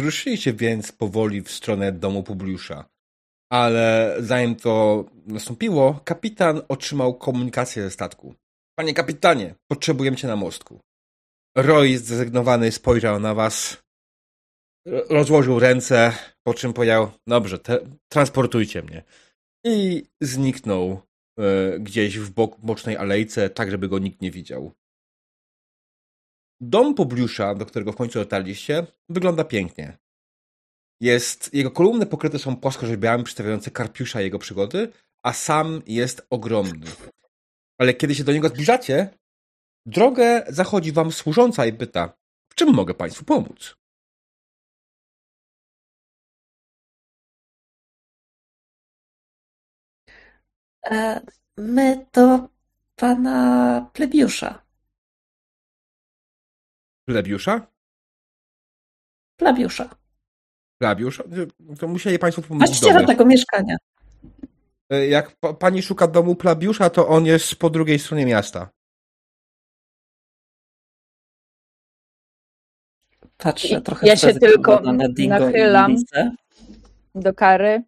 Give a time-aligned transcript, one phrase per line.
[0.00, 2.88] Wyruszyliście więc powoli w stronę domu Publiusza.
[3.52, 8.34] Ale zanim to nastąpiło, kapitan otrzymał komunikację ze statku.
[8.78, 10.80] Panie kapitanie, potrzebujemy cię na mostku.
[11.56, 13.82] Roy zdezygnowany spojrzał na was,
[14.86, 16.12] rozłożył ręce,
[16.46, 19.02] po czym powiedział, dobrze, te, transportujcie mnie.
[19.66, 21.00] I zniknął
[21.38, 24.72] e, gdzieś w bok bocznej alejce, tak żeby go nikt nie widział.
[26.60, 29.98] Dom Publiusza, do którego w końcu dotarliście, wygląda pięknie.
[31.00, 34.92] Jest, jego kolumny pokryte są płaskorzeźbiami przedstawiające Karpiusza i jego przygody,
[35.22, 36.86] a sam jest ogromny.
[37.78, 39.18] Ale kiedy się do niego zbliżacie,
[39.86, 42.12] drogę zachodzi wam służąca i pyta,
[42.52, 43.76] w czym mogę państwu pomóc?
[50.90, 51.20] E,
[51.56, 52.48] my do
[52.96, 54.69] pana plebiusza.
[57.10, 57.66] Plebiusza?
[59.36, 59.88] Plebiusza.
[60.78, 61.24] Plebiusza?
[61.78, 63.76] To musieli państwo pomóc Właściciela tego mieszkania.
[64.90, 68.70] E, jak pani szuka domu Plabiusza, to on jest po drugiej stronie miasta.
[73.36, 74.92] Patrzę trochę Ja się tylko na
[75.28, 75.96] nachylam
[77.14, 77.82] do kary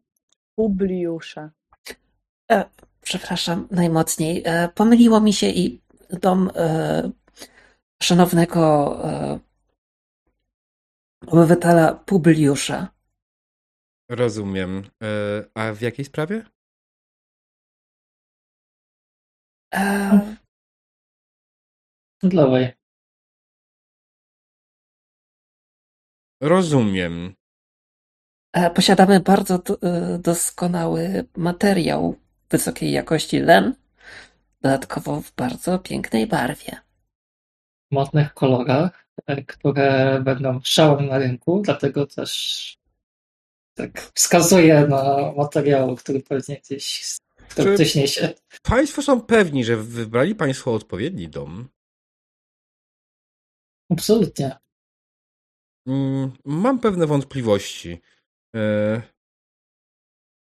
[0.56, 1.50] Publiusza.
[2.50, 2.64] E,
[3.02, 4.42] przepraszam najmocniej.
[4.44, 5.80] E, pomyliło mi się i
[6.11, 7.11] dom e,
[8.03, 8.61] szanownego
[9.05, 9.39] e,
[11.27, 12.89] obywatela Publiusza.
[14.08, 14.83] Rozumiem.
[15.03, 15.08] E,
[15.55, 16.45] a w jakiej sprawie?
[19.75, 20.36] E.
[26.41, 27.34] Rozumiem.
[28.53, 29.78] e, posiadamy bardzo do,
[30.19, 32.17] doskonały materiał
[32.50, 33.75] wysokiej jakości len,
[34.61, 36.91] dodatkowo w bardzo pięknej barwie.
[37.92, 42.82] Modnych kolorach, e, które będą szałem na rynku, dlatego też
[43.74, 47.17] tak wskazuję na materiał, który pewnie gdzieś
[47.48, 48.34] który gdzieś niesie.
[48.62, 51.68] Państwo są pewni, że wybrali państwo odpowiedni dom?
[53.90, 54.56] Absolutnie.
[55.86, 58.00] Mm, Mam pewne wątpliwości.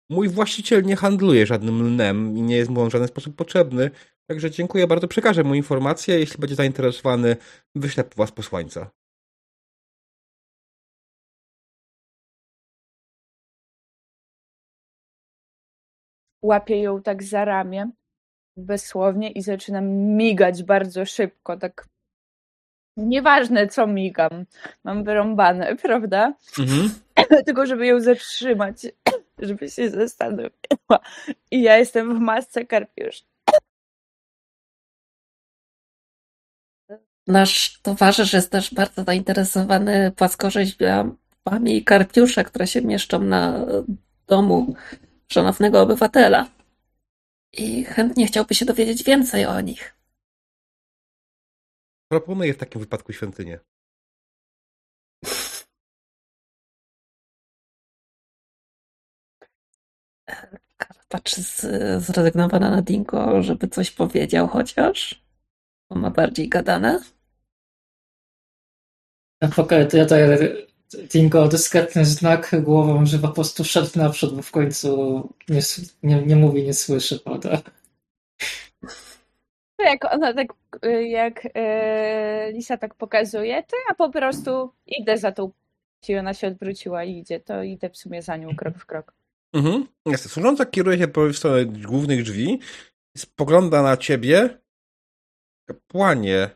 [0.10, 3.92] Mój właściciel nie handluje żadnym lnem i nie jest mu on w żaden sposób potrzebny,
[4.28, 5.08] także dziękuję bardzo.
[5.08, 6.20] Przekażę mu informację.
[6.20, 7.38] Jeśli będzie zainteresowany,
[7.76, 8.92] wyślę po was posłańca.
[16.42, 17.92] Łapię ją tak za ramię,
[18.58, 21.88] bezsłownie i zaczynam migać bardzo szybko, tak
[22.98, 24.46] nieważne co migam,
[24.84, 26.34] mam wyrąbane, prawda?
[26.60, 26.90] Mhm.
[27.46, 28.88] Tylko żeby ją zatrzymać,
[29.40, 31.00] żeby się zastanowiła.
[31.52, 33.26] I ja jestem w masce karpiusz.
[37.28, 43.66] Nasz towarzysz jest też bardzo zainteresowany płaskorzeźbami i karpiusze, które się mieszczą na
[44.28, 44.76] domu
[45.28, 46.48] szanownego obywatela.
[47.54, 49.96] I chętnie chciałby się dowiedzieć więcej o nich.
[52.12, 53.60] Proponuję w takim wypadku świątynię.
[61.16, 65.26] Patrzy z- zrezygnowana na Dinko, żeby coś powiedział chociaż.
[65.90, 67.00] Bo ma bardziej gadane.
[69.58, 70.38] Okej, to ja daję
[71.10, 74.90] Tingo dyskretny znak głową, że po prostu szedł naprzód, bo w końcu
[75.50, 75.62] nie,
[76.04, 77.62] nie, nie mówi, nie słyszy, prawda?
[79.78, 80.48] To jak ona tak,
[81.08, 85.52] jak e, Lisa tak pokazuje, to ja po prostu idę za tą
[86.10, 89.14] i ona się odwróciła i idzie, to idę w sumie za nią krok w krok.
[89.54, 89.88] Mhm.
[90.06, 90.30] Jasne.
[90.30, 92.60] Służąca kieruje się po stronę głównych drzwi,
[93.18, 94.60] spogląda na ciebie.
[95.70, 96.50] Kapłanie,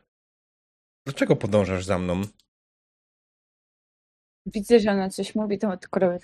[1.07, 2.21] dlaczego podążasz za mną?
[4.45, 6.19] Widzę, że ona coś mówi, to tylko robię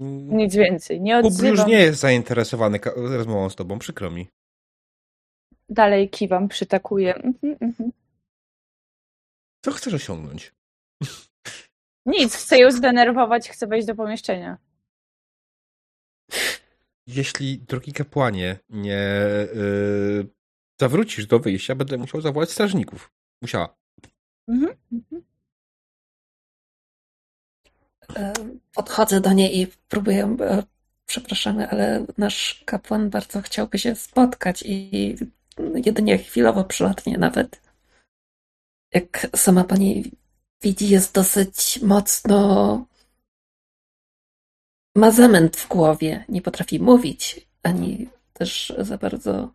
[0.00, 1.00] Mm, nic więcej.
[1.00, 4.28] Nie odzywam, nie jest zainteresowany rozmową z tobą, przykro mi.
[5.68, 7.14] dalej kiwam, przytakuję.
[7.14, 7.92] Mhm, mhm.
[9.64, 10.54] Co chcesz osiągnąć?
[12.08, 14.58] Nic, chcę ją zdenerwować, chcę wejść do pomieszczenia.
[17.06, 19.10] Jeśli, drogi kapłanie, nie
[19.54, 20.28] yy,
[20.80, 23.12] zawrócisz do wyjścia, będę musiał zawołać strażników.
[23.42, 23.76] Musiała.
[24.48, 25.22] Mhm, mhm.
[28.16, 28.32] E,
[28.74, 30.36] Podchodzę do niej i próbuję.
[30.40, 30.62] e,
[31.06, 35.16] Przepraszamy, ale nasz kapłan bardzo chciałby się spotkać i
[35.74, 37.60] jedynie chwilowo przylatnie nawet.
[38.94, 40.10] Jak sama pani
[40.62, 42.86] widzi, jest dosyć mocno.
[44.96, 46.24] Ma zamęt w głowie.
[46.28, 49.52] Nie potrafi mówić, ani też za bardzo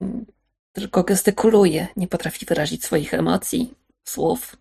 [0.00, 0.26] mm,
[0.72, 3.74] tylko gestykuluje, nie potrafi wyrazić swoich emocji,
[4.04, 4.56] słów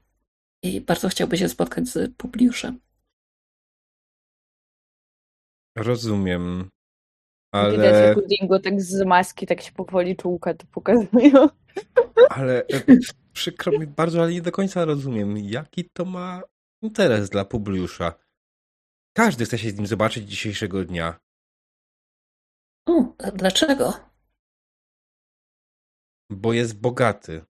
[0.63, 2.79] i bardzo chciałby się spotkać z Publiuszem.
[5.75, 6.69] Rozumiem.
[7.51, 7.71] Ale...
[7.71, 11.49] Widać, jak Dingo tak z maski tak się powoli czułka to pokazują.
[12.29, 12.83] ale e,
[13.33, 16.41] przykro mi bardzo, ale nie do końca rozumiem, jaki to ma
[16.81, 18.13] interes dla Publiusza.
[19.13, 21.19] Każdy chce się z nim zobaczyć dzisiejszego dnia.
[22.89, 23.93] U, a dlaczego?
[26.29, 27.45] Bo jest bogaty.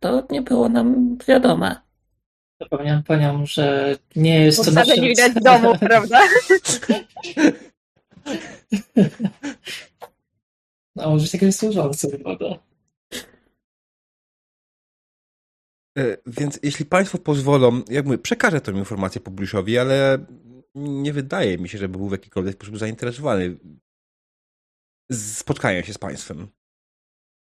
[0.00, 1.89] To nie było nam wiadome.
[2.60, 4.96] Zapomniałem panią, że nie jest Bo to nasze...
[4.96, 6.20] nie widać domu, prawda?
[10.96, 12.46] No, może jakiegoś służący wygląda.
[15.98, 20.18] E, Więc jeśli Państwo pozwolą, jak mówię, przekażę tę informację Publiszowi, ale
[20.74, 23.56] nie wydaje mi się, żeby był w jakikolwiek sposób zainteresowany
[25.12, 26.48] spotkaniem się z Państwem.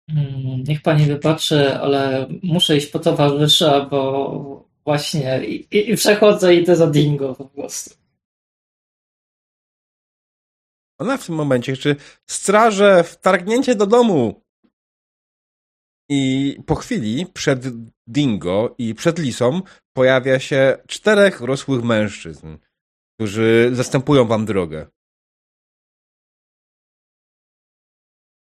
[0.10, 6.56] Mm, Niech pani wybaczy, ale muszę iść po towarzysza, bo właśnie i, i, i przechodzę
[6.56, 7.96] i idę za Dingo po prostu.
[11.00, 11.96] Ona w tym momencie krzyczy
[12.30, 14.44] straże, wtargnięcie do domu!
[16.10, 17.66] I po chwili przed
[18.08, 19.62] Dingo i przed Lisą
[19.94, 22.58] pojawia się czterech rosłych mężczyzn,
[23.16, 24.88] którzy zastępują wam drogę.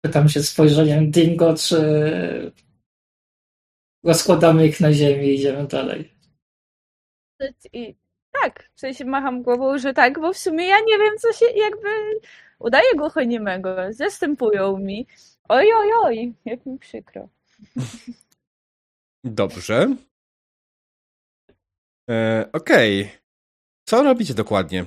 [0.05, 1.81] Pytam się spojrzeniem Dingo, czy
[4.03, 6.10] rozkładamy ich na ziemi i idziemy dalej.
[7.73, 7.95] I
[8.41, 11.45] tak, w sensie macham głową, że tak, bo w sumie ja nie wiem, co się
[11.55, 11.89] jakby
[12.59, 13.75] udaje głuchoniemego.
[13.89, 15.07] Zastępują mi.
[15.49, 17.27] Oj, oj, oj, jak mi przykro.
[19.23, 19.95] Dobrze.
[22.09, 23.11] E, Okej.
[23.85, 24.85] Co robicie dokładnie?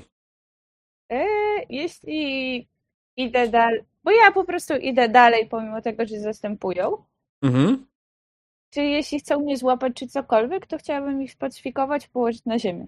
[1.13, 1.27] E,
[1.69, 2.69] jeśli
[3.17, 7.05] idę dalej, bo ja po prostu idę dalej, pomimo tego, że zastępują.
[7.43, 7.87] Mhm.
[8.75, 12.87] Czy jeśli chcą mnie złapać, czy cokolwiek, to chciałabym ich spacyfikować, położyć na ziemię.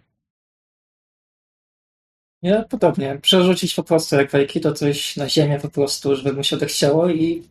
[2.43, 3.19] Ja podobnie.
[3.23, 4.31] Przerzucić po prostu jak
[4.63, 7.43] to coś na ziemię po prostu, żeby mu się odechciało i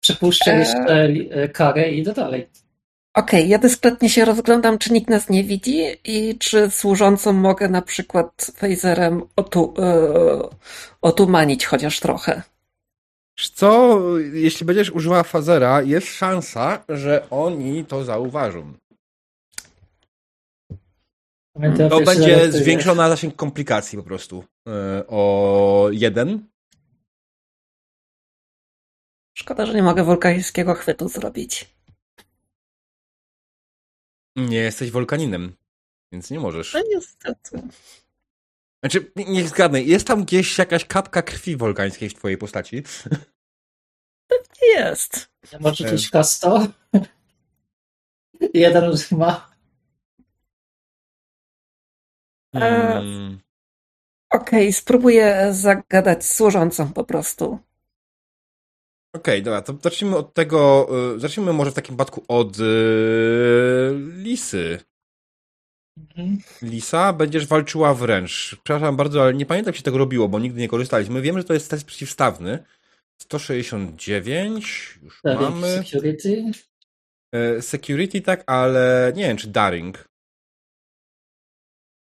[0.00, 0.58] przepuszczę Eee.
[0.58, 2.48] jeszcze e, karę i idę dalej.
[3.14, 7.82] Okej, ja dyskretnie się rozglądam, czy nikt nas nie widzi i czy służącą mogę na
[7.82, 10.02] przykład phaserem otu, e,
[11.02, 12.42] otumanić chociaż trochę.
[13.40, 13.98] Co,
[14.32, 18.74] jeśli będziesz używała fazera, jest szansa, że oni to zauważą.
[21.54, 24.44] Pamiętam, To będzie zwiększona zasięg komplikacji po prostu.
[24.68, 26.48] e, O jeden.
[29.38, 31.74] Szkoda, że nie mogę wulkańskiego chwytu zrobić.
[34.36, 35.56] Nie jesteś wolkaninem,
[36.12, 36.74] więc nie możesz.
[36.74, 37.62] No niestety.
[38.82, 42.82] Znaczy, niech zgadnę, jest tam gdzieś jakaś kapka krwi wolkańskiej w twojej postaci.
[44.62, 45.28] Nie jest.
[45.52, 46.66] Nie może rzucić kasto.
[48.54, 49.52] Jeden ma.
[52.54, 52.98] Eee.
[52.98, 53.40] Mm,
[54.32, 57.58] Okej, spróbuję zagadać służącą po prostu.
[59.14, 62.62] Okej, dobra, to zacznijmy od tego, y, zacznijmy może w takim przypadku od y,
[64.16, 64.78] Lisy.
[65.96, 66.38] Mhm.
[66.62, 68.56] Lisa, będziesz walczyła wręcz.
[68.64, 71.22] Przepraszam bardzo, ale nie pamiętam jak się tego robiło, bo nigdy nie korzystaliśmy.
[71.22, 72.64] Wiem, że to jest test przeciwstawny.
[73.22, 75.68] 169, już Daring mamy.
[75.68, 76.44] Security.
[77.32, 80.04] E, Security tak, ale nie wiem, czy Daring.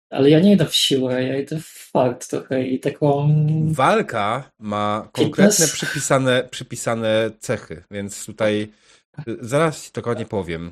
[0.10, 3.29] Ale ja nie idę w siłę, ja idę w fakt trochę i taką...
[3.72, 5.72] Walka ma konkretne Fitness?
[5.72, 8.72] przypisane, przypisane cechy, więc tutaj
[9.27, 10.72] y, zaraz ci dokładnie powiem.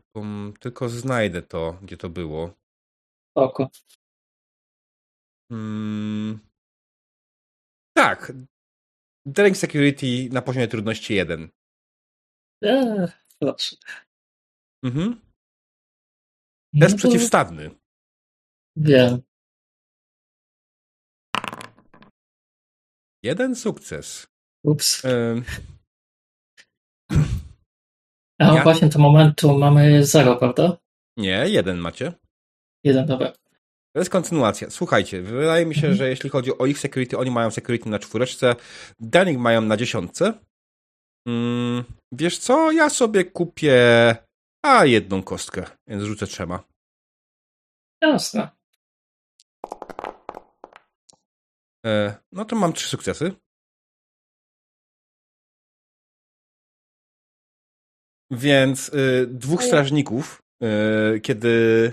[0.00, 2.54] Pum, Tylko znajdę to, gdzie to było.
[3.34, 3.70] Oko.
[5.50, 6.38] Hmm.
[7.96, 8.32] Tak.
[9.26, 11.48] Daring Security na poziomie trudności 1.
[12.62, 13.08] Eee,
[13.38, 13.76] proszę.
[14.84, 15.20] Mhm.
[16.72, 17.70] No Test to przeciwstawny.
[18.76, 19.22] Wiem.
[23.22, 24.26] Jeden sukces.
[24.64, 25.04] Ups.
[25.04, 25.44] Ym,
[28.50, 30.76] A Ja- właśnie do momentu mamy zero, prawda?
[31.16, 32.12] nie, jeden macie.
[32.84, 33.32] Jeden, dobra.
[33.94, 34.70] To jest kontynuacja.
[34.70, 35.94] Słuchajcie, wydaje mi się, Mhm.
[35.96, 38.56] że jeśli chodzi o ich security, oni mają security na czwóreczce,
[39.00, 40.32] Daring mają na dziesiątce.
[41.28, 43.76] Mm, wiesz co, ja sobie kupię
[44.64, 46.62] a jedną kostkę, więc rzucę trzema.
[48.02, 48.48] Jasne.
[51.86, 53.32] E, no to mam trzy sukcesy.
[58.32, 60.42] Więc y, dwóch strażników,
[61.16, 61.92] y, kiedy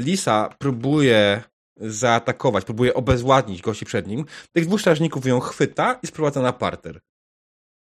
[0.00, 1.42] Lisa próbuje
[1.76, 4.24] zaatakować, próbuje obezwładnić gości przed nim.
[4.52, 7.00] Tych dwóch strażników ją chwyta i sprowadza na parter.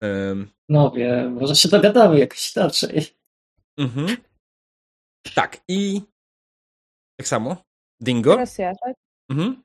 [0.01, 3.07] Um, No wiem, może się dogadamy jakoś inaczej.
[3.77, 4.17] mhm.
[5.35, 6.01] Tak, i
[7.19, 7.57] tak samo.
[8.01, 8.33] Dingo.
[8.33, 8.95] Teraz ja, tak?
[9.31, 9.63] Mhm.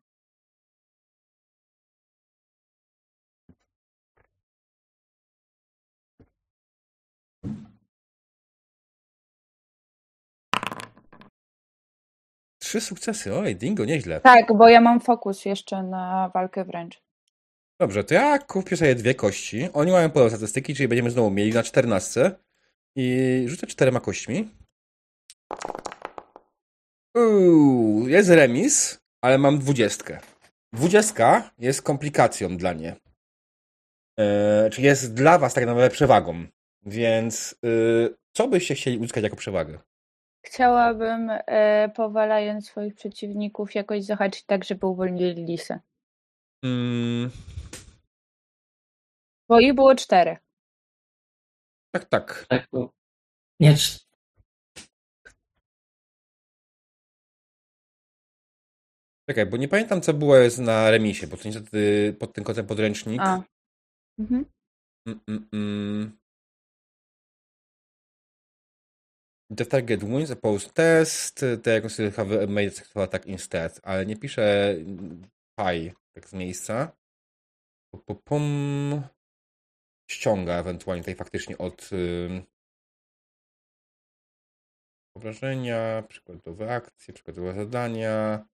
[12.69, 14.21] Trzy sukcesy, oj, Dingo, nieźle.
[14.21, 17.03] Tak, bo ja mam fokus jeszcze na walkę wręcz.
[17.81, 19.69] Dobrze, to ja kupię sobie dwie kości.
[19.73, 22.39] Oni mają podobne statystyki, czyli będziemy znowu mieli na czternastce.
[22.97, 24.49] I rzucę czterema kośćmi.
[27.17, 30.21] Uuu, jest remis, ale mam dwudziestkę.
[30.73, 32.97] Dwudziestka jest komplikacją dla mnie.
[34.19, 36.47] Eee, czyli jest dla was tak naprawdę przewagą.
[36.87, 39.79] Więc yy, co byście chcieli uzyskać jako przewagę?
[40.49, 45.81] Chciałabym, e, powalając swoich przeciwników, jakoś zahaczyć tak, żeby uwolnili lisę.
[46.65, 47.31] Mm,
[49.49, 50.39] Bo ich było czterech.
[51.93, 52.47] tak, tak.
[52.49, 52.93] Tak, bo
[53.61, 53.75] nie,
[59.31, 62.67] Czekaj, bo nie pamiętam, co było jest na remisie, bo to niestety pod tym kątem
[62.67, 63.21] podręcznik.
[63.23, 63.43] A.
[64.19, 64.45] Mhm.
[65.07, 66.19] Mm, mm, mm.
[69.51, 71.41] The target wins opposed test.
[71.41, 73.81] The consider have made successful attack instead.
[73.83, 74.75] Ale nie pisze
[75.59, 76.93] pie tak z miejsca.
[78.07, 79.03] Pum, pum.
[80.11, 82.43] Ściąga ewentualnie tutaj faktycznie od ym,
[85.17, 88.47] obrażenia, przykładowe akcje, przykładowe zadania,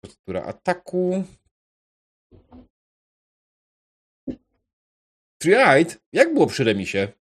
[0.00, 1.24] procedura ataku.
[5.38, 5.94] Triade?
[6.12, 7.12] Jak było przy remisie?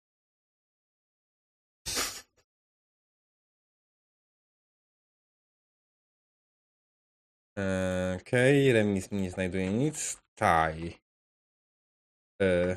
[7.51, 8.73] Okej, okay.
[8.73, 10.21] remis mi nie znajduje nic.
[10.35, 10.97] Taj.
[12.41, 12.75] Eee.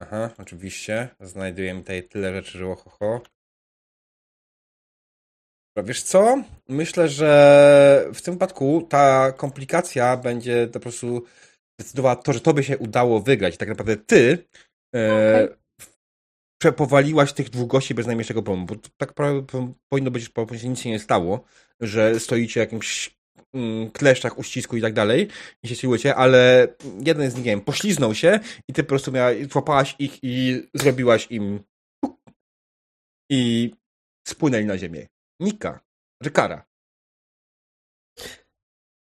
[0.00, 1.08] Aha, oczywiście.
[1.20, 3.20] Znajdujemy tutaj tyle rzeczy, że ohoho.
[5.84, 6.42] Wiesz co?
[6.68, 11.24] Myślę, że w tym wypadku ta komplikacja będzie po prostu
[11.80, 13.56] decydowała to, że tobie się udało wygrać.
[13.56, 14.48] Tak naprawdę ty
[14.94, 15.48] e,
[16.64, 19.12] przepowaliłaś tych dwóch gości bez najmniejszego problemu, bo tak
[19.88, 21.44] powinno być, się nic się nie stało,
[21.80, 23.16] że stoicie jakimś
[23.54, 25.28] mm, kleszczach, uścisku i tak dalej
[25.62, 26.68] i się siłujecie, ale
[27.00, 30.62] jeden z nich, nie wiem, pośliznął się i ty po prostu miała, złapałaś ich i
[30.74, 31.60] zrobiłaś im
[33.30, 33.70] i
[34.28, 35.06] spłynęli na ziemię.
[35.40, 35.80] Nika,
[36.22, 36.64] Rykara.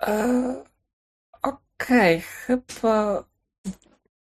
[0.01, 0.63] E,
[1.41, 3.25] Okej, chyba.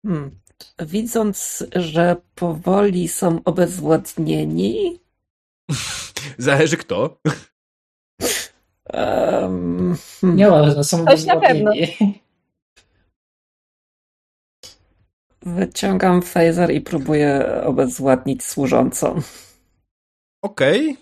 [0.06, 0.40] Hmm.
[0.78, 5.00] Widząc, że powoli są obezwładnieni.
[6.38, 7.20] Zależy kto.
[8.92, 9.96] hmm.
[10.22, 11.70] nie ma, że są Coś na pewno.
[11.70, 12.20] bezwładnieni.
[15.42, 19.20] Wyciągam phaser i próbuję obezwładnić służącą.
[20.42, 20.96] Okej.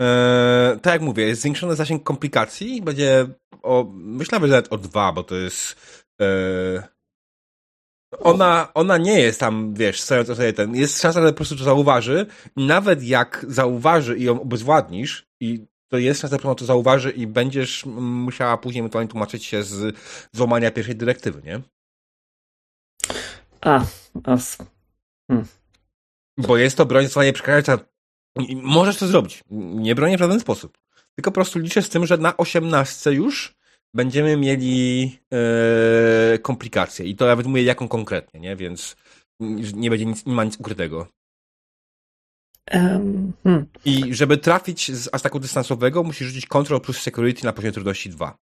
[0.00, 2.82] Eee, tak jak mówię, jest zwiększony zasięg komplikacji.
[2.82, 3.26] Będzie
[3.62, 5.76] o, myślę, że nawet o dwa, bo to jest.
[6.20, 6.80] Eee,
[8.18, 10.74] ona, ona nie jest tam, wiesz, stojąca sobie ten.
[10.74, 12.26] Jest szansa, że po prostu to zauważy.
[12.56, 17.10] I nawet jak zauważy i ją obezwładnisz, i to jest szansa, że ona to zauważy
[17.10, 19.96] i będziesz musiała później ewentualnie tłumaczyć się z
[20.32, 21.60] złamania pierwszej dyrektywy, nie?
[23.60, 23.84] A,
[24.24, 24.58] os.
[26.38, 27.84] Bo jest to broń zdecydowanie przekraczająca.
[28.62, 29.44] Możesz to zrobić.
[29.50, 30.78] Nie bronię w żaden sposób.
[31.14, 33.59] Tylko po prostu liczę z tym, że na osiemnastce już
[33.94, 37.06] będziemy mieli e, komplikacje.
[37.06, 38.56] I to nawet mówię jaką konkretnie, nie?
[38.56, 38.96] Więc
[39.74, 41.06] nie będzie nic, nie ma nic ukrytego.
[42.66, 43.66] Em, hmm.
[43.84, 48.38] I żeby trafić z ataku dystansowego, musisz rzucić Control plus Security na poziomie trudności 2.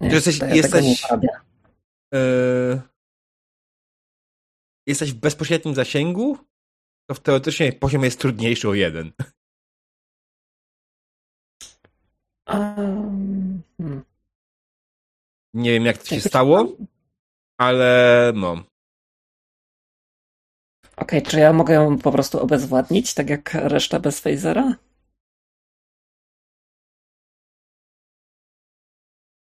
[0.00, 1.02] Nie, jesteś- ja jesteś-.
[2.14, 2.82] E,
[4.86, 6.38] jesteś w bezpośrednim zasięgu,
[7.10, 9.12] to teoretycznie poziom jest trudniejszy o jeden.
[12.46, 13.05] Em,
[13.78, 14.04] hmm.
[15.54, 16.76] Nie wiem, jak to się stało,
[17.58, 18.64] ale no.
[20.96, 24.74] Okej, czy ja mogę ją po prostu obezwładnić, tak jak reszta bez phasera?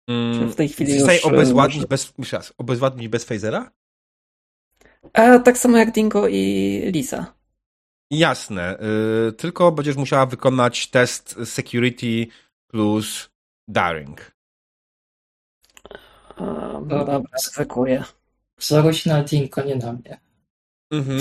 [0.09, 3.25] Czy Mm, w tej chwili Chcesz już, e, obezwładnić może- bez, jeszcze raz, obezwładnić bez
[3.25, 3.71] phasera?
[5.13, 7.33] A, tak samo jak Dingo i Lisa.
[8.11, 8.77] Jasne,
[9.29, 12.27] y, tylko będziesz musiała wykonać test security
[12.67, 13.29] plus
[13.67, 14.31] daring.
[16.37, 17.05] Um, Dobra.
[17.05, 18.03] dobra, ryzykuję.
[18.57, 20.19] Wzorość na Dinko, nie na mnie.
[20.91, 21.19] Mhm.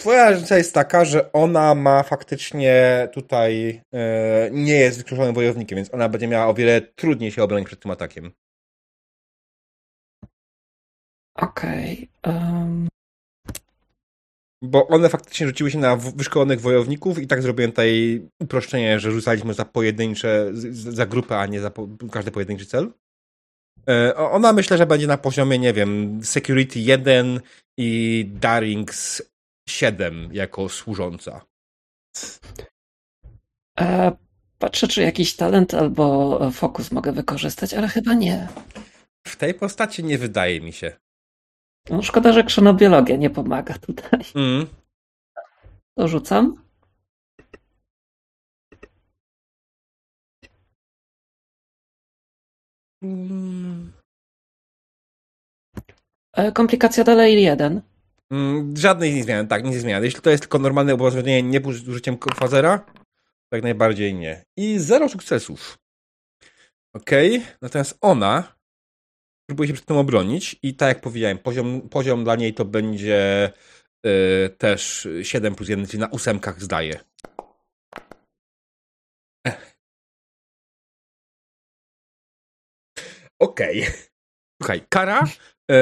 [0.00, 5.94] Twoja różnica jest taka, że ona ma faktycznie tutaj e, nie jest wykluczonym wojownikiem, więc
[5.94, 8.32] ona będzie miała o wiele trudniej się obronić przed tym atakiem.
[11.34, 12.10] Okej.
[12.22, 12.88] em,
[14.62, 19.54] Bo one faktycznie rzuciły się na wyszkolonych wojowników i tak zrobiłem tutaj uproszczenie, że rzucaliśmy
[19.54, 22.92] za pojedyncze, za grupę, a nie za po, każdy pojedynczy cel.
[23.88, 27.40] E, Ona myślę, że będzie na poziomie, nie wiem, Security 1
[27.78, 29.22] i Darings
[29.68, 31.46] 7 jako służąca.
[33.80, 34.12] e,
[34.58, 38.48] patrzę, czy jakiś talent albo e, fokus mogę wykorzystać, ale chyba nie.
[39.26, 40.96] W tej postaci nie wydaje mi się.
[41.88, 44.20] No, szkoda, że krzonobiologia nie pomaga tutaj.
[44.34, 44.66] Mm.
[45.98, 46.62] To rzucam.
[53.02, 53.92] Mm.
[56.36, 57.82] E, komplikacja dalej jeden.
[58.30, 60.04] Mm, Żadnej nie zmian, tak, nic nie zmian.
[60.04, 62.78] Jeśli to jest tylko normalne obowiązkowanie nie z użyciem fazera,
[63.48, 64.44] to jak najbardziej nie.
[64.56, 65.78] I zero sukcesów.
[66.94, 68.59] Okej, natomiast ona
[69.50, 73.52] próbuje się przed tym obronić i tak jak powiedziałem, poziom, poziom dla niej to będzie
[74.06, 77.00] y, też 7 plus 1, czyli na ósemkach zdaje.
[83.38, 83.86] Okej.
[84.62, 85.24] Słuchaj, kara
[85.70, 85.76] e,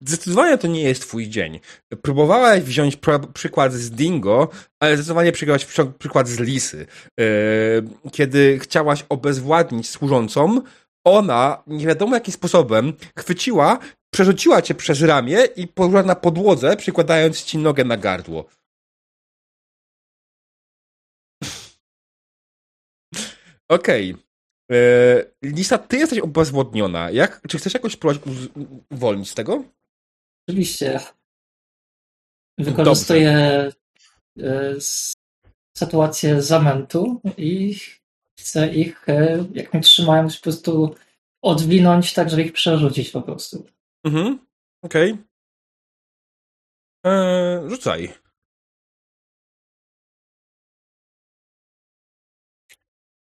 [0.00, 1.60] zdecydowanie to nie jest twój dzień.
[2.02, 2.98] Próbowałaś wziąć
[3.34, 4.48] przykład z Dingo,
[4.80, 6.86] ale zdecydowanie przyjęłaś przy- przykład z Lisy.
[7.20, 7.24] E,
[8.12, 10.62] kiedy chciałaś obezwładnić służącą,
[11.04, 13.78] ona, nie wiadomo jakim sposobem, chwyciła,
[14.14, 18.44] przerzuciła cię przez ramię i położyła na podłodze, przykładając ci nogę na gardło.
[23.70, 24.16] Okej.
[24.72, 24.76] E,
[25.42, 27.10] Lisa, ty jesteś obezwładniona.
[27.10, 28.48] Jak, czy chcesz jakoś spróbować uz-
[28.90, 29.64] uwolnić z tego?
[30.48, 31.00] Oczywiście.
[32.58, 33.30] Wykorzystuję
[34.38, 35.12] e, s-
[35.76, 37.76] sytuację zamętu i
[38.40, 40.94] chcę ich, e, jak mnie trzymają, po prostu
[41.42, 43.66] odwinąć tak, żeby ich przerzucić po prostu.
[44.04, 44.38] Mhm.
[44.84, 45.16] Okej.
[47.04, 48.12] Eee, rzucaj.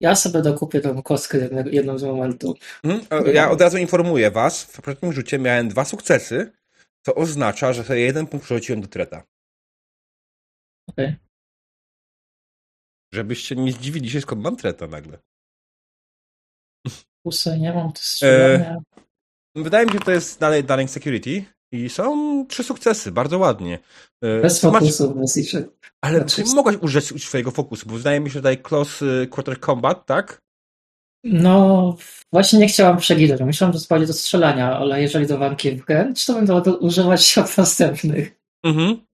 [0.02, 2.56] Ja sobie dokupię tą kostkę jednego, jedną z momentu.
[2.84, 3.36] Mhm.
[3.36, 6.52] Ja od razu informuję was, w poprzednim rzucie miałem dwa sukcesy,
[7.06, 9.24] co oznacza, że sobie jeden punkt przerzuciłem do treta.
[10.90, 11.27] Okej.
[13.14, 15.18] Żebyście nie zdziwili się, skąd mam treta nagle.
[17.24, 18.78] Pusy nie mam, to strzelania.
[19.56, 23.80] Wydaje mi się, że to jest dalej Darling Security i są trzy sukcesy, bardzo ładnie.
[24.22, 25.56] E, Bez fokusu, bez.
[26.02, 26.56] Ale Bez czy fokusu.
[26.56, 27.90] mogłaś użyć swojego fokusu?
[27.90, 30.42] Bo wydaje mi się, że tutaj Close y, Quarter Combat, tak?
[31.24, 31.98] No,
[32.32, 33.42] właśnie nie chciałam przeginać.
[33.42, 38.42] Myślałam, że spali do strzelania, ale jeżeli do walki wręcz, to będę używać od następnych.
[38.66, 39.07] Mhm.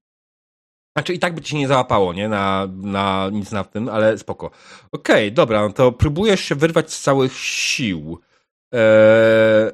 [0.97, 2.29] Znaczy i tak by ci się nie załapało, nie?
[2.29, 4.51] Na, na nic na tym, ale spoko.
[4.91, 8.19] Okej, dobra, no to próbujesz się wyrwać z całych sił.
[8.71, 9.71] Eee,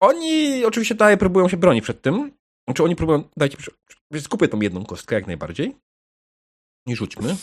[0.00, 2.32] oni oczywiście dalej próbują się bronić przed tym.
[2.66, 3.56] Znaczy oni próbują, dajcie,
[4.20, 5.76] skupię tą jedną kostkę jak najbardziej.
[6.86, 7.36] I rzućmy.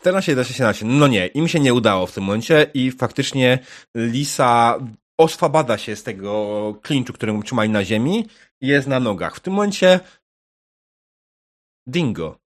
[0.00, 0.86] 14, 11, 17.
[0.86, 3.58] No nie, im się nie udało w tym momencie i faktycznie
[3.94, 4.78] Lisa
[5.18, 8.26] oswabada się z tego klinczu, którym trzymali na ziemi
[8.60, 9.36] i jest na nogach.
[9.36, 10.00] W tym momencie
[11.88, 12.38] Dingo,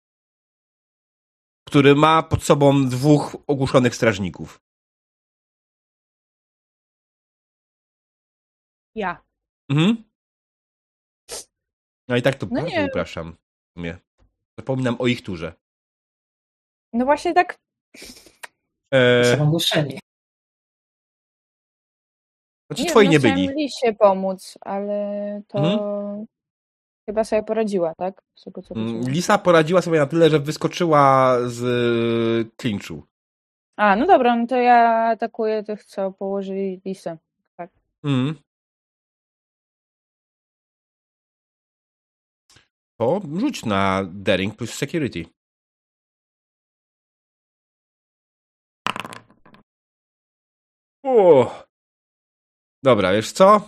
[1.69, 4.61] który ma pod sobą dwóch ogłuszonych strażników.
[8.95, 9.23] Ja.
[9.71, 10.05] Mhm.
[12.09, 12.87] No i tak to No bardzo nie.
[12.87, 13.37] upraszam.
[13.77, 13.99] sumie.
[14.59, 15.53] Zapominam o ich turze.
[16.93, 17.59] No właśnie tak
[18.95, 19.99] E, Są ogłuszeni.
[22.71, 23.49] znaczy Nie, twoi no nie chciałam byli.
[23.49, 26.27] Lisie pomóc, ale to Mhm.
[27.07, 28.23] Chyba sobie poradziła, tak?
[28.77, 29.01] Mm.
[29.09, 33.03] Lisa poradziła sobie na tyle, że wyskoczyła z y, klinczu.
[33.77, 37.19] A, no dobra, no to ja atakuję tych, co położyli Lisę.
[38.05, 38.35] Mm.
[42.99, 45.25] To rzuć na daring plus security.
[51.05, 51.65] O!
[52.83, 53.61] Dobra, wiesz co?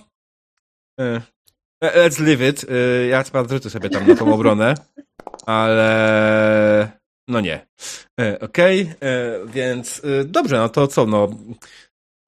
[1.00, 1.33] E,
[1.92, 2.66] Let's live it.
[2.70, 4.74] E, Ja wrzucę sobie tam na tą obronę,
[5.46, 6.90] ale
[7.28, 7.66] no nie.
[8.20, 11.28] E, Okej, e, więc e, dobrze, no to co, no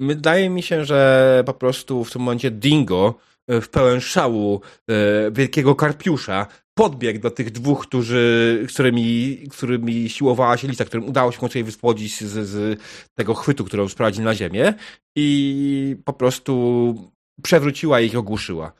[0.00, 3.14] wydaje mi się, że po prostu w tym momencie Dingo
[3.48, 4.94] e, w pełen szału e,
[5.30, 6.46] wielkiego karpiusza
[6.78, 12.20] podbiegł do tych dwóch, którzy, którymi, którymi siłowała się Lisa, którym udało się jej wyswodzić
[12.20, 12.80] z, z
[13.14, 14.74] tego chwytu, którą sprowadził na ziemię
[15.16, 16.94] i po prostu
[17.42, 18.72] przewróciła ich i ogłuszyła.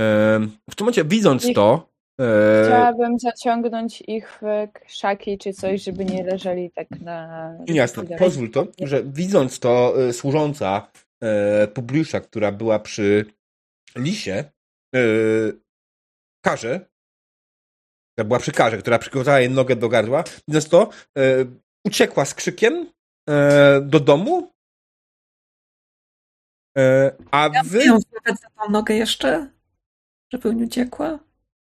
[0.00, 5.82] E, W tym momencie widząc Ich- to, E, Chciałabym zaciągnąć ich w krzaki czy coś,
[5.82, 7.50] żeby nie leżeli tak na...
[7.66, 10.90] Jasne, pozwól to, że widząc to e, służąca
[11.74, 13.24] Publiusza, która była przy
[13.96, 14.44] lisie,
[16.44, 16.80] karze,
[18.12, 21.22] która była przy karze, która przykładała jej nogę do gardła, widząc to, e,
[21.86, 22.92] uciekła z krzykiem
[23.28, 24.52] e, do domu,
[26.78, 27.82] e, a Ja wy...
[27.82, 29.50] złapać za tą nogę jeszcze,
[30.32, 31.18] żeby nie uciekła.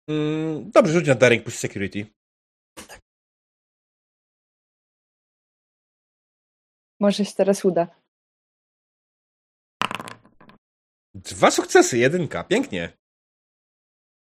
[0.09, 2.05] Mm, dobrze, rzuć na daring plus security.
[6.99, 7.87] Może się teraz uda.
[11.13, 12.97] Dwa sukcesy, jedynka, pięknie.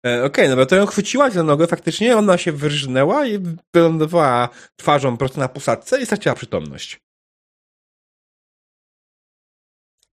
[0.05, 3.39] E, Okej, no bo to ją chwyciłaś za nogę faktycznie, ona się wyrżnęła i
[3.73, 6.99] wylądowała twarzą prosto na posadce i straciła przytomność.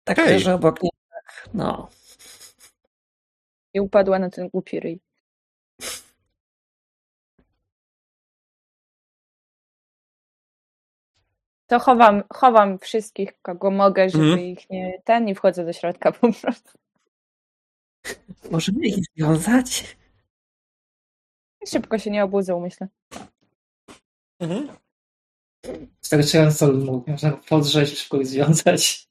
[0.04, 0.92] Tak leży obok niej.
[1.11, 1.88] tak, No.
[3.78, 5.00] I upadła na ten głupi ryj.
[11.66, 14.40] To chowam, chowam wszystkich, kogo mogę, żeby Mhm.
[14.40, 15.02] ich nie...
[15.04, 16.78] Ten i wchodzę do środka po prostu.
[18.50, 19.96] Możemy ich związać?
[21.66, 22.88] Szybko się nie obudzą, myślę.
[24.40, 24.68] Mhm.
[26.02, 26.72] Wystarczająco
[27.06, 29.07] można podrzeć, szybko ich związać.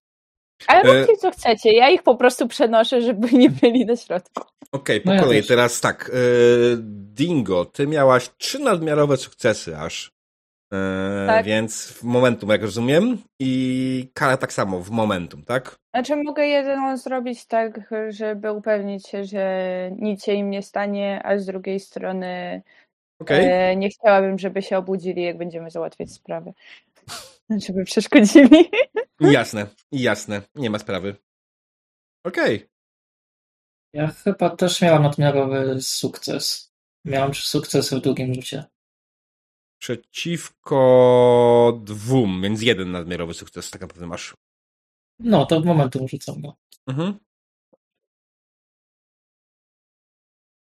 [0.68, 4.44] Ale E- róbcie co chcecie, ja ich po prostu przenoszę, żeby nie byli na środku.
[4.72, 5.38] Okej, po No ja kolei.
[5.40, 5.48] też.
[5.48, 6.10] Teraz tak.
[6.14, 6.18] E,
[7.14, 10.12] Dingo, ty miałaś trzy nadmiarowe sukcesy aż.
[10.74, 11.46] E, Tak.
[11.46, 13.18] Więc w momentum, jak rozumiem.
[13.40, 15.76] I Kara tak samo, w momentum, tak?
[15.96, 21.38] Znaczy mogę jedyną zrobić tak, żeby upewnić się, że nic się im nie stanie, a
[21.38, 22.62] z drugiej strony
[23.22, 23.46] Okej.
[23.52, 26.54] e, nie chciałabym, żeby się obudzili, jak będziemy załatwiać sprawę.
[27.68, 28.70] Żeby przeszkodzili.
[29.20, 30.42] Jasne, jasne.
[30.56, 31.16] Nie ma sprawy.
[32.24, 32.70] Okej.
[33.94, 36.74] Ja chyba też miałam nadmiarowy sukces.
[37.06, 38.66] Miałam trzy sukcesy w drugim rzucie.
[39.82, 44.36] Przeciwko dwóm, więc jeden nadmiarowy sukces tak naprawdę masz.
[45.20, 46.56] No, to w momentum rzucam go.
[46.88, 47.20] Mhm.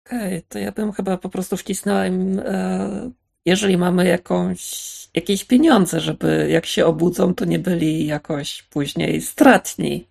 [0.06, 3.11] Okej, to ja bym chyba po prostu wcisnęła im, e,
[3.46, 10.07] jeżeli mamy jakąś, jakieś pieniądze, żeby jak się obudzą, to nie byli jakoś później stratni.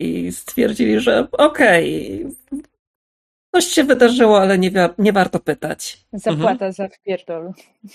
[0.00, 2.26] I stwierdzili, że okej,
[3.54, 6.06] coś się wydarzyło, ale nie, wa- nie warto pytać.
[6.12, 7.52] Zapłata za wpierdol.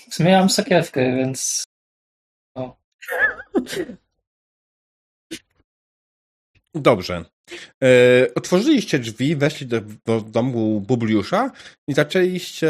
[0.08, 1.64] W sumie miałam sakiewkę, więc
[6.74, 7.24] Dobrze.
[7.84, 7.88] E,
[8.34, 11.50] otworzyliście drzwi, weszli do, do domu Bubliusza
[11.88, 12.68] i zaczęliście.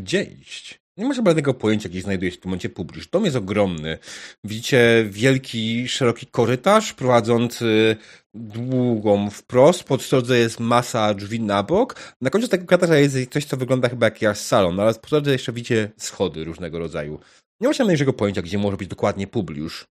[0.00, 0.80] Gdzie iść?
[0.96, 3.08] Nie masz żadnego pojęcia, gdzie znajduje się w tym momencie Publiusz.
[3.08, 3.98] Dom jest ogromny.
[4.44, 7.96] Widzicie wielki, szeroki korytarz prowadzący
[8.34, 9.84] długą wprost.
[9.84, 12.14] Po drodze jest masa drzwi na bok.
[12.20, 15.32] Na końcu tego korytarza jest coś, co wygląda chyba jak jakiś salon, ale po drodze
[15.32, 17.20] jeszcze widzicie schody różnego rodzaju.
[17.60, 19.86] Nie masz najmniejszego pojęcia, gdzie może być dokładnie Publiusz.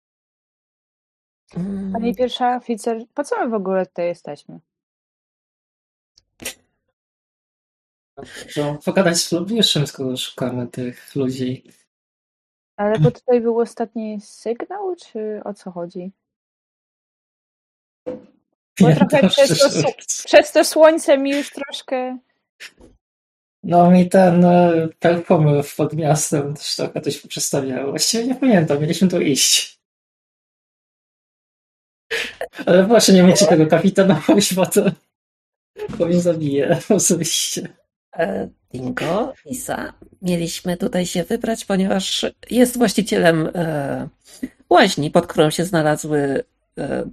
[1.57, 4.61] Mm, Pani pierwsza oficer, po co my w ogóle tutaj jesteśmy?
[8.55, 11.65] To pogadać z Lubiuszem, skoro szukamy tych ludzi.
[12.77, 16.13] Ale bo tutaj był ostatni sygnał, czy o co chodzi?
[18.81, 22.19] Bo Nie, trochę przez to, su- przez to słońce mi już troszkę...
[23.63, 27.91] No mi ten e, perfumy pod miastem też trochę coś przestawiało.
[27.91, 29.81] Właściwie nie pamiętam, mieliśmy tu iść.
[32.67, 34.23] Ale właśnie nie miejcie tego kapitana,
[34.57, 34.91] bo to
[35.99, 37.84] bo mnie zabije osobiście.
[38.17, 44.09] E, Dingo, Lisa, mieliśmy tutaj się wybrać, ponieważ jest właścicielem e,
[44.71, 46.45] łaźni, pod którą się znalazły
[46.79, 47.05] e,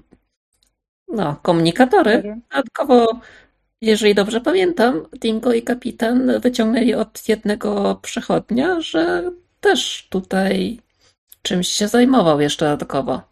[1.07, 2.35] no, komunikatory.
[2.51, 3.07] Dodatkowo,
[3.81, 10.79] jeżeli dobrze pamiętam, Dingo i kapitan wyciągnęli od jednego przechodnia, że też tutaj
[11.41, 13.31] czymś się zajmował jeszcze dodatkowo.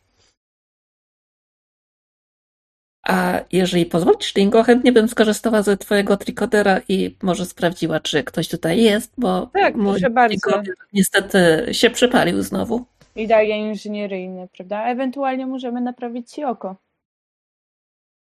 [3.10, 8.48] A jeżeli pozwolisz, Dingo, chętnie bym skorzystała ze twojego trikodera i może sprawdziła, czy ktoś
[8.48, 10.52] tutaj jest, bo Tak, mój bardzo.
[10.94, 12.86] niestety się przypalił znowu.
[13.16, 14.84] I daje inżynieryjne, prawda?
[14.86, 16.76] Ewentualnie możemy naprawić ci oko.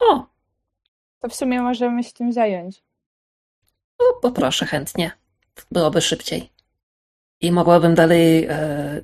[0.01, 0.27] O,
[1.21, 2.83] To w sumie możemy się tym zająć.
[4.01, 5.11] no, poproszę chętnie.
[5.73, 6.51] Byłoby szybciej.
[7.41, 9.01] I mogłabym dalej e,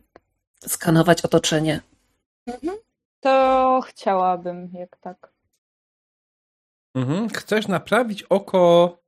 [0.66, 1.81] skanować otoczenie.
[3.20, 5.36] To chciałabym, jak tak.
[6.96, 7.28] Mhm.
[7.28, 8.98] Chcesz naprawić oko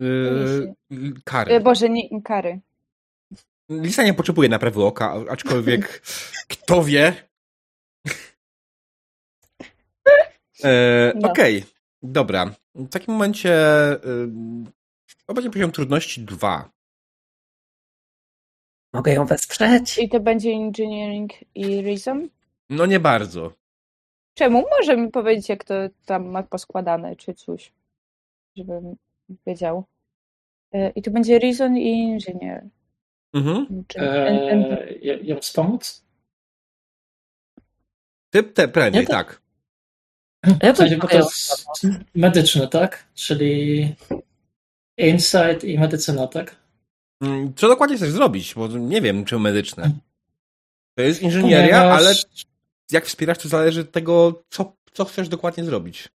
[0.00, 1.60] yy, E, kary.
[1.60, 2.60] Boże, nie kary.
[3.70, 6.02] Lisa nie potrzebuje naprawy oka, aczkolwiek
[6.52, 7.14] kto wie.
[10.64, 11.30] E, No.
[11.30, 11.64] Okej,
[12.02, 12.54] Dobra.
[12.74, 13.48] W takim momencie
[14.04, 14.28] yy,
[15.26, 16.70] to będzie poziom trudności 2.
[18.92, 19.98] Mogę ją wesprzeć?
[19.98, 22.28] I to będzie engineering i reason?
[22.70, 23.52] No nie bardzo.
[24.34, 24.64] Czemu?
[24.78, 25.74] Może mi powiedzieć, jak to
[26.06, 27.72] tam ma poskładane, czy coś,
[28.56, 28.96] żebym
[29.46, 29.84] wiedział.
[30.72, 32.64] E, I to będzie reason i engineer.
[33.34, 33.84] Mhm.
[33.96, 36.04] Eee, ją wspomóc?
[38.30, 39.42] Typ te prędzej, Ja to- tak.
[40.62, 41.66] Ja W sensie, bo to jest
[42.14, 43.04] medyczne, tak?
[43.14, 43.94] Czyli
[44.98, 46.56] insight i medycyna, tak?
[47.22, 48.54] Mm, Co dokładnie chcesz zrobić?
[48.54, 49.90] Bo nie wiem, czy medyczne.
[50.94, 52.14] To jest inżynieria, Ponieważ- ale
[52.92, 56.08] jak wspierasz, to zależy od tego, co, co chcesz dokładnie zrobić.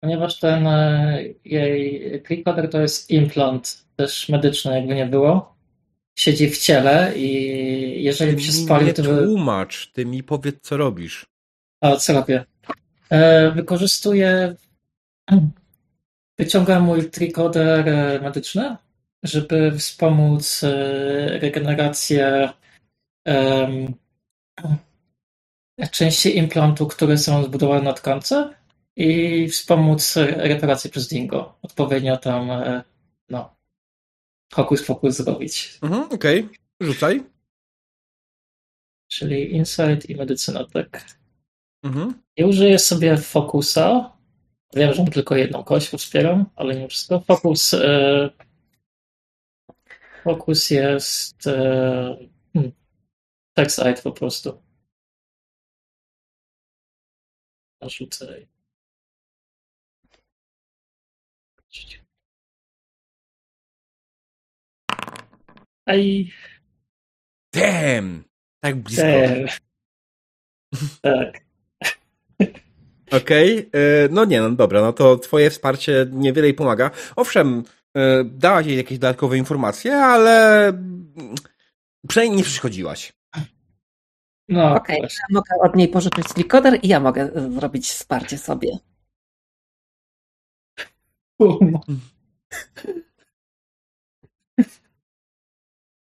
[0.00, 5.58] Ponieważ ten e, jej tricoder to jest implant też medyczny, jakby nie było.
[6.18, 9.24] Siedzi w ciele i jeżeli by się spalił, nie to by...
[9.24, 11.26] tłumacz, ty mi powiedz, co robisz.
[11.80, 12.44] A co robię?
[13.10, 14.54] E, wykorzystuję...
[16.38, 18.76] Wyciągam mój tricoder e, medyczny,
[19.22, 22.48] żeby wspomóc e, regenerację
[25.86, 28.54] części implantu, które są zbudowane na tkance
[28.96, 31.58] i wspomóc reparację przez Dingo.
[31.62, 32.82] Odpowiednio tam, e,
[33.28, 33.56] no,
[34.52, 35.78] hokus pokus zrobić.
[35.82, 36.48] Mhm, okej.
[36.80, 37.24] Rzucaj.
[39.08, 41.04] Czyli insight i medycyna, tak.
[41.82, 42.22] Mhm.
[42.36, 44.12] I użyję sobie fokusa.
[44.74, 47.20] Wiem, że mam tylko jedną kość, wspieram, ale nie wszystko.
[47.20, 48.30] Fokus, e,
[50.24, 52.16] fokus jest e,
[52.52, 52.72] hmm,
[53.54, 54.67] text po prostu.
[57.80, 58.46] Narzucę.
[65.86, 66.32] Aj,
[67.54, 68.24] Damn!
[68.60, 69.02] Tak blisko.
[69.02, 69.46] te.
[71.02, 71.40] Tak.
[73.10, 76.90] Okej, e, no nie, no dobra, no to twoje wsparcie niewiele jej pomaga.
[77.16, 77.62] Owszem,
[77.96, 81.34] e, dałaś jej jakieś dodatkowe informacje, ale mm,
[82.08, 83.17] przynajmniej nie przeszkodziłaś.
[84.48, 85.18] No, Okej, właśnie.
[85.30, 88.78] ja mogę od niej pożyczyć trikoder i ja mogę e, zrobić wsparcie sobie.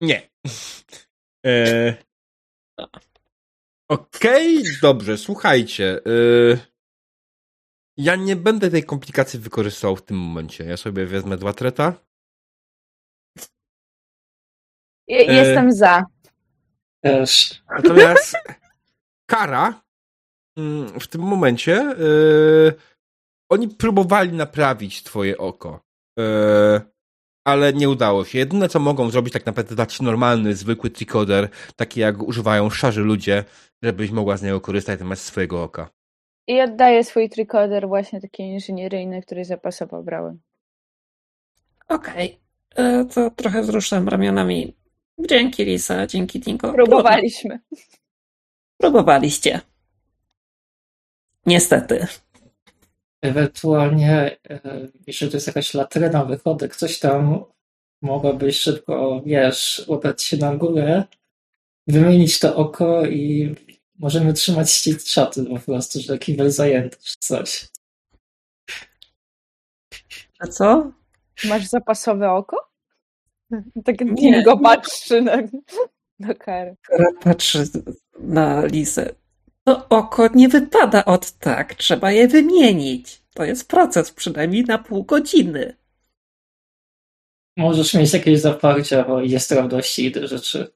[0.01, 0.29] Nie.
[1.45, 1.95] E,
[3.89, 6.01] Okej, dobrze, słuchajcie.
[6.05, 6.57] e,
[7.97, 10.63] ja nie będę tej komplikacji wykorzystywał w tym momencie.
[10.63, 11.93] Ja sobie wezmę dwa treta.
[15.09, 16.05] E, Jestem za.
[17.69, 18.35] Natomiast
[19.25, 19.81] kara
[20.57, 21.95] mm, w tym momencie e,
[23.49, 25.79] oni próbowali naprawić twoje oko.
[26.19, 26.81] E,
[27.45, 28.37] ale nie udało się.
[28.37, 33.43] Jedyne, co mogą zrobić, tak naprawdę dać normalny, zwykły tricoder, taki jak używają szarzy ludzie,
[33.83, 35.89] żebyś mogła z niego korzystać zamiast swojego oka.
[36.47, 40.39] I oddaję swój trikoder właśnie taki inżynieryjny, który zapasowo brałem.
[41.87, 42.39] Okej,
[42.75, 44.75] e, to trochę wzruszam ramionami.
[45.19, 46.73] Dzięki Lisa, dzięki Dingo.
[46.73, 47.59] Próbowaliśmy.
[48.77, 49.61] Próbowaliście.
[51.45, 52.07] Niestety.
[53.21, 57.45] Ewentualnie, e, jeśli to jest jakaś latryna, wychodek, coś tam,
[58.01, 61.03] mogłabyś szybko, wiesz, łapać się na górę,
[61.87, 63.55] wymienić to oko i
[63.99, 67.67] możemy trzymać ścisk czaty po prostu, że kibel zajęty czy coś.
[70.39, 70.91] A co?
[71.45, 72.64] Masz zapasowe oko?
[73.85, 74.13] Tak Nie.
[74.13, 75.37] Dingo patrzy na,
[76.19, 76.75] na karę.
[76.81, 77.63] Która patrzy
[78.19, 79.15] na Lisę.
[79.63, 83.21] To oko nie wypada od tak, trzeba je wymienić.
[83.33, 85.75] To jest proces przynajmniej na pół godziny.
[87.57, 90.73] Możesz mieć jakieś zaparcia, bo jest radości i te rzeczy.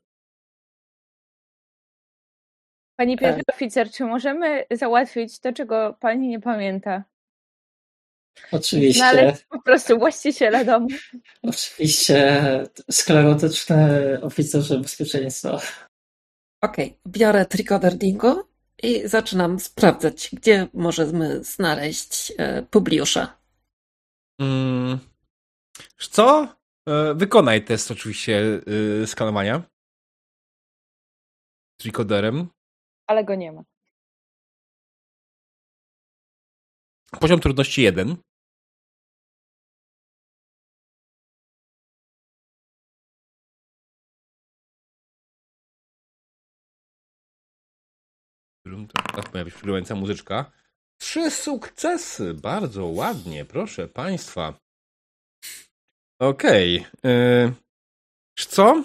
[2.95, 7.03] Pani pierwszy oficer, czy możemy załatwić to, czego pani nie pamięta?
[8.51, 10.87] Oczywiście, Znaleźć po prostu właściciela domu.
[11.43, 12.41] oczywiście
[12.91, 13.77] sklerotyczny
[14.21, 15.61] oficerze bezpieczeństwa.
[16.61, 18.49] Okej, biorę trikoder Dingo
[18.83, 23.37] i zaczynam sprawdzać, gdzie możemy znaleźć e, Publiusza.
[24.39, 24.99] Mm.
[25.97, 26.55] Co?
[26.87, 28.61] E, Wykonaj test oczywiście
[29.03, 29.63] e, skanowania.
[31.79, 32.47] Tricoderem.
[33.07, 33.63] Ale go nie ma.
[37.19, 38.15] Poziom trudności 1.
[49.19, 50.51] Teraz pojawi się przygrywania muzyczka.
[50.97, 52.33] Trzy sukcesy.
[52.33, 54.53] Bardzo ładnie, proszę państwa.
[56.19, 56.79] Okej.
[56.79, 57.53] Okay.
[58.37, 58.83] Wiesz co?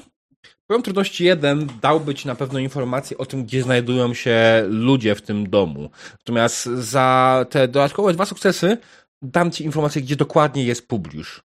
[0.66, 5.22] Poziom trudności 1 dałby ci na pewno informację o tym, gdzie znajdują się ludzie w
[5.22, 5.90] tym domu.
[6.12, 8.78] Natomiast za te dodatkowe dwa sukcesy
[9.22, 11.42] dam ci informację, gdzie dokładnie jest Publiusz.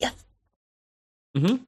[0.00, 0.10] Ja.
[1.34, 1.66] Mhm.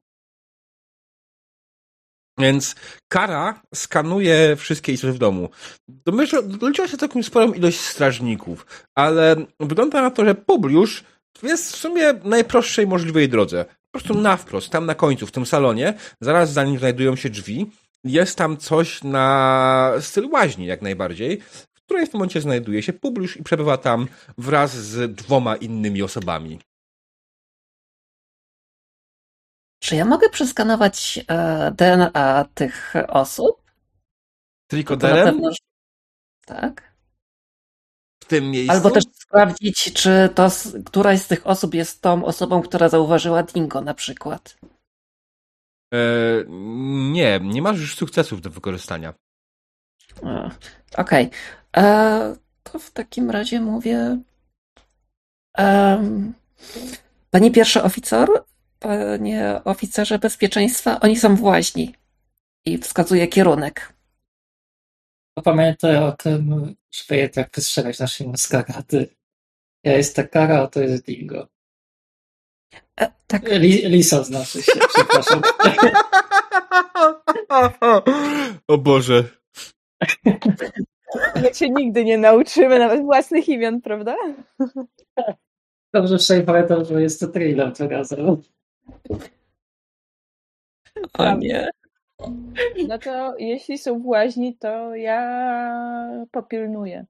[2.41, 2.75] Więc
[3.09, 5.49] Kara skanuje wszystkie istoty w domu.
[6.45, 11.05] Doliczyła się taką sporą ilość strażników, ale wygląda na to, że Publiusz
[11.43, 13.65] jest w sumie najprostszej możliwej drodze.
[13.65, 17.31] Po prostu na wprost, tam na końcu, w tym salonie, zaraz za nim znajdują się
[17.31, 17.71] drzwi.
[18.05, 21.41] Jest tam coś na styl łaźni, jak najbardziej,
[21.75, 26.03] w której w tym momencie znajduje się Publiusz i przebywa tam wraz z dwoma innymi
[26.03, 26.59] osobami.
[29.81, 33.63] Czy ja mogę przeskanować e, DNA tych osób?
[34.67, 35.43] Trikoderem?
[36.47, 36.95] Tak.
[38.21, 38.73] W tym miejscu?
[38.73, 40.49] Albo też sprawdzić, czy to,
[40.87, 44.57] któraś z tych osób jest tą osobą, która zauważyła Dingo na przykład.
[45.95, 45.99] E,
[47.13, 49.15] nie, nie masz już sukcesów do wykorzystania.
[50.97, 51.27] Okej.
[51.27, 51.31] Okay.
[51.77, 54.19] E, to w takim razie mówię.
[57.31, 58.29] Panie pierwszy oficer,
[58.81, 61.95] panie oficerze bezpieczeństwa, oni są w łaźni.
[62.65, 63.93] I wskazuje kierunek.
[65.45, 69.09] Pamiętaj o tym, żeby jednak wystrzegać naszej maskaraty.
[69.85, 71.49] Ja jestem Kara, a to jest Dingo.
[73.01, 73.43] E, tak.
[73.49, 75.43] Li, Lisa znaczy się, przepraszam.
[78.69, 79.25] o Boże.
[81.43, 84.17] My się nigdy nie nauczymy nawet własnych imion, prawda?
[85.95, 88.43] Dobrze, przynajmniej pamiętam, że jest to thriller tym razem.
[91.19, 91.71] O nie.
[92.89, 97.07] No to jeśli są w łaźni, to ja popilnuję.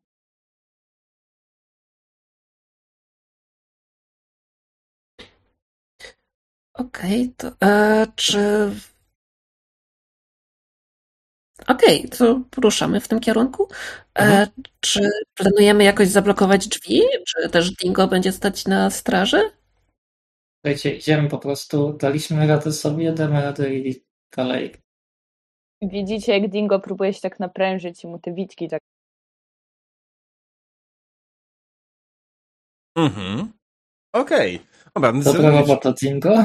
[6.74, 8.70] Okej, okay, to e, czy.
[11.68, 13.68] Okej, okay, to ruszamy w tym kierunku.
[14.14, 14.48] E, mhm.
[14.80, 17.02] Czy planujemy jakoś zablokować drzwi?
[17.26, 19.60] Czy też Dingo będzie stać na straży?
[20.61, 24.05] Słuchajcie, idziemy po prostu, daliśmy radę sobie, damy radę i
[24.37, 24.75] dalej.
[25.83, 28.81] Widzicie, jak Dingo próbuje się tak naprężyć i mu te witki tak.
[32.96, 33.53] Mhm.
[34.14, 34.57] Okej.
[34.57, 34.70] Okay.
[34.94, 36.44] Dobra, Dobra robota, Dingo.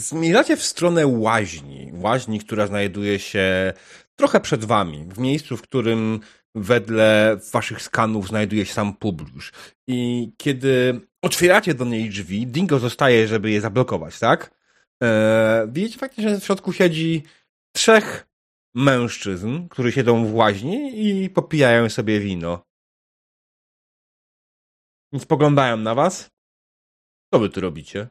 [0.00, 1.90] Zmierzacie w stronę łaźni.
[1.94, 3.72] Łaźni, która znajduje się
[4.16, 6.20] trochę przed wami, w miejscu, w którym
[6.54, 9.52] wedle waszych skanów znajduje się sam Publiusz.
[9.86, 14.54] I kiedy otwieracie do niej drzwi, Dingo zostaje, żeby je zablokować, tak?
[15.00, 17.22] Eee, widzicie faktycznie, że w środku siedzi
[17.72, 18.26] trzech
[18.74, 22.62] mężczyzn, którzy siedzą w łaźni i popijają sobie wino.
[25.12, 26.30] Więc spoglądają na was.
[27.34, 28.08] Co wy tu robicie?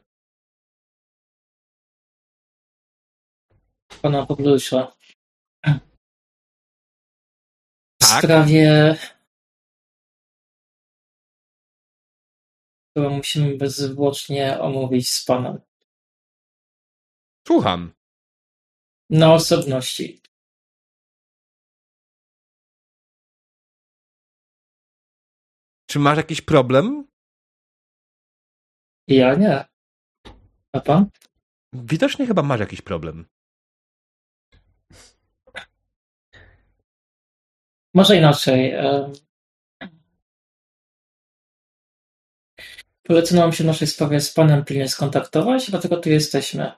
[4.02, 4.92] Pana Publiusza.
[8.02, 8.22] W tak?
[8.22, 8.96] sprawie
[12.98, 15.60] którą musimy bezzwłocznie omówić z panem.
[17.46, 17.92] Słucham.
[19.10, 20.22] Na osobności.
[25.90, 27.08] Czy masz jakiś problem?
[29.08, 29.64] Ja nie.
[30.72, 31.10] A pan?
[31.72, 33.26] Widocznie chyba masz jakiś problem.
[37.94, 38.74] Może inaczej.
[43.08, 46.72] Polecono nam się w naszej sprawie z panem pilnie skontaktować, dlatego tu jesteśmy.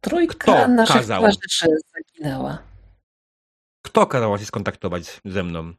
[0.00, 1.20] Trójka Kto naszych kazał?
[1.20, 2.62] towarzyszy zaginęła.
[3.82, 5.74] Kto kazał się skontaktować ze mną?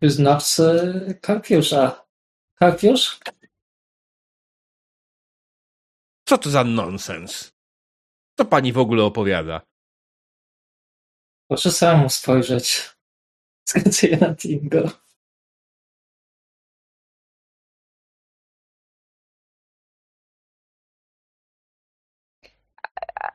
[0.00, 0.64] Wyznawcy
[1.22, 2.06] Karpiusza.
[2.54, 3.20] Karpiusz?
[6.28, 7.52] Co to za nonsens?
[8.38, 9.60] Co pani w ogóle opowiada?
[11.48, 12.93] Proszę samemu spojrzeć.
[13.64, 15.04] Skacuję na Tingo.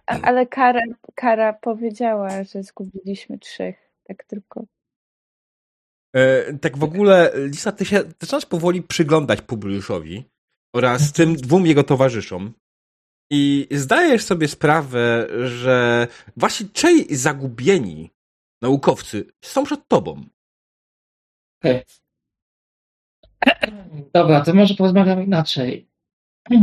[0.08, 0.82] Ale Kara,
[1.16, 3.92] Kara powiedziała, że zgubiliśmy trzech.
[4.04, 4.66] Tak tylko.
[6.16, 10.24] E, tak w ogóle, Lisa, ty się zaczynasz powoli przyglądać Publiuszowi
[10.76, 12.54] oraz tym dwóm jego towarzyszom.
[13.32, 18.12] I zdajesz sobie sprawę, że wasi trzej zagubieni
[18.62, 20.26] naukowcy są przed tobą.
[24.14, 25.90] Dobra, to może porozmawiamy inaczej.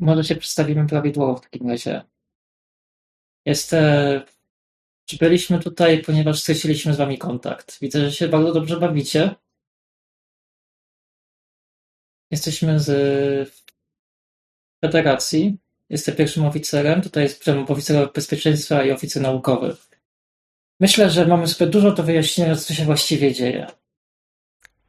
[0.00, 2.02] Może się przedstawimy prawidłowo w takim razie.
[3.44, 3.74] Jest,
[5.20, 7.78] byliśmy tutaj, ponieważ straciliśmy z wami kontakt.
[7.80, 9.34] Widzę, że się bardzo dobrze bawicie.
[12.30, 12.88] Jesteśmy z
[14.84, 15.58] Federacji.
[15.90, 17.02] Jestem pierwszym oficerem.
[17.02, 19.76] Tutaj jest oficer bezpieczeństwa i oficer naukowy.
[20.80, 23.66] Myślę, że mamy zbyt dużo do wyjaśnienia, co się właściwie dzieje.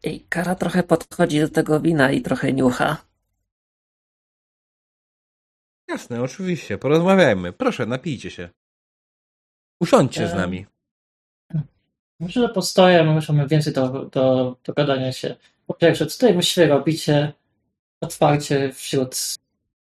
[0.04, 2.98] I Kara trochę podchodzi do tego wina i trochę niucha.
[5.88, 6.78] Jasne, oczywiście.
[6.78, 7.54] Porozmawiajmy.
[7.54, 8.50] Proszę, napijcie się.
[9.80, 10.38] Usiądźcie z Em.
[10.38, 10.66] nami.
[12.20, 15.36] Myślę, że postoję, my mamy więcej do, do, do gadania się.
[15.68, 17.34] Po pierwsze, co tutaj właściwie robicie
[18.02, 19.16] otwarcie wśród...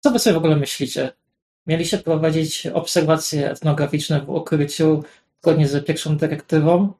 [0.01, 1.13] Co wy sobie w ogóle myślicie?
[1.67, 5.05] Mieliście prowadzić obserwacje etnograficzne w ukryciu
[5.43, 6.93] zgodnie z pierwszą dyrektywą,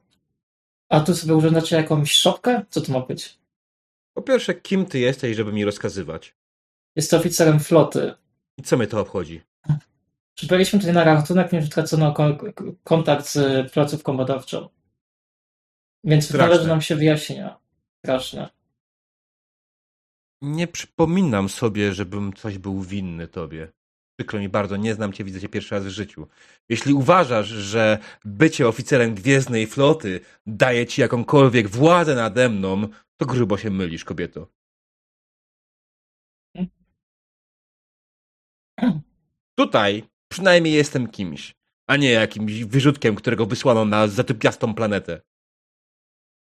[0.89, 2.65] a tu sobie urządzacie jakąś szopkę?
[2.69, 3.37] Co to ma być?
[4.13, 6.35] Po pierwsze, kim ty jesteś, żeby mi rozkazywać?
[6.95, 8.13] Jest oficerem floty.
[8.57, 9.41] I co mnie to obchodzi?
[10.37, 12.15] Przybyliśmy tutaj na ratunek, ponieważ utracono
[12.83, 14.69] kontakt z placówką badawczą.
[16.03, 16.47] Więc Straszne.
[16.47, 17.57] należy nam się wyjaśnienia.
[18.05, 18.49] Straszne.
[20.41, 23.71] Nie przypominam sobie, żebym coś był winny tobie.
[24.19, 26.27] Przykro mi bardzo, nie znam cię, widzę cię pierwszy raz w życiu.
[26.69, 32.87] Jeśli uważasz, że bycie oficerem Gwiezdnej Floty daje ci jakąkolwiek władzę nade mną,
[33.17, 34.47] to grubo się mylisz, kobieto.
[39.59, 41.55] Tutaj przynajmniej jestem kimś,
[41.87, 45.21] a nie jakimś wyrzutkiem, którego wysłano na zatypiastą planetę.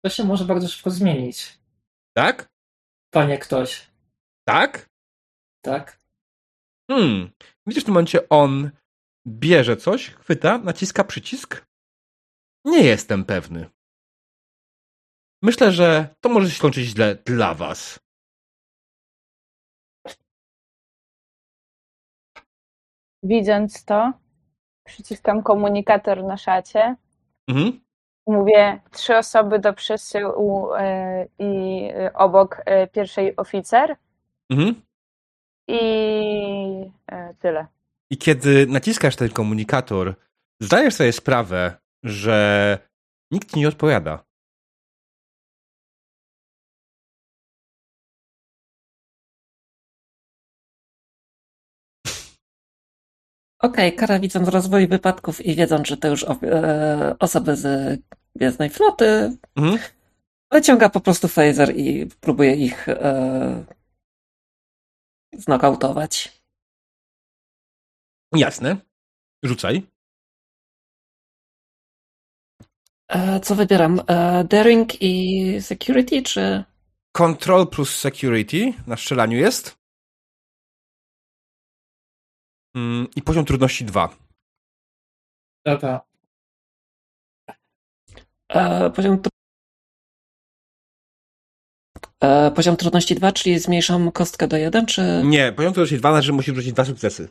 [0.05, 1.59] To się może bardzo szybko zmienić.
[2.13, 2.52] Tak?
[3.13, 3.91] Panie ktoś,
[4.47, 4.89] Tak?
[5.61, 5.99] tak?
[6.91, 7.31] Hmm.
[7.67, 8.71] Widzisz, w tym momencie on
[9.27, 11.65] bierze coś, chwyta, naciska przycisk?
[12.65, 13.69] Nie jestem pewny.
[15.43, 17.99] Myślę, że to może się skończyć źle dla was.
[23.23, 24.13] Widząc to,
[24.85, 26.95] przyciskam komunikator na szacie.
[27.47, 27.82] Mhm.
[28.27, 33.95] Mówię trzy osoby do przesyłu e, i e, obok e, pierwszej oficer
[34.49, 34.81] Mhm.
[35.67, 36.91] i
[37.39, 37.67] tyle.
[38.11, 40.15] I kiedy naciskasz ten komunikator,
[40.61, 42.77] zdajesz sobie sprawę, że
[43.31, 44.23] nikt ci nie odpowiada.
[53.63, 57.99] Okej, Kara widząc rozwój wypadków i wiedząc, że to już e, osoby z
[58.35, 59.77] Gwiezdnej Floty, Mhm.
[60.51, 63.65] wyciąga po prostu phaser i próbuje ich e,
[65.37, 66.41] znokautować.
[68.35, 68.77] Jasne.
[69.43, 69.83] Rzucaj.
[73.09, 74.01] E, co wybieram?
[74.07, 76.63] E, daring i security, czy...
[77.11, 79.77] Control plus security na strzelaniu jest.
[82.75, 84.17] Mm, I poziom trudności 2.
[85.65, 86.01] Dobra.
[88.49, 89.29] E, poziom, tr-
[92.23, 95.21] e, poziom trudności 2, czyli zmniejszam kostkę do 1, czy...
[95.25, 97.29] Nie, poziom trudności 2 znaczy, że musisz wrzucić dwa sukcesy.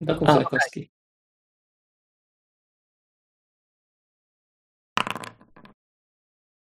[0.00, 0.44] Do A, okej.
[0.44, 0.90] kostki.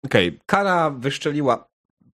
[0.06, 1.68] Okej, Kara wyszczeliła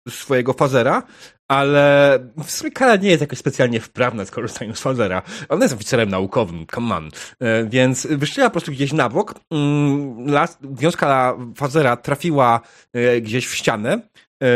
[0.08, 1.02] swojego fazera,
[1.48, 5.22] ale w sumie Kara nie jest jakoś specjalnie wprawna z korzystaniem z fazera.
[5.48, 7.10] Ona jest oficerem naukowym, come on.
[7.40, 9.34] E, Więc wyszczeliła po prostu gdzieś na bok.
[9.50, 10.26] Mm,
[10.62, 12.60] Wiązka fazera trafiła
[12.92, 14.00] e, gdzieś w ścianę.
[14.42, 14.48] E,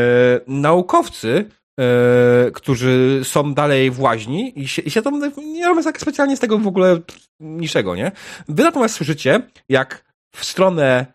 [0.47, 1.49] Naukowcy,
[1.81, 6.37] e, którzy są dalej w łaźni i się, i się tam nie robią tak specjalnie
[6.37, 7.01] z tego w ogóle
[7.41, 8.13] niczego, nie?
[8.49, 10.05] Wy natomiast słyszycie, jak
[10.37, 11.07] w stronę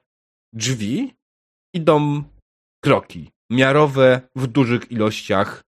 [0.53, 1.13] drzwi
[1.73, 2.23] idą
[2.84, 5.64] kroki miarowe w dużych ilościach.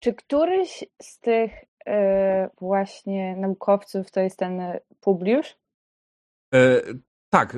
[0.00, 1.52] Czy któryś z tych
[1.86, 4.60] e, właśnie naukowców to jest ten
[5.00, 5.56] Publiusz?
[6.54, 6.82] E,
[7.30, 7.56] tak,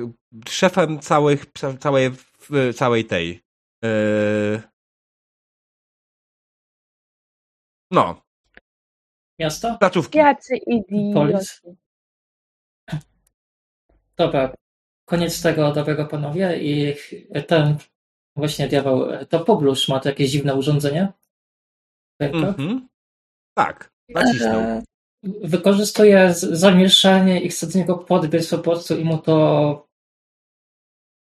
[0.49, 1.45] szefem całych,
[1.79, 3.43] całej, w- całej tej.
[3.85, 3.89] E,
[7.91, 8.21] no,
[9.39, 9.77] Miasto?
[9.79, 10.17] placówki.
[10.17, 11.77] Jacy idioci.
[14.17, 14.53] Dobra.
[15.05, 16.95] Koniec tego dobrego panowie i
[17.47, 17.75] ten
[18.35, 21.13] właśnie diabeł, to Poblusz ma to jakieś dziwne urządzenie?
[22.19, 22.87] Mhm.
[23.57, 24.59] Tak, nacisnął.
[24.59, 24.83] E,
[25.23, 29.87] Wykorzystuje z- zamieszanie i chce do niego podbiec po prostu i mu to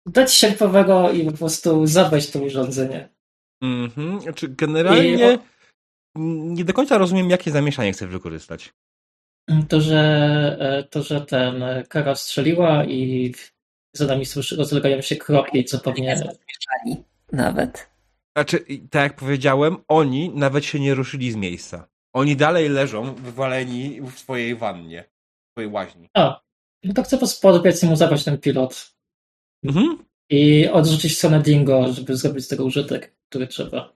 [0.07, 3.09] dać sierpowego i po prostu zabrać to urządzenie.
[3.63, 4.21] Mhm.
[4.21, 5.39] Znaczy, generalnie I
[6.53, 8.73] nie do końca rozumiem, jakie zamieszanie chcesz wykorzystać.
[9.69, 9.99] To, że,
[10.59, 13.33] e, to, że ten e, kara strzeliła i
[13.93, 16.21] za nami słyszy, rozlegają się kroki, co pewnie
[17.31, 17.87] nawet.
[18.35, 21.87] Znaczy, tak jak powiedziałem, oni nawet się nie ruszyli z miejsca.
[22.13, 26.09] Oni dalej leżą wywaleni w swojej wannie, w swojej łaźni.
[26.13, 26.41] A,
[26.83, 28.91] no to chcę po prostu podbiec i mu zabrać ten pilot.
[29.63, 29.97] Mhm.
[30.29, 33.93] I odrzucić stronę Dingo, żeby zrobić z tego użytek, który trzeba.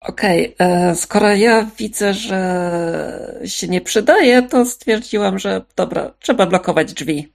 [0.00, 6.92] Okej, okay, skoro ja widzę, że się nie przydaje, to stwierdziłam, że dobra, trzeba blokować
[6.92, 7.32] drzwi.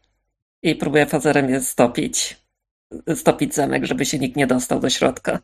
[0.65, 2.37] I próbuję fazerem je stopić.
[3.15, 5.39] Stopić zamek, żeby się nikt nie dostał do środka.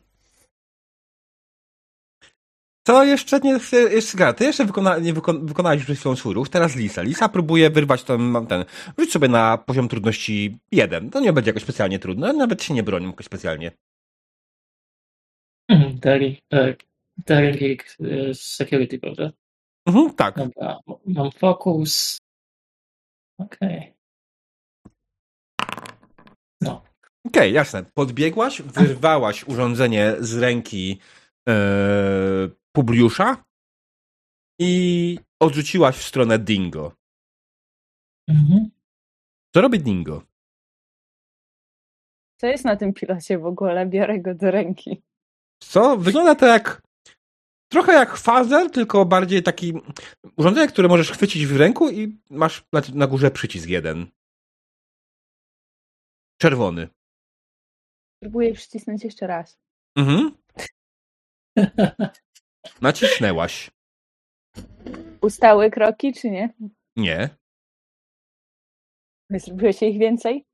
[2.82, 3.58] To jeszcze nie,
[3.90, 7.02] jeszcze, ty jeszcze wykona, nie wykon, wykonałeś przed chwilą swój ruch, teraz Lisa.
[7.02, 8.64] Lisa próbuje wyrwać ten, ten,
[8.98, 11.10] rzuć sobie na poziom trudności jeden.
[11.10, 13.72] To nie będzie jakoś specjalnie trudne, nawet się nie bronią jakoś specjalnie.
[16.00, 16.38] Daring,
[17.16, 17.82] daring
[18.34, 19.32] security, prawda?
[19.86, 20.36] Mhm, tak.
[20.36, 22.18] Dobra, mam fokus.
[23.38, 23.78] Okej.
[23.78, 23.91] Okay.
[26.62, 26.82] No.
[27.26, 27.84] Okej, okay, jasne.
[27.94, 31.00] Podbiegłaś, wyrwałaś urządzenie z ręki
[31.48, 31.54] e,
[32.72, 33.44] Publiusza
[34.60, 36.92] i odrzuciłaś w stronę Dingo.
[38.28, 38.70] Mhm.
[39.54, 40.22] Co robi Dingo?
[42.40, 43.86] Co jest na tym pilocie w ogóle?
[43.86, 45.02] Biorę go do ręki.
[45.62, 45.96] Co?
[45.96, 46.82] Wygląda to jak
[47.68, 49.72] trochę jak fazer, tylko bardziej taki
[50.36, 54.06] urządzenie, które możesz chwycić w ręku i masz na górze przycisk jeden.
[56.42, 56.88] Czerwony.
[58.22, 59.58] Próbuję przycisnąć jeszcze raz.
[59.96, 60.36] Mhm.
[62.80, 63.70] Nacisnęłaś.
[65.20, 66.54] Ustały kroki, czy nie?
[66.96, 67.36] Nie.
[69.30, 70.46] Zrobiłeś ich więcej?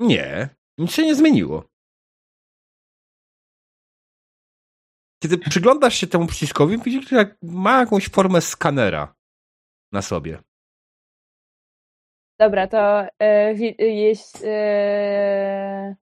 [0.00, 0.48] Nie.
[0.78, 1.68] Nic się nie zmieniło.
[5.22, 9.14] Kiedy przyglądasz się temu przyciskowi, widzisz, że ma jakąś formę skanera
[9.92, 10.42] na sobie.
[12.38, 14.44] Dobra, to e, jest.
[14.46, 15.96] E,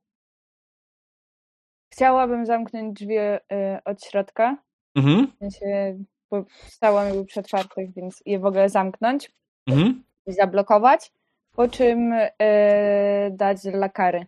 [1.93, 3.41] chciałabym zamknąć drzwi e,
[3.85, 4.57] od środka.
[4.97, 5.27] Mhm.
[5.27, 5.99] W sensie,
[6.31, 9.33] bo stałam jakby przy otwartych, więc je w ogóle zamknąć
[9.67, 10.05] mhm.
[10.27, 11.13] i zablokować,
[11.53, 14.27] po czym e, dać dla kary.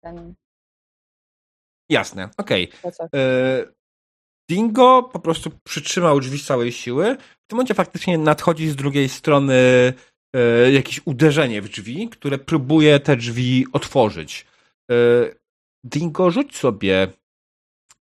[0.00, 0.34] Ten...
[1.88, 2.72] Jasne, okej.
[2.82, 3.08] Okay.
[3.14, 3.64] E,
[4.50, 7.16] Dingo po prostu przytrzymał drzwi z całej siły.
[7.16, 9.54] W tym momencie faktycznie nadchodzi z drugiej strony
[10.36, 14.46] e, jakieś uderzenie w drzwi, które próbuje te drzwi otworzyć.
[14.90, 14.94] E,
[15.84, 17.08] Dingo, rzuć sobie.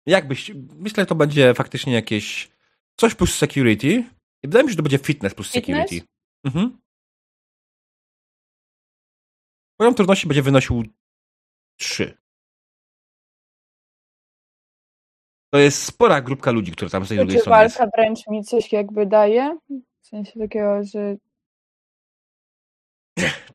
[0.05, 0.51] Jakbyś.
[0.75, 2.51] Myślę, że to będzie faktycznie jakieś.
[2.99, 4.03] Coś plus security.
[4.43, 5.89] I wydaje mi się, że to będzie fitness plus fitness?
[5.89, 6.07] security.
[6.45, 6.77] Mhm.
[9.77, 10.83] Poziom trudności będzie wynosił
[11.79, 12.17] 3.
[15.53, 18.71] To jest spora grupka ludzi, która tam z tej drugiej strony walka wręcz mi coś
[18.71, 19.57] jakby daje?
[20.01, 21.15] W sensie takiego, że...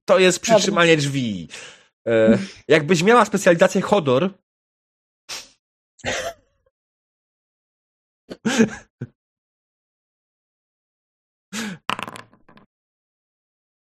[0.04, 1.48] To jest przytrzymanie drzwi.
[2.08, 2.38] E,
[2.68, 4.30] jakbyś miała specjalizację Hodor,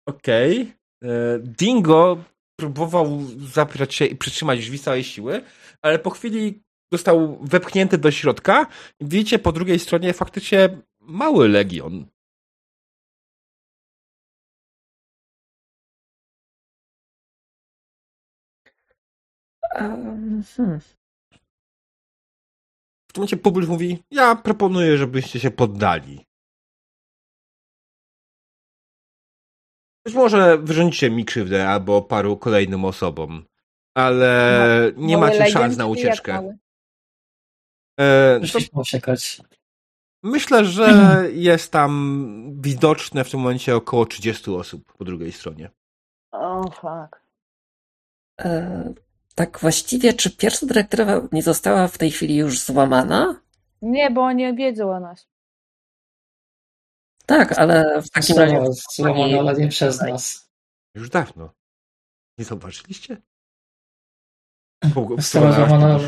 [0.06, 0.62] Okej.
[0.62, 1.10] Okay.
[1.10, 2.24] E, Dingo
[2.56, 5.42] próbował zaprzeć się i przytrzymać drzwi całej siły,
[5.82, 6.62] ale po chwili
[6.92, 8.66] został wepchnięty do środka.
[9.00, 10.68] Widzicie po drugiej stronie faktycznie
[11.00, 12.06] mały legion.
[19.74, 20.80] Um, hmm.
[23.10, 26.26] W tym momencie Public mówi, ja proponuję, żebyście się poddali.
[30.04, 33.44] Być może wyrządzicie mi krzywdę albo paru kolejnym osobom,
[33.94, 36.56] ale no, nie macie szans na ucieczkę.
[38.00, 39.14] E, to.
[40.22, 41.36] Myślę, że mhm.
[41.36, 45.70] jest tam widoczne w tym momencie około 30 osób po drugiej stronie.
[46.32, 47.22] O, oh, fuck.
[48.40, 48.94] E,
[49.34, 53.40] tak właściwie, czy pierwsza dyrektywa nie została w tej chwili już złamana?
[53.82, 55.28] Nie, bo oni wiedzą o nas.
[57.26, 58.64] Tak, ale w takim razie...
[58.94, 60.50] Złamana, ale nie przez nas.
[60.94, 61.50] Już dawno.
[62.38, 63.16] Nie zauważyliście?
[65.16, 65.98] Została złamana,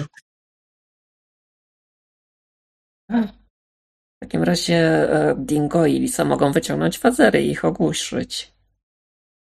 [3.11, 8.53] W takim razie e, Dingo i Lisa mogą wyciągnąć fazery i ich ogłuszyć.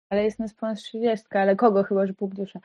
[0.09, 2.59] Ale jest nas ponad 30, ale kogo chyba, że pół dusza.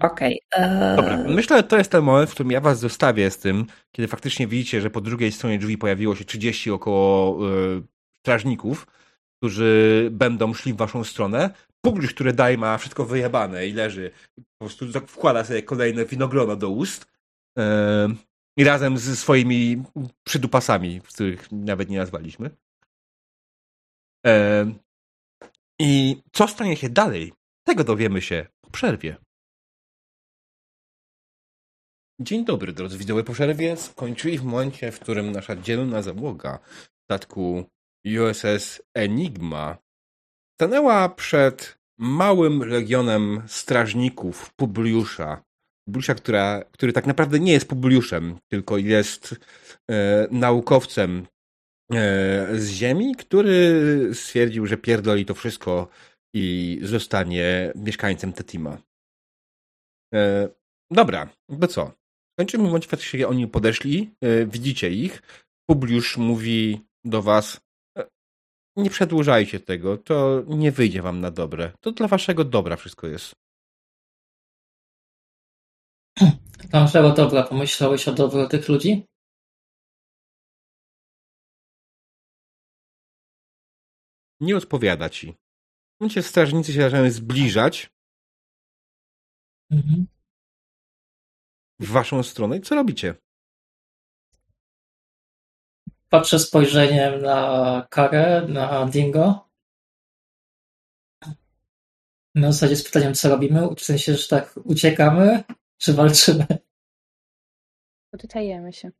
[0.00, 0.40] Okej.
[0.52, 0.96] Okay.
[0.96, 4.08] Dobra, myślę, że to jest ten moment, w którym ja was zostawię z tym, kiedy
[4.08, 7.82] faktycznie widzicie, że po drugiej stronie drzwi pojawiło się 30 około y,
[8.18, 8.86] strażników,
[9.36, 11.50] którzy będą szli w waszą stronę.
[11.84, 14.10] Publik, który daje ma wszystko wyjebane i leży,
[14.58, 17.06] po prostu wkłada sobie kolejne winogrono do ust
[17.58, 17.62] y,
[18.56, 19.82] i razem ze swoimi
[20.24, 22.50] przydupasami, których nawet nie nazwaliśmy.
[24.26, 24.30] Y,
[25.80, 27.32] I co stanie się dalej?
[27.70, 29.16] Tego dowiemy się po przerwie.
[32.20, 33.24] Dzień dobry, drodzy widzowie.
[33.24, 36.58] Po przerwie skończyli w momencie, w którym nasza dzielna załoga
[37.04, 37.64] statku
[38.04, 39.78] USS Enigma
[40.54, 45.42] stanęła przed małym legionem strażników Publiusza
[45.84, 49.36] Publiusza, która, który tak naprawdę nie jest Publiuszem, tylko jest
[49.90, 51.26] e, naukowcem
[51.92, 53.80] e, z Ziemi, który
[54.12, 55.88] stwierdził, że pierdoli to wszystko
[56.34, 58.78] i zostanie mieszkańcem Tetima.
[60.14, 60.48] E,
[60.90, 61.28] dobra,
[61.60, 61.92] to co?
[62.38, 65.22] Kończymy w momencie, którym oni podeszli, e, widzicie ich,
[65.70, 67.60] Publiusz mówi do was
[67.98, 68.08] e,
[68.76, 71.72] nie przedłużajcie tego, to nie wyjdzie wam na dobre.
[71.80, 73.34] To dla waszego dobra wszystko jest.
[76.70, 79.06] Dla naszego dobra pomyślałeś o dobro tych ludzi?
[84.40, 85.34] Nie odpowiada ci.
[86.00, 87.90] Momencie strażnicy się zaczynają zbliżać
[89.70, 90.06] Mhm.
[91.80, 93.14] w waszą stronę i co robicie?
[96.08, 99.50] Patrzę spojrzeniem na Karę, na Dingo.
[102.34, 103.74] Na zasadzie z pytaniem, co robimy?
[103.74, 105.44] W sensie, że tak uciekamy,
[105.78, 106.46] czy walczymy?
[108.12, 108.90] Potytajemy się.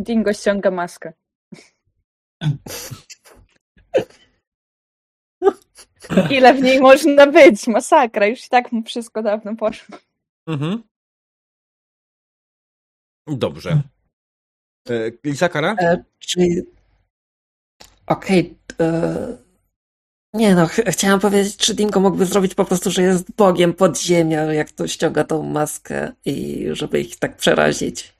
[0.00, 1.12] Dingo ściąga maskę.
[6.30, 7.66] Ile w niej można być?
[7.66, 8.26] Masakra.
[8.26, 9.98] Już i tak mu wszystko dawno poszło.
[10.46, 10.82] Mhm.
[13.26, 13.82] Dobrze.
[14.90, 15.74] E, Lisakara?
[15.80, 16.62] E, czyli.
[18.06, 18.58] Okej.
[18.80, 19.36] e,
[20.34, 24.42] Nie no, ch chciałam powiedzieć, czy Dingo mógłby zrobić po prostu, że jest bogiem podziemia,
[24.42, 28.19] jak to ściąga tą maskę i żeby ich tak przerazić.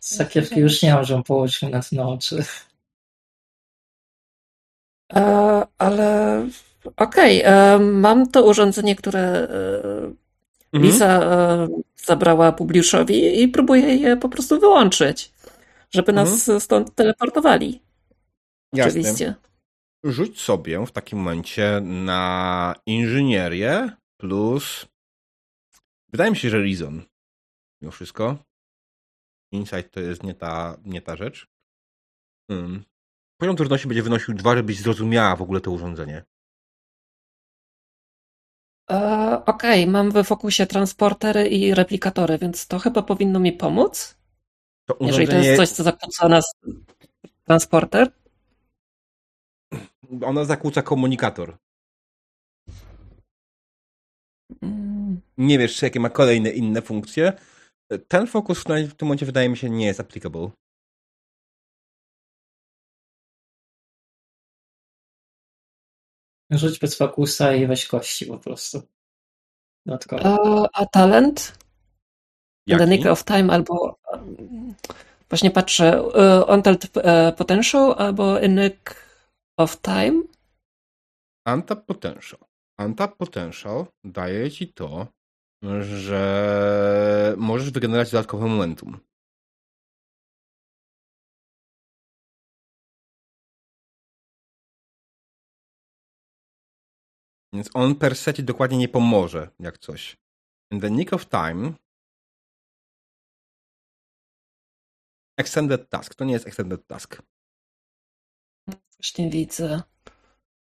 [0.00, 2.44] Sakiewki już nie mam, żebym położył na na oczy.
[5.14, 6.42] E, ale
[6.96, 10.12] okej, e, mam to urządzenie, które e,
[10.72, 10.92] Mhm.
[10.92, 15.32] Lisa e, zabrała Publiuszowi i próbuję je po prostu wyłączyć,
[15.90, 17.82] żeby nas stąd teleportowali.
[18.72, 19.00] Jasne.
[19.00, 19.34] Oczywiście.
[20.04, 24.86] Rzuć sobie w takim momencie na inżynierię plus.
[26.08, 27.02] Wydaje mi się, że Reason.
[27.82, 28.36] Mimo wszystko.
[29.52, 31.46] Insight to jest nie ta, nie ta rzecz.
[32.50, 32.84] Hmm.
[33.40, 36.24] Poziom trudności będzie wynosił dwa, żebyś zrozumiała w ogóle to urządzenie.
[38.90, 44.16] E, Okej, mam we fokusie transportery i replikatory, więc to chyba powinno mi pomóc.
[44.86, 46.52] To Jeżeli to urządzenie, jest coś, co zakłóca nas
[47.44, 48.12] transporter.
[50.24, 51.58] Ono zakłóca komunikator.
[54.62, 57.32] Mm, Nie wiesz, jakie ma kolejne inne funkcje.
[57.98, 60.50] Ten fokus w tym momencie wydaje mi się nie jest applicable.
[66.50, 68.82] Rzuć bez fokusa i weź kości po prostu.
[69.86, 70.22] Dodatkowo.
[70.22, 71.58] e, A talent?
[72.66, 72.90] In the Jaki?
[72.90, 74.74] Nick of Time albo mm,
[75.28, 79.06] właśnie patrzę e, Untold e, Potential albo In Nick
[79.56, 80.22] of Time.
[81.46, 82.40] Anta Potential.
[82.78, 85.06] Anta Potential daje ci to,
[85.82, 89.00] że możesz wygenerować dodatkowe momentum.
[97.52, 100.16] Więc on per se ci dokładnie nie pomoże, jak coś.
[100.70, 101.72] In the nick of time
[105.36, 106.14] Extended task.
[106.14, 107.22] To nie jest extended task.
[108.98, 109.82] Właśnie widzę.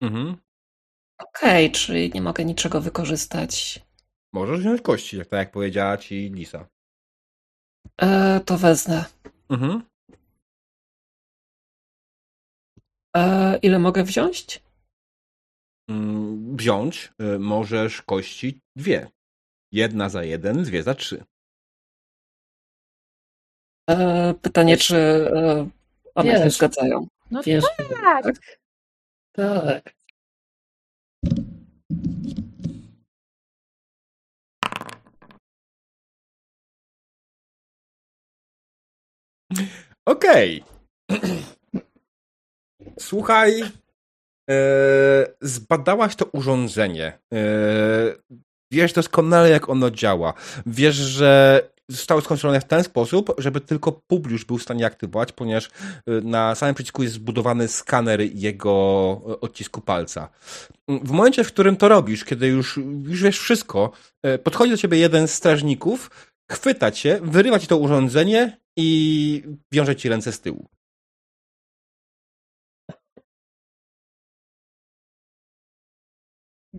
[0.01, 0.37] Mhm.
[1.19, 3.81] Okej, czyli nie mogę niczego wykorzystać.
[4.33, 6.69] Możesz wziąć kości, jak tak jak powiedziała ci Lisa.
[8.03, 9.05] E, to wezmę.
[9.51, 9.83] Mhm.
[13.17, 14.63] E, ile mogę wziąć?
[15.91, 19.11] Mm, Wziąć y, możesz kości dwie.
[19.73, 21.25] Jedna za jeden, dwie za trzy.
[23.91, 25.69] E, pytanie, czy e,
[26.15, 26.55] one się Wiesz.
[26.57, 27.07] zgadzają.
[27.31, 28.25] No Wiesz, tak.
[29.33, 29.95] tak.
[40.07, 40.65] Okej.
[43.01, 43.63] Słuchaj,
[44.51, 44.57] e,
[45.41, 47.19] zbadałaś to urządzenie.
[47.35, 47.39] E,
[48.73, 50.35] wiesz doskonale, jak ono działa.
[50.67, 55.67] Wiesz, że zostało skonstruowane w ten sposób, żeby tylko Publiusz był w stanie aktywować, ponieważ
[55.67, 55.71] e,
[56.07, 58.81] na samym przycisku jest zbudowany skaner jego
[59.41, 60.29] odcisku palca.
[60.89, 63.93] W momencie, w którym to robisz, kiedy już, już wiesz wszystko,
[64.45, 66.11] podchodzi do ciebie jeden z strażników,
[66.51, 69.43] chwyta cię, wyrywa ci to urządzenie i
[69.73, 70.69] wiąże ci ręce z tyłu.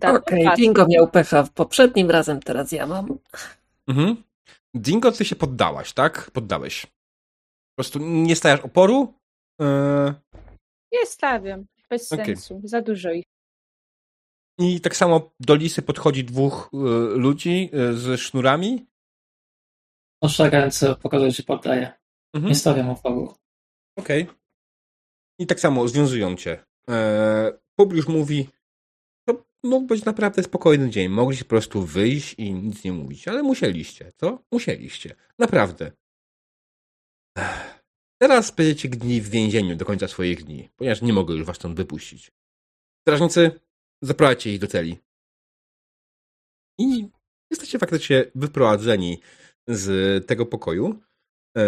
[0.02, 0.56] Okej, pas.
[0.56, 3.18] Dingo miał pecha poprzednim razem, teraz ja mam.
[3.88, 4.16] Mhm.
[4.74, 6.30] Dingo, ty się poddałaś, tak?
[6.30, 6.86] Poddałeś.
[6.86, 9.14] Po prostu nie stawiasz oporu.
[9.60, 10.14] Yy,
[10.92, 11.66] Nie stawiam.
[11.90, 12.26] Bez Okej.
[12.26, 12.60] sensu.
[12.64, 13.24] Za dużo ich.
[14.58, 16.76] I tak samo do Lisy podchodzi dwóch y,
[17.18, 18.86] ludzi y, ze sznurami.
[20.22, 21.92] Proszę ręce, pokazuję, że poddaję.
[22.34, 22.48] Mhm.
[22.48, 23.34] Nie stawiam oporu.
[23.98, 24.26] Okej.
[25.38, 26.64] I tak samo związują cię.
[26.88, 28.48] E, Publiusz mówi,
[29.28, 31.08] to mógł być naprawdę spokojny dzień.
[31.08, 34.42] Mogliście po prostu wyjść i nic nie mówić, ale musieliście, co?
[34.52, 35.14] Musieliście.
[35.38, 35.92] Naprawdę.
[37.38, 37.84] Ech.
[38.20, 41.76] Teraz będziecie dni w więzieniu do końca swoich dni, ponieważ nie mogę już was stąd
[41.76, 42.32] wypuścić.
[43.00, 43.60] Strażnicy,
[44.02, 44.98] zaprowadźcie ich do celi.
[46.78, 47.08] I
[47.50, 49.20] jesteście faktycznie wyprowadzeni
[49.68, 51.00] z tego pokoju.
[51.58, 51.62] E,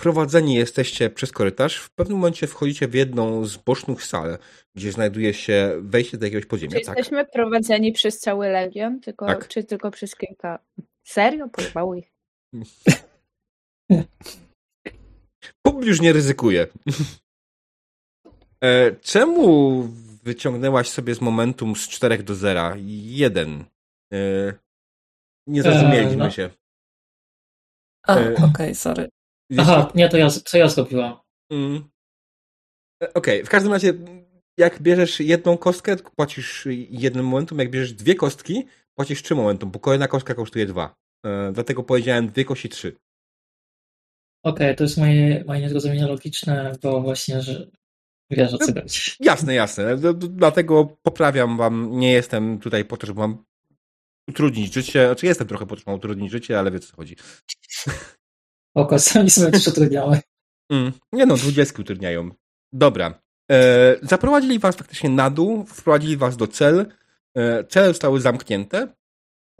[0.00, 1.76] prowadzeni jesteście przez korytarz.
[1.78, 4.38] W pewnym momencie wchodzicie w jedną z bocznych sal,
[4.76, 6.72] gdzie znajduje się wejście do jakiegoś Czy podziemia.
[6.72, 6.82] Tak.
[6.86, 9.00] jesteśmy prowadzeni przez cały Legion?
[9.00, 9.48] Tylko, Tak.
[9.48, 10.58] Czy tylko przez kilka?
[11.06, 11.48] Serio?
[11.48, 12.12] Pojebało ich.
[15.66, 16.66] Publiusz nie ryzykuje.
[18.64, 19.82] e, czemu
[20.22, 22.72] wyciągnęłaś sobie z momentum z 4 do 0?
[23.04, 23.64] Jeden.
[24.12, 24.18] E,
[25.46, 26.30] nie zrozumieliśmy no.
[26.30, 26.50] się.
[28.06, 29.08] A, E, okej, sorry.
[29.58, 31.16] Aha, nie, to ja, co ja zrobiłam?
[31.52, 31.88] Mm.
[33.02, 33.92] E, Okej, w każdym razie,
[34.58, 39.70] jak bierzesz jedną kostkę, to płacisz jednym momentum, jak bierzesz dwie kostki, płacisz trzy momentum,
[39.70, 40.94] bo kolejna kostka kosztuje dwa.
[41.26, 42.96] E, dlatego powiedziałem dwie kości trzy.
[44.44, 47.66] Okej, to jest moje, moje niezrozumienie logiczne, bo właśnie, że
[48.30, 49.00] wiesz o co chodzi.
[49.20, 49.96] Jasne, jasne.
[49.96, 53.44] D- d- Dlatego poprawiam wam, nie jestem tutaj po to, żeby wam
[54.28, 55.06] utrudnić życie.
[55.06, 57.16] Znaczy jestem trochę po to, żeby wam utrudnić życie, ale wiecie o co chodzi.
[58.74, 60.20] Oko, sami sobie też utrudniamy.
[60.72, 60.92] Mm.
[61.12, 62.30] Nie no, dwudziestki utrudniają.
[62.72, 63.20] Dobra.
[63.50, 66.92] E, zaprowadzili was faktycznie na dół, wprowadzili was do cel.
[67.36, 68.88] E, cele zostały zamknięte.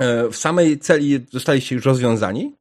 [0.01, 2.57] E, w samej celi zostaliście już rozwiązani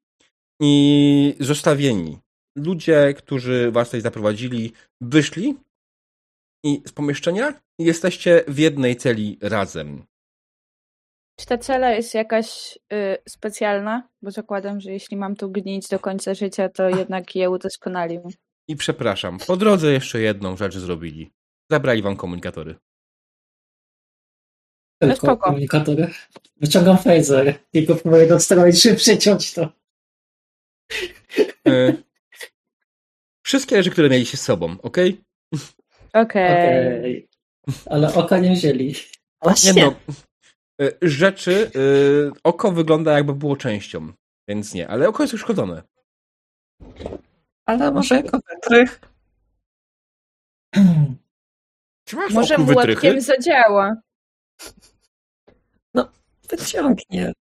[0.62, 2.20] i zostawieni.
[2.58, 5.56] Ludzie, którzy was tutaj zaprowadzili, wyszli
[6.66, 10.04] i z pomieszczenia jesteście w jednej celi razem.
[11.36, 14.10] Czy ta cela jest jakaś y, specjalna?
[14.22, 18.32] Bo zakładam, że jeśli mam tu gnić do końca życia, to jednak je udoskonalił.
[18.68, 21.32] I przepraszam, po drodze jeszcze jedną rzecz zrobili.
[21.72, 22.76] Zabrali wam komunikatory.
[25.00, 25.38] Tylko spoko.
[25.38, 26.08] komunikator.
[26.58, 29.70] Wyciągam phaser i go próbuję dostroić, żeby przeciąć to.
[31.68, 31.94] E,
[33.46, 34.84] wszystkie rzeczy, które mieliście z sobą, ok?
[34.84, 35.22] Okej.
[36.14, 37.28] Okej.
[37.86, 38.88] Ale oka nie wzięli.
[38.88, 38.94] Nie
[39.42, 39.86] Właśnie.
[39.86, 40.14] no, e,
[41.02, 41.80] rzeczy, e,
[42.44, 44.14] oko wygląda jakby było częścią,
[44.48, 45.84] więc nie, ale oko jest uszkodzone.
[47.66, 49.02] Ale może jako wytrych.
[52.06, 53.96] Czy masz Może młotkiem zadziała.
[56.50, 57.34] Wyciągnie.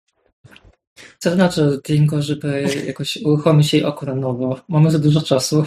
[1.19, 4.61] Co to znaczy, Klingo, żeby jakoś uruchomić jej oko na nowo?
[4.69, 5.65] Mamy za dużo czasu.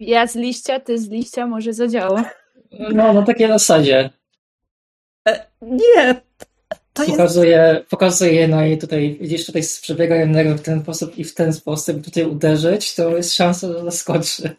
[0.00, 2.30] Ja z liścia, ty z liścia, może zadziała.
[2.94, 4.10] No, na takiej zasadzie.
[5.26, 6.22] E, nie,
[6.92, 7.16] to jest...
[7.16, 11.52] Pokazuję, pokazuję na jej tutaj, widzisz, tutaj przebiegają nerwy w ten sposób i w ten
[11.52, 14.56] sposób tutaj uderzyć, to jest szansa, że zaskoczy.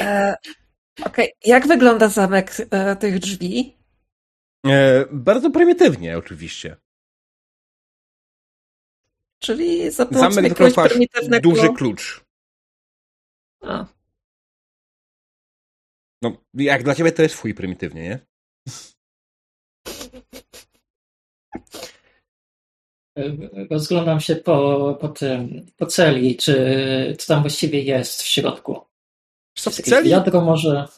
[0.00, 0.34] E,
[1.04, 3.76] Okej, jak wygląda zamek e, tych drzwi?
[4.66, 6.76] E, bardzo prymitywnie, oczywiście.
[9.38, 11.50] Czyli za pomocą jakiegoś prymitywnego...
[11.50, 12.24] duży klucz.
[13.62, 13.86] A,
[16.22, 18.18] No, jak dla ciebie to jest twój prymitywnie, nie?
[23.70, 28.80] Rozglądam się po, po tym, po celi, czy co tam właściwie jest w środku.
[29.58, 30.10] Co, w celi?
[30.10, 30.88] Wiadro może.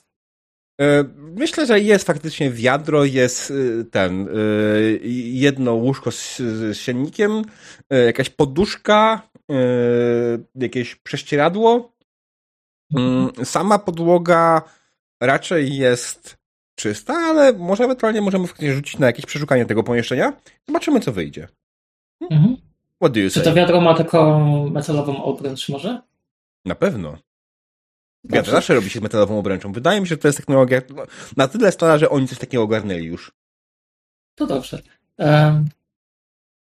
[0.80, 5.01] E, Myślę, że jest faktycznie wiadro, jest y, ten, y,
[5.32, 6.42] jedno łóżko z,
[6.72, 7.42] siennikiem,
[7.92, 9.30] y, jakaś poduszka,
[10.55, 11.92] jakieś prześcieradło.
[12.96, 14.62] Mm, Sama podłoga
[15.22, 16.39] raczej jest
[16.80, 20.32] czysta, ale może ewentualnie możemy rzucić na jakieś przeszukanie tego pomieszczenia.
[20.68, 21.48] Zobaczymy, co wyjdzie.
[22.20, 22.56] Mhm.
[22.96, 23.44] What do you Czy say?
[23.44, 26.00] to wiadro ma taką metalową obręcz może?
[26.64, 27.18] Na pewno.
[28.24, 29.72] Wiatr zawsze robi się z metalową obręczą.
[29.72, 31.02] Wydaje mi się, że to jest technologia no,
[31.36, 33.32] na tyle stara, że oni coś takiego ogarnęli już.
[34.34, 34.82] To dobrze.
[35.18, 35.68] Em,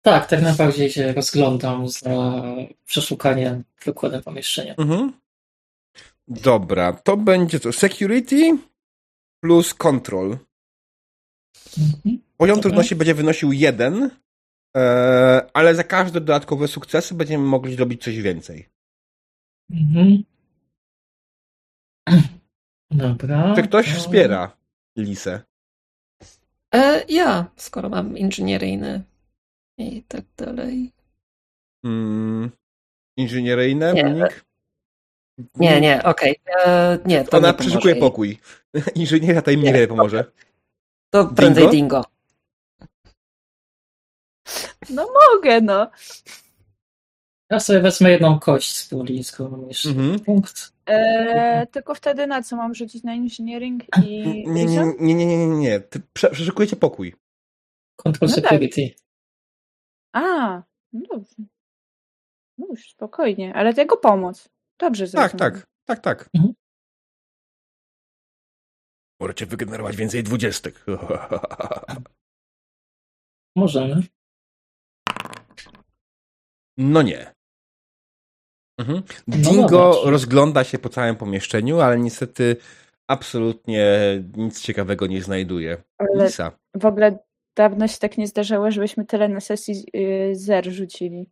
[0.03, 2.43] tak, tak najbardziej się rozglądam za
[2.87, 4.75] przeszukaniem wykładem pomieszczenia.
[4.79, 5.13] Mhm.
[6.29, 8.59] Dobra, to będzie to security
[9.43, 10.39] plus control.
[11.79, 12.19] Mhm.
[12.37, 12.63] Poziom Dobra.
[12.63, 14.11] trudności będzie wynosił jeden,
[14.77, 14.81] e,
[15.55, 18.69] ale za każde dodatkowe sukcesy będziemy mogli zrobić coś więcej.
[19.71, 20.25] Mhm.
[22.91, 23.55] Dobra.
[23.57, 24.57] Czy ktoś to- wspiera
[24.99, 25.43] Lisę?
[26.75, 29.03] e, ja, skoro mam inżynieryjny
[29.79, 30.93] i tak dalej.
[31.85, 32.51] Mm,
[33.17, 34.29] inżynieryjne, Nie.
[35.55, 36.37] Nie, nie, okej.
[36.57, 38.39] E, Nie, to Ona przeszukuje pokój.
[38.95, 40.25] Inżyniera to im niewiele pomoże.
[41.11, 42.03] To prędzej Dingo?
[42.03, 42.05] dingo.
[44.91, 45.91] No mogę, no.
[47.51, 50.21] Ja sobie wezmę jedną kość z puli, skoro mam jeszcze Mhm.
[50.21, 50.73] punkt.
[50.87, 54.19] E, tylko wtedy na co mam rzucić na engineering i
[54.49, 55.81] Nie, nie, nie, nie, nie, nie, nie.
[55.81, 57.15] Ty prze- przeszukujecie pokój.
[57.97, 58.45] Control No tak.
[58.45, 58.95] Security.
[60.13, 60.21] A,
[60.93, 61.35] no dobrze.
[62.59, 64.49] No już, spokojnie, ale tego pomoc.
[64.83, 65.53] Dobrze Tak, zrozumiałam.
[65.55, 66.29] tak, tak, tak.
[66.35, 66.55] Mhm.
[69.21, 70.85] Możecie wygenerować więcej dwudziestek.
[73.57, 74.03] Możemy.
[76.77, 77.35] No nie.
[78.81, 79.03] Mhm.
[79.27, 80.11] No Dingo dobra.
[80.11, 82.57] rozgląda się po całym pomieszczeniu, ale niestety
[83.09, 83.87] absolutnie
[84.37, 85.83] nic ciekawego nie znajduje.
[85.99, 86.59] Ale Lisa.
[86.77, 87.19] w ogóle
[87.57, 91.31] dawno się tak nie zdarzało, żebyśmy tyle na sesji y, zer rzucili.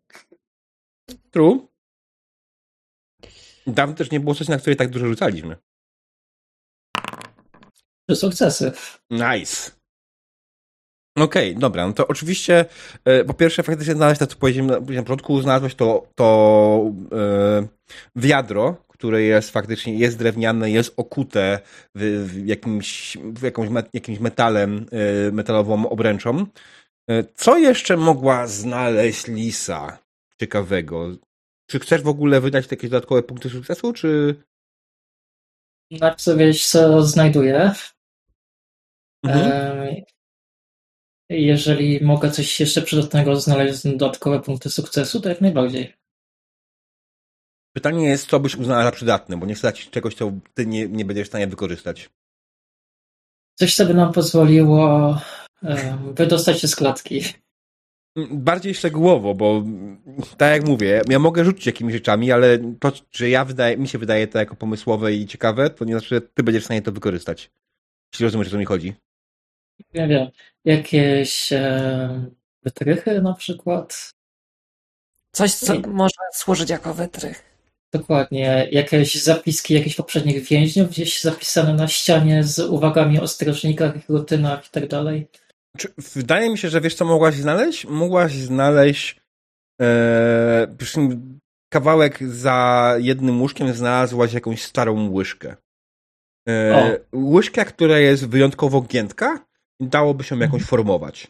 [1.31, 1.67] True.
[3.67, 5.57] Dawno też nie było coś, na której tak dużo rzucaliśmy.
[8.09, 8.73] Trzy sukcesy.
[9.11, 9.71] Nice.
[11.19, 12.65] Okej, dobra, no to oczywiście
[13.05, 17.67] e, po pierwsze faktycznie znaleźć to, co powiedziałem na, na początku, znalazłeś to, to e,
[18.17, 21.61] wiadro, które jest faktycznie, jest drewniane, jest okute
[21.95, 26.47] w, w jakimś, w jakąś met, jakimś metalem, e, metalową obręczą.
[27.11, 29.99] E, co jeszcze mogła znaleźć Lisa
[30.41, 31.09] ciekawego?
[31.71, 34.43] Czy chcesz w ogóle wydać jakieś dodatkowe punkty sukcesu, czy...
[35.91, 37.73] Najpierw sobie wiedzieć, co znajduję.
[39.25, 39.53] Mhm.
[39.53, 39.95] Em,
[41.29, 45.95] Jeżeli mogę coś jeszcze przydatnego znaleźć, dodatkowe punkty sukcesu, to jak najbardziej.
[47.73, 50.89] Pytanie jest, co byś uznała za przydatne, bo nie chcę dać czegoś, co ty nie,
[50.89, 52.11] nie będziesz w stanie wykorzystać.
[53.59, 55.19] Coś, co by nam pozwoliło
[55.63, 57.23] em, wydostać się z klatki.
[58.31, 59.65] Bardziej szczegółowo, bo
[60.37, 63.99] tak jak mówię, ja mogę rzucić jakimiś rzeczami, ale to, że ja wydaje, mi się
[63.99, 66.93] wydaje to jako pomysłowe i ciekawe, to nie znaczy, że ty będziesz w stanie to
[66.93, 67.51] wykorzystać.
[68.13, 68.95] Jeśli rozumiesz, o co mi chodzi.
[69.95, 70.29] Nie wiem,
[70.65, 74.15] jakieś em, wytrychy na przykład.
[75.33, 75.87] Coś, co Nie.
[75.89, 77.51] może służyć jako wytrych.
[77.93, 84.67] Dokładnie, jakieś zapiski jakichś poprzednich więźniów gdzieś zapisane na ścianie z uwagami o strażnikach, rutynach
[84.67, 85.29] i tak dalej.
[85.79, 87.87] Czy, wydaje mi się, że wiesz, co mogłaś znaleźć?
[87.87, 89.21] Mogłaś znaleźć
[89.81, 90.77] e,
[91.73, 95.57] kawałek za jednym łóżkiem znalazłaś jakąś starą łyżkę.
[96.49, 99.51] E, łyżkę, która jest wyjątkowo giętka
[99.81, 100.69] dałoby się ją jakąś Mhm.
[100.69, 101.29] formować.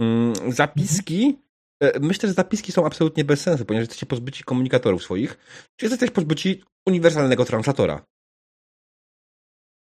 [0.00, 1.38] Mm, zapiski,
[1.82, 5.38] e, myślę, że zapiski są absolutnie bez sensu, ponieważ jesteście pozbyci komunikatorów swoich,
[5.76, 8.04] czy jesteście pozbyci uniwersalnego translatora.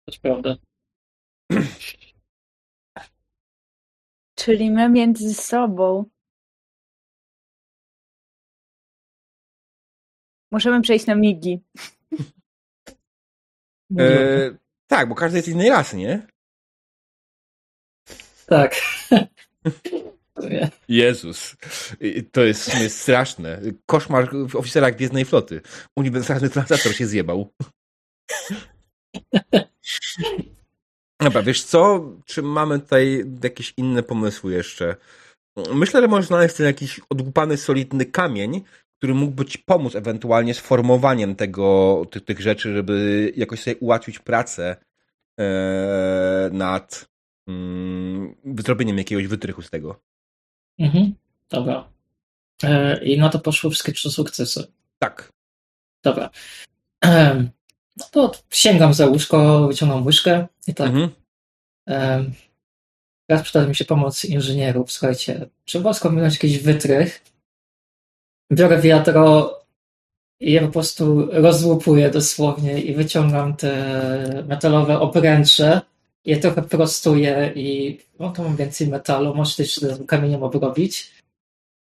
[0.05, 0.55] To prawda.
[4.47, 6.05] Czyli my między sobą.
[10.51, 11.59] Możemy przejść na migi.
[13.99, 16.27] E, tak, bo każdy jest innej rasy, nie?
[18.45, 18.75] Tak.
[20.87, 21.55] Jezus.
[22.31, 23.61] To jest straszne.
[23.85, 25.61] Koszmar w oficerach Gwiezdnej Floty.
[25.95, 27.53] Uniwersalny translator się zjebał.
[31.19, 32.11] Dobra, wiesz co?
[32.25, 34.95] Czy mamy tutaj jakieś inne pomysły jeszcze?
[35.73, 38.61] Myślę, że możesz znaleźć ten jakiś odłupany, solidny kamień,
[38.97, 44.19] który mógłby ci pomóc ewentualnie z formowaniem tego, tych, tych rzeczy, żeby jakoś sobie ułatwić
[44.19, 44.75] pracę
[45.39, 47.09] e, nad
[47.47, 49.99] mm, zrobieniem jakiegoś wytrychu z tego.
[50.79, 51.13] Mhm.
[51.49, 51.89] Dobra.
[52.63, 54.67] E, I na to poszły wszystkie trzy sukcesy.
[54.99, 55.31] Tak.
[56.03, 56.29] Dobra.
[57.01, 57.49] Em,
[57.97, 60.87] No to sięgam za łóżko, wyciągam łyżkę i tak.
[60.87, 61.11] Mhm.
[63.29, 64.91] Teraz przyda mi się pomoc inżynierów.
[64.91, 67.23] Słuchajcie, trzeba było skombinować jakiś wytrych.
[68.53, 69.57] Biorę wiadro
[70.39, 75.81] i je po prostu rozłupuję dosłownie i wyciągam te metalowe obręcze.
[76.25, 79.35] Je trochę prostuję i no to mam więcej metalu.
[79.35, 81.11] Może też tym kamieniem obrobić.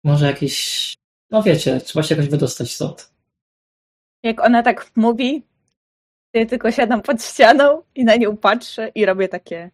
[0.04, 0.94] Może jakiś,
[1.32, 3.14] no wiecie, trzeba się jakoś wydostać stąd.
[4.24, 5.44] Jak ona tak mówi,
[6.34, 9.72] ja tylko siadam pod ścianą i na nią patrzę i robię takie.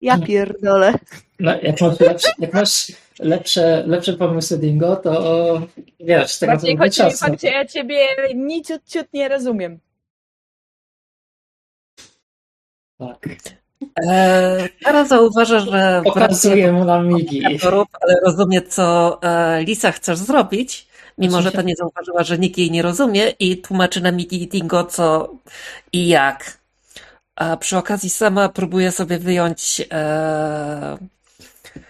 [0.00, 0.94] Ja pierdolę.
[1.40, 5.12] No, jak masz lepsze, jak masz lepsze, lepsze pomysły, Dingo, to
[6.00, 7.98] wiesz, teraz Bardziej chodzi mi fakt, że ja ciebie
[8.34, 9.80] nic ciut, ciut nie rozumiem.
[12.98, 13.28] Tak.
[14.06, 17.44] E, teraz zauważę, że Pokazuję mu na migi.
[18.00, 20.88] ale rozumie, co e, Lisa chcesz zrobić,
[21.18, 24.84] mimo że to nie zauważyła, że nikt jej nie rozumie i tłumaczy na Migi Dingo
[24.84, 25.34] co
[25.92, 26.58] i jak.
[27.36, 30.98] A przy okazji sama próbuje sobie wyjąć e,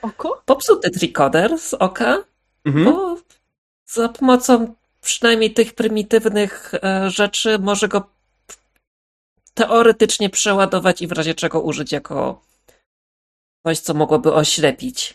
[0.02, 0.42] Oko?
[0.46, 2.24] popsuty trikoder z oka,
[2.64, 2.84] Mhm.
[2.84, 3.16] bo
[3.86, 8.02] za pomocą przynajmniej tych prymitywnych e, rzeczy może go
[9.54, 12.42] teoretycznie przeładować i w razie czego użyć jako
[13.66, 15.14] coś, co mogłoby oślepić.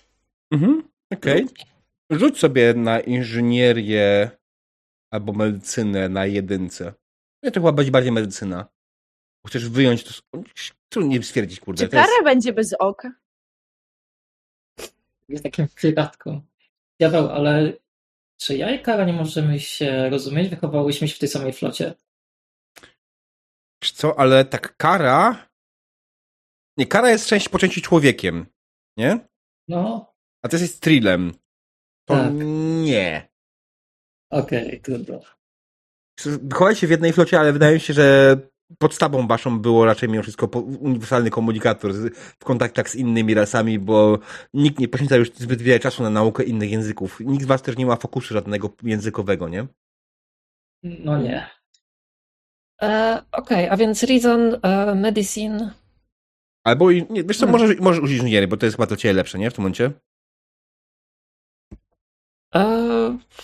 [0.51, 0.83] Mhm,
[1.13, 1.47] okej.
[2.09, 4.31] Rzuć sobie na inżynierię
[5.11, 6.93] albo medycynę na jedynce.
[7.43, 8.67] Nie, to chyba będzie bardziej medycyna.
[9.47, 10.41] Chcesz wyjąć to.
[10.89, 11.83] Trudno nie stwierdzić, kurde.
[11.83, 13.11] Czy to jest- kara będzie bez oka?
[15.29, 16.41] Jest takim przypadku.
[16.99, 17.73] Diabeł, ale
[18.37, 20.49] czy ja i Kara nie możemy się rozumieć?
[20.49, 21.93] Wychowałyśmy się w tej samej flocie.
[23.81, 25.49] Wiesz co, ale tak kara.
[26.77, 28.45] Nie, kara jest część po części człowiekiem.
[28.97, 29.27] Nie?
[29.67, 31.33] No, A ty jesteś thrillem.
[32.09, 32.31] To Tak.
[32.83, 33.29] nie.
[34.31, 35.19] okej, trudno.
[36.25, 38.37] Wychowałeś się w jednej flocie, ale wydaje mi się, że
[38.77, 41.93] podstawą waszą było raczej mimo wszystko uniwersalny komunikator
[42.39, 44.19] w kontaktach z innymi rasami, bo
[44.53, 47.19] nikt nie poświęca już zbyt wiele czasu na naukę innych języków.
[47.19, 49.67] Nikt z was też nie ma fokusu żadnego językowego, nie?
[50.83, 51.49] No nie.
[52.81, 55.73] E, Okej, a więc Reason, e, Medicine.
[56.63, 57.61] Albo, i- nie, wiesz co, Hmm.
[57.61, 59.51] możesz, możesz użyć inżynierii, bo to jest chyba to ciebie lepsze, nie?
[59.51, 59.91] W tym momencie?
[62.55, 62.59] E,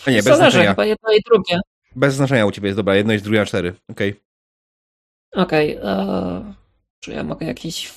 [0.05, 0.69] A nie, bez zależy, znaczenia.
[0.69, 1.59] chyba jedno i drugie.
[1.95, 3.75] Bez znaczenia u ciebie jest, dobra, jedno jest drugie na cztery.
[3.91, 4.21] Okej.
[5.33, 6.53] Okej, e,
[6.99, 7.93] czy ja mogę jakiś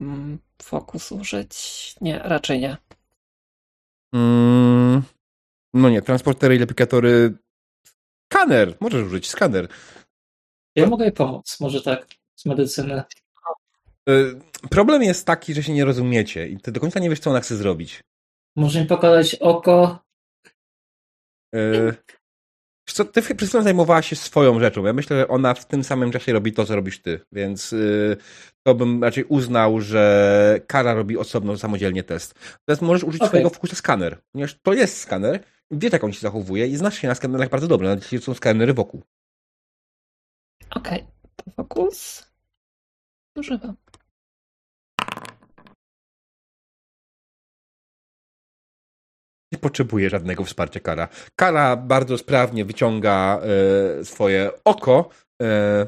[0.00, 1.94] mm, fokus użyć?
[2.00, 2.76] Nie, raczej nie.
[4.14, 5.02] Mm,
[5.74, 7.38] no nie, transportery i replikatory.
[8.32, 9.68] Skaner, możesz użyć, skaner.
[10.76, 12.06] Ja mogę jej pomóc, może tak,
[12.36, 13.02] z medycyny.
[14.08, 14.40] Y,
[14.70, 17.40] Problem jest taki, że się nie rozumiecie i ty do końca nie wiesz, co ona
[17.40, 18.00] chce zrobić.
[18.56, 20.03] Może mi pokazać oko.
[21.54, 21.94] Y,
[22.88, 24.84] wiesz Co, ty przez chwilę zajmowałaś się swoją rzeczą.
[24.84, 28.16] Ja myślę, że ona w tym samym czasie robi to, co robisz ty, więc y,
[28.62, 32.34] to bym raczej uznał, że Kara robi osobno, samodzielnie test.
[32.64, 33.28] Teraz możesz użyć Okej.
[33.28, 37.08] swojego fokusa skaner, ponieważ to jest skaner, wiesz, jak on się zachowuje i znasz się
[37.08, 39.02] na skanerach bardzo dobrze, nawet jeśli są skanery wokół.
[40.70, 41.04] Okej,
[41.36, 42.26] to fokus.
[43.36, 43.83] Używam.
[49.64, 51.08] Potrzebuje żadnego wsparcia Kara.
[51.36, 55.08] Kara bardzo sprawnie wyciąga e, swoje oko
[55.42, 55.86] e,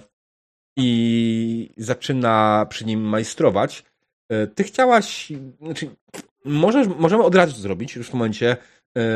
[0.76, 3.84] i zaczyna przy nim majstrować.
[4.28, 5.90] E, ty chciałaś, znaczy,
[6.44, 8.56] możesz, możemy od razu zrobić już w momencie,
[8.98, 9.06] e,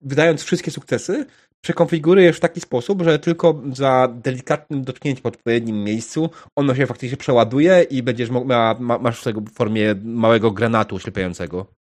[0.00, 1.26] wydając wszystkie sukcesy,
[1.60, 7.16] przekonfigurujesz w taki sposób, że tylko za delikatnym dotknięciem w odpowiednim miejscu ono się faktycznie
[7.16, 11.81] przeładuje i będziesz miała, ma, masz w formie małego granatu oślepiającego.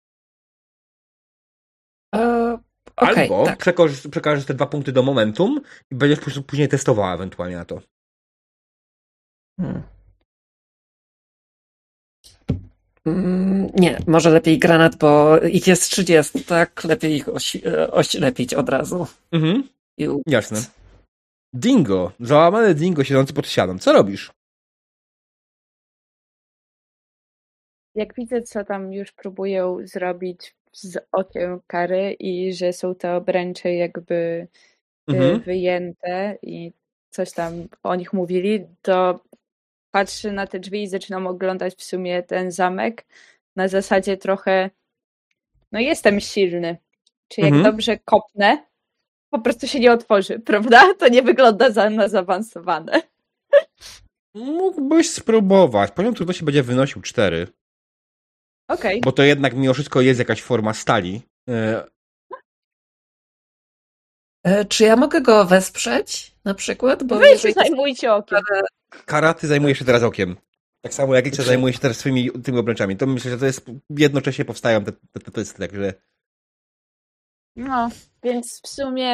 [2.96, 3.58] Okej, Albo tak.
[3.58, 7.64] przekażesz, przekażesz te dwa punkty do momentum i będziesz po prostu później testowała ewentualnie na
[7.64, 7.80] to.
[9.60, 9.82] Hmm.
[13.06, 16.84] Mm, Nie, może lepiej granat, bo ich jest 30, tak?
[16.84, 19.06] Lepiej ich oś, e, oślepić od razu.
[19.32, 19.68] Mhm,
[20.26, 20.58] jasne.
[21.54, 23.78] Dingo, załamany dingo siedzący pod ścianą.
[23.78, 24.32] Co robisz?
[27.94, 33.74] Jak widzę, co tam już próbują zrobić z okiem kary i że są te obręcze
[33.74, 34.48] jakby y,
[35.16, 35.40] Mhm.
[35.40, 36.72] wyjęte i
[37.10, 37.52] coś tam
[37.82, 39.20] o nich mówili, to
[39.90, 43.06] patrzy na te drzwi i zaczynam oglądać w sumie ten zamek
[43.56, 44.70] na zasadzie trochę
[45.72, 46.76] no jestem silny.
[47.28, 47.64] Czy jak Mhm.
[47.72, 48.66] dobrze kopnę,
[49.30, 50.94] po prostu się nie otworzy, prawda?
[50.98, 53.02] To nie wygląda za, na zaawansowane.
[54.34, 55.90] Mógłbyś spróbować.
[55.92, 57.46] Poziom trudności będzie wynosił 4,
[58.68, 59.00] Okej.
[59.00, 61.22] bo to jednak mimo wszystko jest jakaś forma stali.
[61.48, 61.86] E,
[64.46, 67.04] E, Czy ja mogę go wesprzeć na przykład?
[67.04, 68.38] Bo Wy się zajmujcie okiem.
[69.06, 70.36] Karaty zajmuje się teraz okiem.
[70.80, 72.96] Tak samo jak Licia zajmuje się teraz swoimi tymi obręczami.
[72.96, 75.94] To myślę, że to jest jednocześnie powstają te, te, te testy, także
[77.56, 77.90] No,
[78.22, 79.10] więc w sumie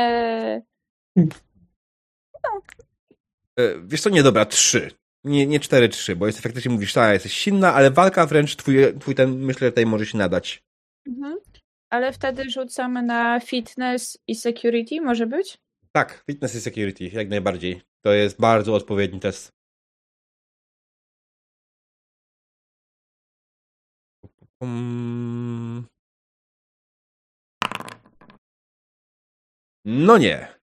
[3.59, 4.91] E, Wiesz co, nie dobra, trzy.
[5.25, 8.77] Nie, nie cztery, trzy, bo jest faktycznie mówisz, tak, jesteś silna, ale walka wręcz twój,
[9.01, 10.63] twój ten, myślę, tutaj może się nadać.
[11.07, 11.39] Mhm.
[11.91, 15.59] Ale wtedy rzucamy na fitness i security, może być?
[15.93, 17.83] Tak, fitness i security, jak najbardziej.
[18.05, 19.53] To jest bardzo odpowiedni test.
[24.63, 25.87] Mm.
[29.85, 30.62] No nie.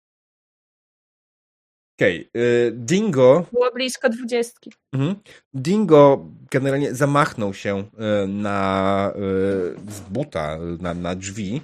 [1.99, 4.73] Okej, y, Dingo Było blisko dwudziestki.
[4.93, 5.15] Mhm.
[5.53, 11.61] Dingo generalnie zamachnął się e, na e, z buta na, na drzwi.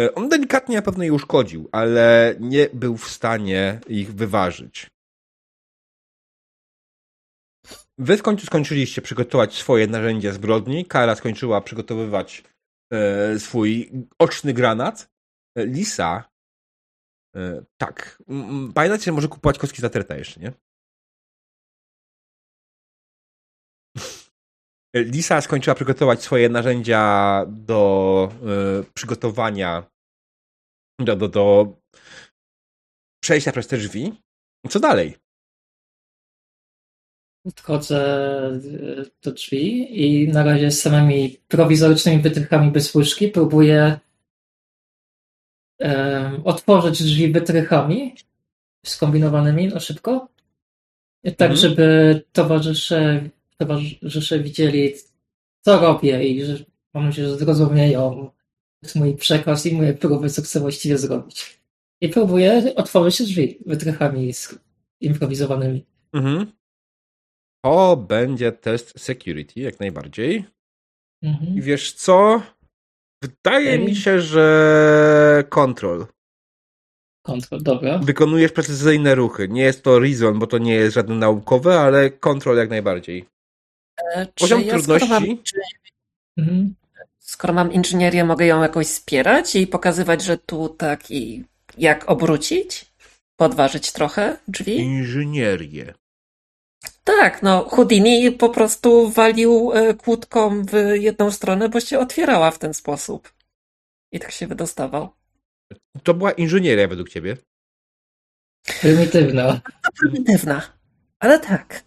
[0.00, 4.86] E, On delikatnie na pewno je uszkodził, ale nie był w stanie ich wyważyć.
[7.98, 10.84] Wy w końcu skończyliście przygotować swoje narzędzia zbrodni.
[10.84, 12.42] Kara skończyła przygotowywać
[13.38, 15.10] swój oczny granat.
[15.56, 16.30] Lisa
[17.76, 18.22] tak.
[18.28, 20.52] M- m, Pamiętajcie, że może kupować kostki za terta jeszcze, nie?
[25.14, 29.90] Lisa skończyła przygotować swoje narzędzia do e, przygotowania
[31.00, 31.76] do, do, do
[33.24, 34.22] przejścia przez te drzwi.
[34.68, 35.16] Co dalej?
[37.44, 38.00] Podchodzę
[38.64, 44.00] y, do drzwi i na razie z samymi prowizorycznymi wytrychami bez łyżki próbuję
[46.44, 48.14] otworzyć drzwi wytrychami
[48.86, 50.28] skombinowanymi, no szybko.
[51.24, 51.56] Tak, Mhm.
[51.56, 54.94] żeby towarzysze, towarzysze widzieli,
[55.60, 56.64] co robię i że
[56.94, 58.30] mam nadzieję, że zrozumieją
[58.94, 61.60] mój przekaz i moje próby, co chcę właściwie zrobić.
[62.00, 64.32] I próbuję otworzyć drzwi wytrychami
[65.00, 65.86] improwizowanymi.
[66.12, 66.52] Mhm.
[67.64, 70.44] To będzie test security, jak najbardziej.
[71.22, 71.56] Mhm.
[71.56, 72.42] I wiesz co?
[73.22, 76.06] Wydaje mi się, że kontrol.
[77.22, 77.98] Kontrol, dobra.
[77.98, 79.48] Wykonujesz precyzyjne ruchy.
[79.48, 83.24] Nie jest to reason, bo to nie jest żadne naukowe, ale kontrol jak najbardziej.
[84.14, 85.42] E, Czy Poziom ja, skoro mam, trudności?
[85.44, 85.56] czy,
[86.38, 86.74] Mhm.
[87.18, 91.44] skoro mam inżynierię, mogę ją jakoś wspierać i pokazywać, że tu tak i
[91.78, 92.86] jak obrócić?
[93.36, 94.76] Podważyć trochę drzwi?
[94.78, 95.94] Inżynierię.
[97.18, 102.58] Tak, no Houdini po prostu walił e, kłódką w jedną stronę, bo się otwierała w
[102.58, 103.32] ten sposób.
[104.12, 105.08] I tak się wydostawał.
[106.02, 107.36] To była inżynieria według ciebie.
[108.80, 109.60] Prymitywna.
[110.00, 110.62] Prymitywna.
[111.18, 111.84] Ale tak.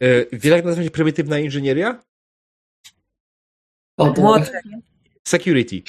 [0.00, 2.02] E, Wiele jak nazywa się prymitywna inżynieria?
[5.28, 5.82] Security.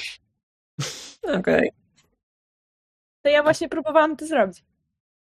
[1.22, 1.72] Okej.
[3.22, 4.64] To ja właśnie próbowałam to zrobić.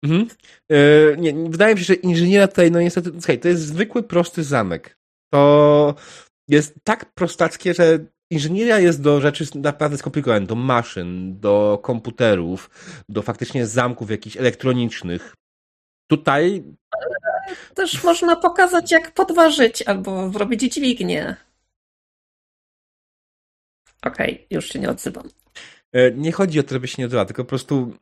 [0.05, 0.29] Mhm.
[0.73, 0.77] E,
[1.17, 4.99] nie, wydaje mi się, że inżynieria tutaj, no niestety, słuchaj, to jest zwykły, prosty zamek.
[5.33, 5.95] To
[6.49, 7.99] jest tak prostackie, że
[8.31, 12.71] inżynieria jest do rzeczy naprawdę skomplikowanych, do maszyn, do komputerów,
[13.09, 15.35] do faktycznie zamków jakichś elektronicznych.
[16.11, 16.65] Tutaj
[17.75, 21.37] Też można pokazać, jak podważyć albo zrobić dźwignię.
[24.03, 25.29] Okej, już się nie odzywam.
[25.93, 27.95] e, nie chodzi o to, żeby się nie odbyła, tylko po prostu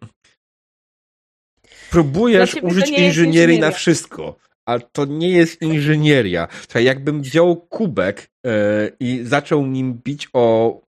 [1.91, 3.70] próbujesz użyć inżynierii na inżynieria.
[3.70, 4.36] wszystko.
[4.66, 6.49] Ale to nie jest inżynieria.
[6.61, 10.80] Słuchaj, jakbym wziął kubek e, i zaczął nim bić o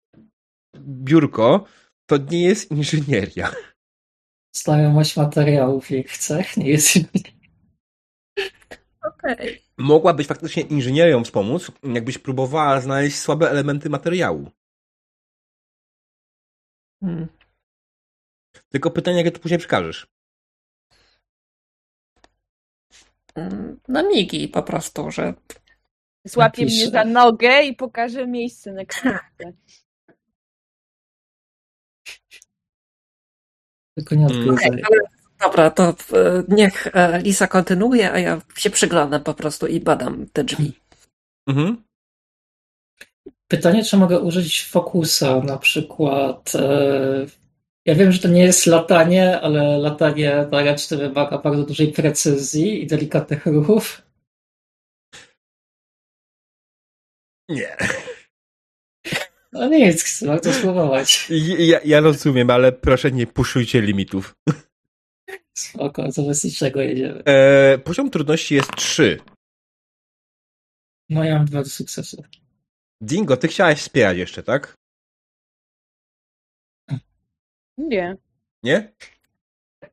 [0.79, 1.65] biurko,
[2.07, 3.53] to nie jest inżynieria.
[4.57, 6.99] Znajomość materiałów ich cech nie jest.
[9.03, 9.63] Okej.
[9.79, 14.51] Mogła być faktycznie inżynierią wspomóc, jakbyś próbowała znaleźć słabe elementy materiału.
[17.01, 17.29] Hmm.
[18.69, 20.07] Tylko pytanie, jak to później przekażesz.
[23.89, 25.35] Na migi po prostu, że
[26.25, 26.83] Złapie Napiszę.
[26.83, 29.21] mnie za nogę i pokaże miejsce na książce.
[33.95, 35.01] Tylko nie ale
[35.41, 35.95] dobra, to e,
[36.49, 40.73] niech e, Lisa kontynuuje, a ja się przyglądam po prostu i badam te drzwi.
[41.47, 41.85] Mhm.
[43.49, 46.53] Pytanie, czy mogę użyć fokusa na przykład.
[47.87, 52.83] Ja wiem, że to nie jest latanie, ale latanie na ręczny wymaga bardzo dużej precyzji
[52.83, 54.03] i delikatnych ruchów.
[57.49, 57.77] Nie.
[59.53, 61.29] No nic, warto spróbować.
[61.59, 64.35] Ja, ja rozumiem, ale proszę nie puszujcie limitów.
[65.59, 67.23] Spoko, co bez niczego jedziemy.
[67.25, 69.21] E, poziom trudności jest 3.
[71.09, 72.23] No ja mam dwa sukcesy.
[73.01, 74.75] Dingo, ty chciałeś wspierać jeszcze, tak?
[77.89, 78.17] Nie.
[78.63, 78.93] Nie?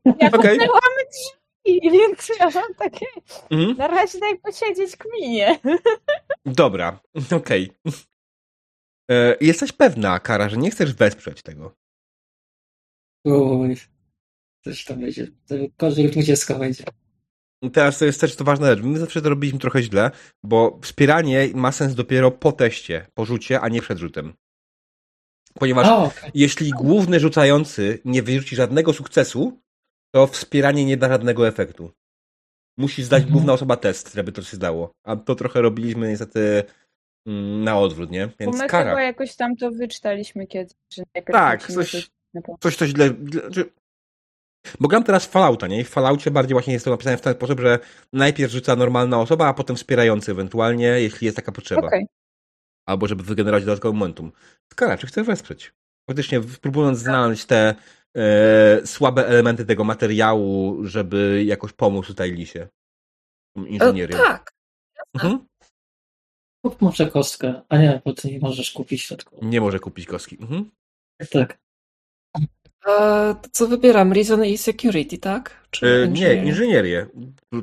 [0.04, 3.06] Ja zamknęłam drzwi, więc ja mam takie...
[3.50, 3.76] Mhm.
[3.76, 5.58] Na razie daj posiedzieć kminie.
[6.46, 7.00] Dobra,
[7.36, 7.70] okej.
[9.10, 11.74] E, Jesteś pewna, Kara, że nie chcesz wesprzeć tego.
[13.24, 13.76] Uj,
[14.64, 15.26] coś tam będzie.
[15.76, 16.84] Korzy 20 będzie.
[17.72, 18.80] Teraz to jest też to ważna rzecz.
[18.84, 20.10] My zawsze to robiliśmy trochę źle,
[20.42, 24.34] bo wspieranie ma sens dopiero po teście, po rzucie, a nie przed rzutem.
[25.58, 26.30] Ponieważ A, okej.
[26.34, 29.60] jeśli główny rzucający nie wyrzuci żadnego sukcesu,
[30.14, 31.90] to wspieranie nie da żadnego efektu.
[32.78, 33.32] Musi zdać Mhm.
[33.32, 34.90] główna osoba test, żeby to się zdało.
[35.06, 36.62] A to trochę robiliśmy niestety
[37.26, 38.26] mm, na odwrót, nie?
[38.26, 38.90] Bo Więc my kara.
[38.90, 40.72] chyba jakoś tam to wyczytaliśmy kiedyś.
[40.94, 41.02] Że
[41.32, 42.10] Tak, coś-
[42.44, 43.08] po- coś to źle.
[43.10, 43.70] źle- znaczy-
[44.80, 45.80] Bo gram teraz w Fallouta, nie?
[45.80, 47.78] I w Falloutie bardziej właśnie jest to napisane w ten sposób, że
[48.12, 51.86] najpierw rzuca normalna osoba, a potem wspierający ewentualnie, jeśli jest taka potrzeba.
[51.86, 52.06] Okej.
[52.88, 54.32] Albo żeby wygenerować dodatkowe momentum.
[54.72, 55.72] Skara, czy chcesz wesprzeć?
[56.10, 57.74] Faktycznie próbując znaleźć te
[58.16, 62.68] e, słabe elementy tego materiału, żeby jakoś pomóc tutaj Lisie.
[63.58, 64.16] E, Inżynierią.
[64.16, 64.52] tak.
[65.14, 65.46] Mhm.
[66.64, 67.62] Kup może kostkę.
[67.68, 69.44] A nie, bo ty nie możesz kupić w środku.
[69.44, 70.38] Nie może kupić kostki.
[70.40, 70.70] Mhm.
[71.30, 71.58] Tak.
[72.86, 72.90] E,
[73.42, 74.12] to co wybieram?
[74.12, 75.66] Reason i security, tak?
[75.70, 76.46] Czy E, nie, engineering?
[76.46, 77.06] inżynierię.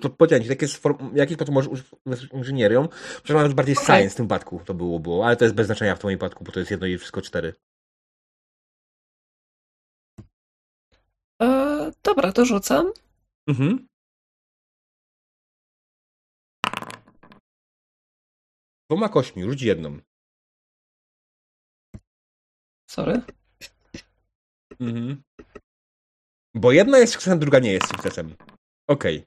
[0.02, 1.68] To ci, jakie form, jaki sposób możesz
[2.06, 2.88] użyć inżynierią?
[2.88, 3.86] Przepraszam, nawet bardziej Okej.
[3.86, 6.44] science w tym wypadku to było, było, ale to jest bez znaczenia w tym wypadku,
[6.44, 7.54] bo to jest jedno i wszystko cztery.
[11.42, 12.92] E, dobra, to rzucam.
[13.48, 13.88] Mhm.
[18.90, 20.00] Dwoma kośćmi, rzuć jedną.
[22.90, 23.22] Sorry.
[24.80, 25.24] Mhm.
[26.56, 28.36] Bo jedna jest sukcesem, druga nie jest sukcesem.
[28.90, 29.26] Okej.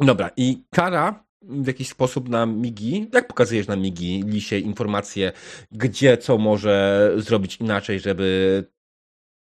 [0.00, 5.32] Dobra, i kara w jakiś sposób na migi, jak pokazujesz na migi, lisie informacje,
[5.72, 8.64] gdzie co może zrobić inaczej, żeby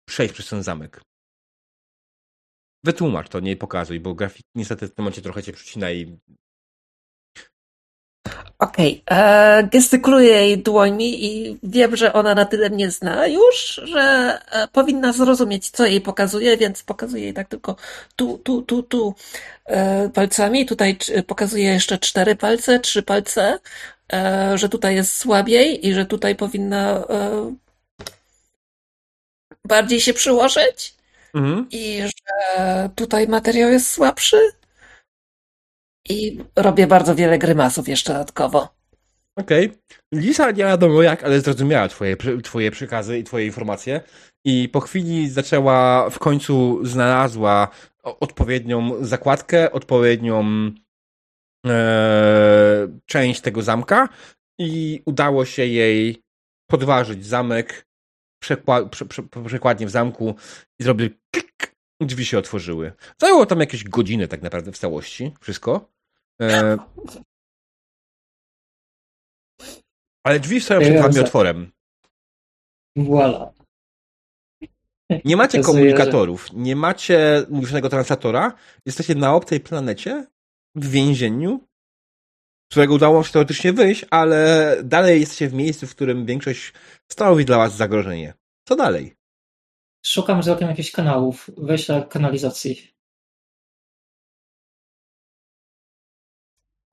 [0.09, 1.01] przejść przez ten zamek.
[2.85, 6.19] Wytłumacz to, nie pokazuj, bo grafik niestety w tym momencie trochę cię przycina i
[8.63, 14.01] Okej, e, gestykuluję jej dłońmi i wiem, że ona na tyle mnie zna już, że
[14.51, 17.75] e, powinna zrozumieć, co jej pokazuje, więc pokazuję jej tak tylko
[18.15, 19.15] tu, tu, tu, tu
[19.65, 20.65] e, palcami.
[20.65, 23.59] Tutaj pokazuję jeszcze cztery palce, trzy palce,
[24.13, 27.55] e, że tutaj jest słabiej i że tutaj powinna e,
[29.65, 30.93] bardziej się przyłożyć
[31.33, 31.67] mhm.
[31.71, 34.37] i że tutaj materiał jest słabszy.
[36.09, 38.75] I robię bardzo wiele grymasów jeszcze dodatkowo.
[39.35, 39.71] Okej.
[40.13, 44.01] Lisa nie wiadomo jak, ale zrozumiała twoje, twoje przekazy i twoje informacje
[44.45, 47.67] i po chwili zaczęła, w końcu znalazła
[48.03, 50.71] odpowiednią zakładkę, odpowiednią
[51.67, 54.09] e, część tego zamka
[54.59, 56.23] i udało się jej
[56.71, 57.87] podważyć zamek
[58.41, 60.35] przekła, prze, prze, przekładnie w zamku
[60.79, 62.93] i zrobił klik, drzwi się otworzyły.
[63.21, 65.92] Zajęło tam jakieś godziny tak naprawdę w całości, wszystko.
[66.41, 66.77] E,
[70.25, 71.71] ale drzwi stoją przed wami otworem.
[72.95, 73.53] Voila.
[75.25, 78.53] Nie macie komunikatorów, nie macie mówionego translatora,
[78.85, 80.25] jesteście na obcej planecie,
[80.75, 81.59] w więzieniu,
[82.65, 86.73] z którego udało się teoretycznie wyjść, ale dalej jesteście w miejscu, w którym większość
[87.11, 88.33] stanowi dla was zagrożenie.
[88.67, 89.15] Co dalej?
[90.05, 92.92] Szukam wzrokiem jakichś kanałów, wejścia kanalizacji.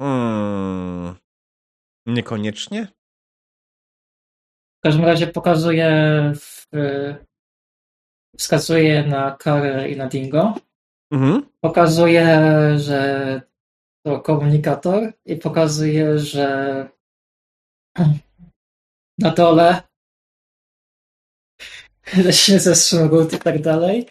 [0.00, 1.16] Hmm,
[2.06, 2.86] niekoniecznie?
[4.78, 5.90] W każdym razie pokazuję,
[6.36, 6.66] w,
[8.38, 10.54] wskazuję na Karę i na Dingo.
[11.12, 11.46] Mhm.
[11.60, 12.40] Pokazuję,
[12.78, 13.42] że
[14.06, 16.88] to komunikator i pokazuję, że
[19.18, 19.82] na dole
[22.24, 22.74] leśny ze
[23.32, 24.06] i tak dalej,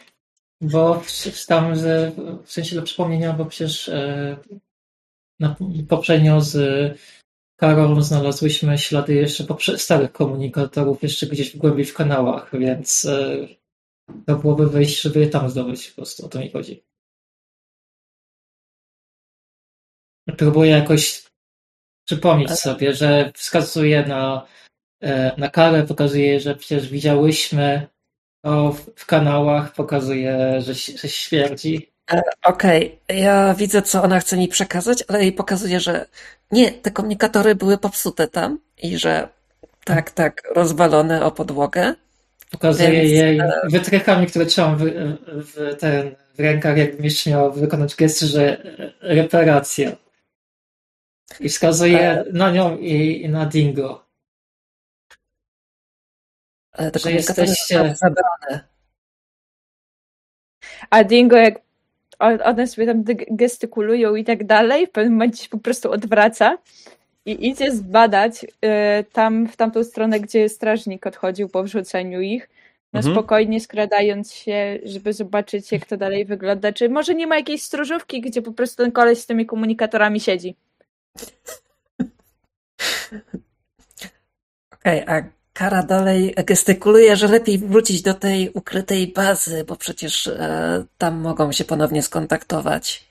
[0.62, 1.02] bo
[1.48, 2.12] tam, że
[2.44, 4.38] w sensie dla przypomnienia, bo przecież e,
[5.40, 5.56] na,
[5.90, 6.58] poprzednio z
[7.60, 13.48] Karol znalazłyśmy ślady jeszcze poprze- starych komunikatorów jeszcze gdzieś w głębiej w kanałach, więc e,
[14.26, 16.84] to byłoby wyjść, żeby je tam zdobyć po prostu, o to mi chodzi.
[20.38, 21.24] Próbuję jakoś
[22.08, 24.48] przypomnieć sobie, że wskazuję na,
[25.02, 27.88] e, na karę, pokazuję, że przecież widziałyśmy
[28.44, 31.89] to w, w kanałach, pokazuję, że, że śmierdzi.
[32.44, 36.06] Okej, ja widzę, co ona chce mi przekazać, ale jej pokazuję, że
[36.52, 39.30] nie, te komunikatory były popsute tam i że
[39.86, 41.94] tak, tak, rozwalone o podłogę.
[42.52, 44.84] Pokazuję Więc, jej e, wytrychami, które trzymam w,
[45.28, 48.58] w, ten, w rękach, jakbym jeszcze miał wykonać gest, że
[49.02, 49.92] reparacja.
[51.40, 54.06] I wskazuję na nią i, i na Dingo.
[56.72, 58.68] Ale te Że jesteście- zabrane.
[60.90, 61.69] A Dingo, jak
[62.20, 66.58] one sobie tam gestykulują i tak dalej, w pewnym momencie się po prostu odwraca
[67.26, 68.48] i idzie zbadać y,
[69.14, 72.50] tam, w tamtą stronę, gdzie strażnik odchodził po wrzuceniu ich.
[72.94, 73.16] No Mhm.
[73.16, 76.74] spokojnie skradając się, żeby zobaczyć, jak to dalej wygląda.
[76.74, 80.56] Czy może nie ma jakiejś stróżówki, gdzie po prostu ten koleś z tymi komunikatorami siedzi?
[84.74, 90.86] Okej, a Kara dalej gestykuluje, że lepiej wrócić do tej ukrytej bazy, bo przecież e,
[90.98, 93.10] tam mogą się ponownie skontaktować.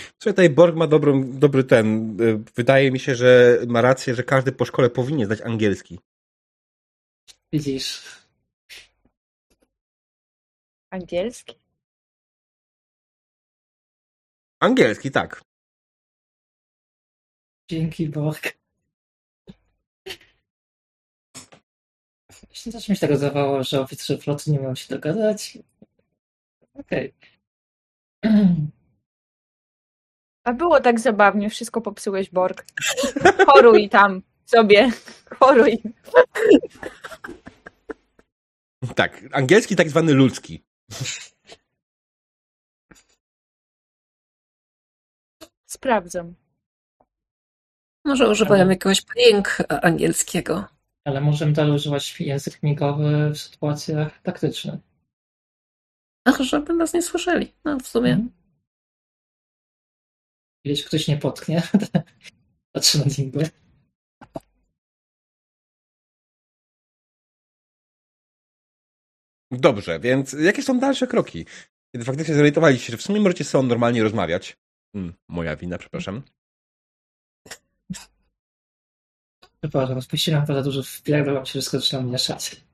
[0.00, 2.16] Słuchaj, tutaj Borg ma dobrą, dobry ten.
[2.20, 5.98] y, Wydaje mi się, że ma rację, że każdy po szkole powinien znać angielski.
[7.52, 8.02] Widzisz.
[10.90, 11.54] Angielski?
[14.60, 15.42] Angielski, tak.
[17.70, 18.58] Dzięki Borg.
[22.64, 25.58] Też mi się tak zdawało, że oficerzy floty nie mają się dogadać.
[26.74, 27.14] Okej.
[30.44, 32.64] A było tak zabawnie, wszystko popsułeś, Borg.
[33.46, 34.90] Choruj tam sobie,
[35.38, 35.82] choruj.
[38.94, 40.64] Tak, angielski tak zwany ludzki.
[45.66, 46.34] Sprawdzam.
[48.04, 50.77] Może używają jakiegoś ping angielskiego.
[51.08, 54.80] Ale możemy dalej używać język migowy w sytuacjach taktycznych.
[56.24, 57.52] Ach, żeby nas nie słyszeli.
[57.64, 58.10] No, w sumie.
[58.10, 58.30] Mhm.
[60.64, 61.62] Jeśli ktoś nie potknie,
[62.72, 63.40] patrzy na Dingo.
[69.50, 71.46] Dobrze, więc jakie są dalsze kroki?
[71.92, 74.56] Kiedy faktycznie zorientowaliście się, że w sumie możecie ze sobą normalnie rozmawiać.
[74.92, 76.22] Hmm, moja wina, przepraszam.
[79.62, 82.64] Przepraszam, rozpuściłem za dużo wpierdol, się wszystko zaczynam mieszać.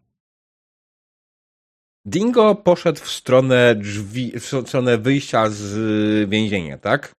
[2.06, 7.12] Dingo poszedł w stronę drzwi, w stronę wyjścia z więzienia, tak?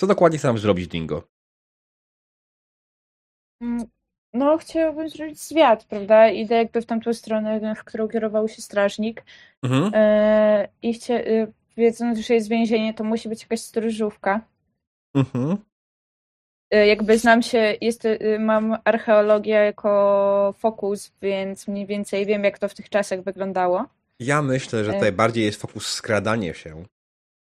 [0.00, 1.22] Co dokładnie chcesz zrobić, Dingo?
[3.62, 3.84] Mm,
[4.34, 6.28] No, chciałabym zrobić zwiat, prawda?
[6.30, 9.24] Idę jakby w tamtą stronę, w którą kierował się strażnik.
[9.62, 9.90] Mhm.
[9.94, 14.40] E, I chcia, e, wiedząc, że jest więzienie, to musi być jakaś stróżówka.
[15.14, 15.56] Mhm.
[16.70, 22.58] E, Jakby znam się, jest, e, mam archeologię jako fokus, więc mniej więcej wiem, jak
[22.58, 23.84] to w tych czasach wyglądało.
[24.20, 24.94] Ja myślę, że E.
[24.94, 26.84] tutaj bardziej jest fokus skradanie się.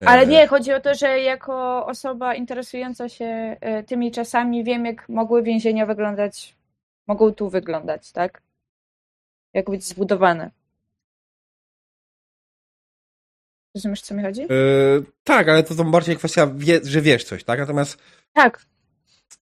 [0.05, 3.57] Ale nie, chodzi o to, że jako osoba interesująca się
[3.87, 6.55] tymi czasami wiem, jak mogły więzienia wyglądać,
[7.07, 8.41] mogą tu wyglądać, tak?
[9.53, 10.51] Jak być zbudowane.
[13.75, 14.41] Rozumiesz, co mi chodzi?
[14.41, 14.47] E,
[15.23, 17.59] tak, ale to, to bardziej kwestia, wie, że wiesz coś, tak?
[17.59, 17.97] Natomiast
[18.33, 18.65] Tak.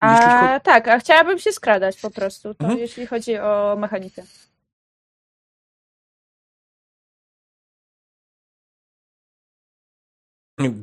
[0.00, 2.80] A tak, a chciałabym się skradać po prostu, to Mhm.
[2.80, 4.22] jeśli chodzi o mechanikę.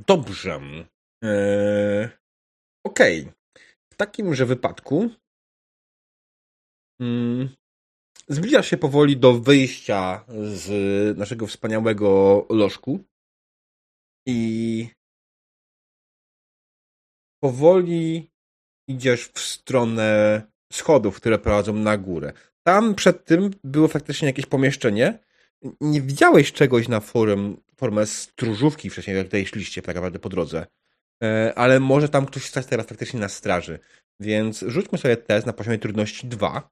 [0.07, 0.59] Dobrze.
[1.23, 2.09] Eee,
[2.85, 3.31] Okej.
[3.91, 5.09] W takimże wypadku
[7.01, 7.49] mm,
[8.27, 12.99] zbliżasz się powoli do wyjścia z naszego wspaniałego lożku
[14.27, 14.89] i
[17.43, 18.31] powoli
[18.87, 20.41] idziesz w stronę
[20.73, 22.33] schodów, które prowadzą na górę.
[22.63, 25.19] Tam przed tym było faktycznie jakieś pomieszczenie.
[25.81, 30.65] Nie widziałeś czegoś na forum, formę stróżówki wcześniej, jak tutaj szliście tak naprawdę po drodze.
[31.23, 33.79] E, Ale może tam ktoś stać teraz faktycznie na straży.
[34.19, 36.69] Więc rzućmy sobie test na poziomie trudności 2.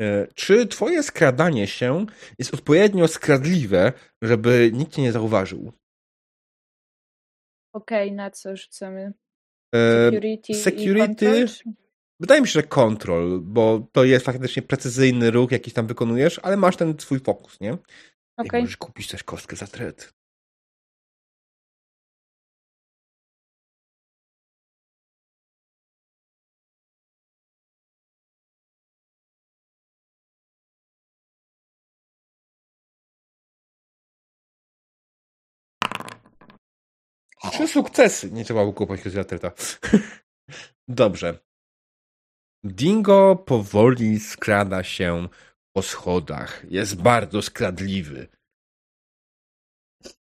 [0.00, 2.06] E, Czy twoje skradanie się
[2.38, 3.92] jest odpowiednio skradliwe,
[4.22, 5.72] żeby nikt cię nie zauważył?
[7.72, 9.12] Okej, na co rzucamy?
[9.74, 11.74] E, Security, security- i
[12.20, 16.56] Wydaje mi się, że kontrol, bo to jest faktycznie precyzyjny ruch, jakiś tam wykonujesz, ale
[16.56, 17.70] masz ten swój fokus, nie?
[17.70, 17.76] I
[18.36, 18.60] Okej.
[18.60, 20.15] możesz kupić też kostkę za tret.
[37.68, 38.30] Sukcesy.
[38.32, 39.52] Nie trzeba było kupować kostki za treta.
[40.88, 41.38] Dobrze.
[42.64, 45.28] Dingo powoli skrada się
[45.76, 46.64] po schodach.
[46.70, 48.28] Jest bardzo skradliwy.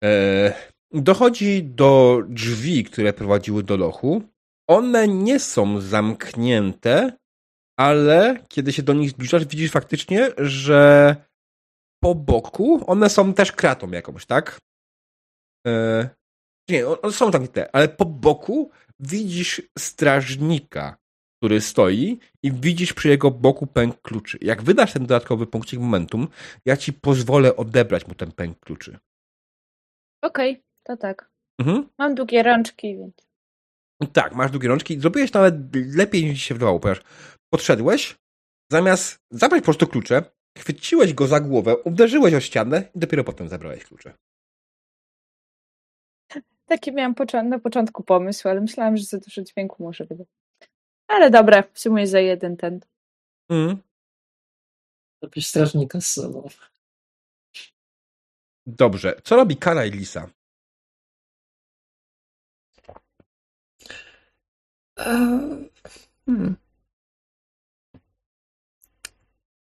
[0.04, 0.52] E,
[0.92, 4.22] dochodzi do drzwi, które prowadziły do lochu.
[4.68, 7.18] One nie są zamknięte,
[7.78, 11.16] ale kiedy się do nich zbliżasz, widzisz faktycznie, że
[12.02, 14.58] po boku one są też kratą jakąś, tak?
[15.66, 16.08] E,
[16.68, 18.70] nie, one są zamknięte, ale po boku
[19.00, 20.96] widzisz strażnika,
[21.38, 24.38] który stoi i widzisz przy jego boku pęk kluczy.
[24.40, 26.28] Jak wydasz ten dodatkowy punkcik momentum,
[26.66, 28.98] ja ci pozwolę odebrać mu ten pęk kluczy.
[30.22, 31.30] Okej, to tak.
[31.60, 31.88] Mhm.
[31.98, 33.14] Mam długie rączki, więc.
[34.12, 35.00] Tak, masz długie rączki.
[35.00, 35.54] Zrobiłeś to nawet
[35.96, 37.02] lepiej niż się wydawało, ponieważ
[37.52, 38.18] podszedłeś,
[38.72, 40.22] zamiast zabrać po prostu klucze,
[40.58, 44.14] chwyciłeś go za głowę, uderzyłeś o ścianę i dopiero potem zabrałeś klucze.
[46.66, 50.28] Taki miałam począ- na początku pomysł, ale myślałam, że za dużo dźwięku może wydać.
[51.08, 52.80] Ale dobra, w sumie za jeden ten.
[55.22, 56.48] Robisz strażnika z sobą.
[58.66, 59.20] Dobrze.
[59.24, 60.30] Co robi Kara i Lisa?
[64.96, 65.70] Eee,
[66.26, 66.56] Hmm.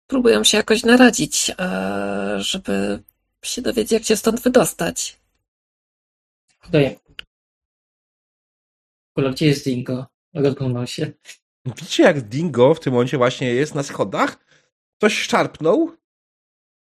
[0.08, 3.04] Próbują się jakoś naradzić, eee, żeby
[3.46, 5.21] się dowiedzieć, jak się stąd wydostać.
[6.70, 7.00] Daję.
[9.16, 10.06] Kula, gdzie jest Dingo?
[10.34, 11.12] Rozglądał się.
[11.66, 14.46] Widzicie, jak Dingo w tym momencie właśnie jest na schodach,
[15.02, 15.98] coś szarpnął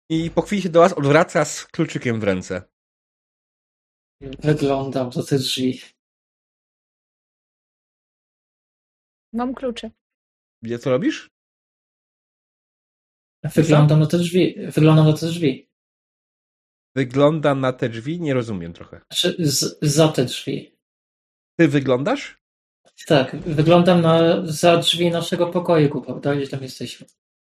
[0.09, 2.61] i po chwili się do was odwraca z kluczykiem w ręce.
[4.21, 5.81] Wyglądam za te drzwi.
[9.33, 9.91] Mam klucze.
[10.61, 11.29] Wie, co robisz?
[13.43, 14.55] Wyglądam na te drzwi.
[14.71, 15.69] Wyglądam na te drzwi.
[16.95, 18.21] Wygląda na te drzwi?
[18.21, 19.01] Nie rozumiem trochę.
[19.11, 20.77] Znaczy, z, za te drzwi.
[21.59, 22.43] Ty wyglądasz?
[23.07, 26.35] Tak, wyglądam na, za drzwi naszego pokoju, prawda?
[26.35, 27.07] Gdzie tam jesteśmy.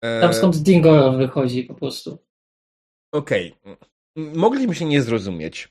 [0.03, 2.17] E, Tam skąd Dingo wychodzi po prostu.
[3.13, 3.55] Okej.
[3.65, 3.77] M-
[4.35, 5.69] Mogliśmy się nie zrozumieć.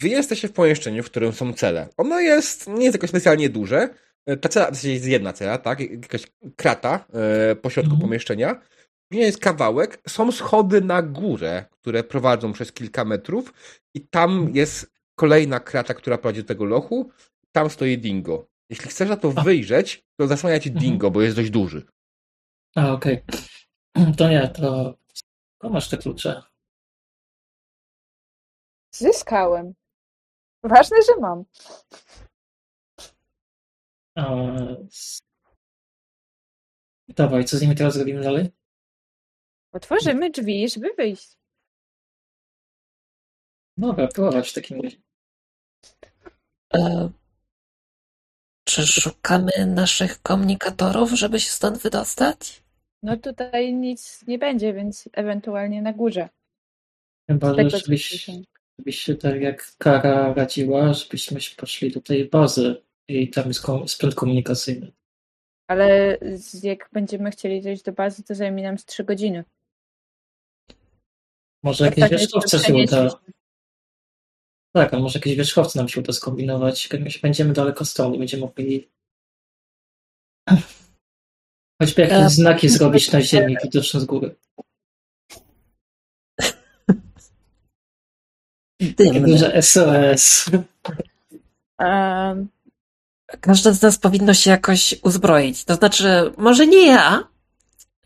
[0.00, 1.88] Wy jesteście w pomieszczeniu, w którym są cele.
[1.96, 3.88] Ono jest, nie jest jakoś specjalnie duże.
[4.26, 5.80] E, Ta cela, w sensie jest jedna cela, tak?
[5.80, 7.04] Jakaś krata
[7.50, 8.00] e, po środku Mhm.
[8.08, 8.60] pomieszczenia.
[9.14, 10.02] Później jest kawałek.
[10.08, 13.52] Są schody na górę, które prowadzą przez kilka metrów.
[13.94, 17.10] I tam jest kolejna krata, która prowadzi do tego lochu.
[17.52, 18.46] Tam stoi dingo.
[18.70, 19.42] Jeśli chcesz na to A.
[19.42, 20.84] wyjrzeć, to zasłania ci Mhm.
[20.86, 21.86] dingo, bo jest dość duży.
[22.76, 23.22] A, okej.
[24.18, 24.94] To nie, to...
[25.58, 26.42] To masz te klucze.
[28.94, 29.74] Zyskałem.
[30.62, 31.44] Ważne, że mam.
[34.16, 34.24] A,
[37.08, 38.50] Dawaj, co z nimi teraz robimy dalej?
[39.74, 41.38] Otworzymy drzwi, żeby wyjść.
[43.76, 44.96] Dobra, prowadź w takim razie.
[46.74, 47.10] E,
[48.68, 52.62] czy szukamy naszych komunikatorów, żeby się stąd wydostać?
[53.02, 56.28] No tutaj nic nie będzie, więc ewentualnie na górze.
[57.30, 58.30] Chyba, że żebyś,
[58.78, 63.62] żebyś się tak jak Kara radziła, żebyśmy się poszli do tej bazy i tam jest
[63.62, 64.92] kom- sprzęt komunikacyjny.
[65.68, 66.18] Ale
[66.62, 69.44] jak będziemy chcieli dojść do bazy, to zajmie nam z 3 godziny.
[71.64, 73.18] Może jakieś Ostatnio wierzchowce się uda.
[74.74, 76.88] Tak, a może jakieś wierzchowce nam się uda skombinować.
[76.92, 78.90] Jak będziemy daleko stąd, będziemy mogli
[81.82, 84.36] choćby jakieś E, znaki zrobić na ziemi widoczne z góry.
[88.96, 89.20] Dymne.
[89.20, 90.50] duże SOS.
[91.78, 92.48] Em,
[93.40, 95.64] Każde z nas powinno się jakoś uzbroić.
[95.64, 97.28] To znaczy, może nie ja,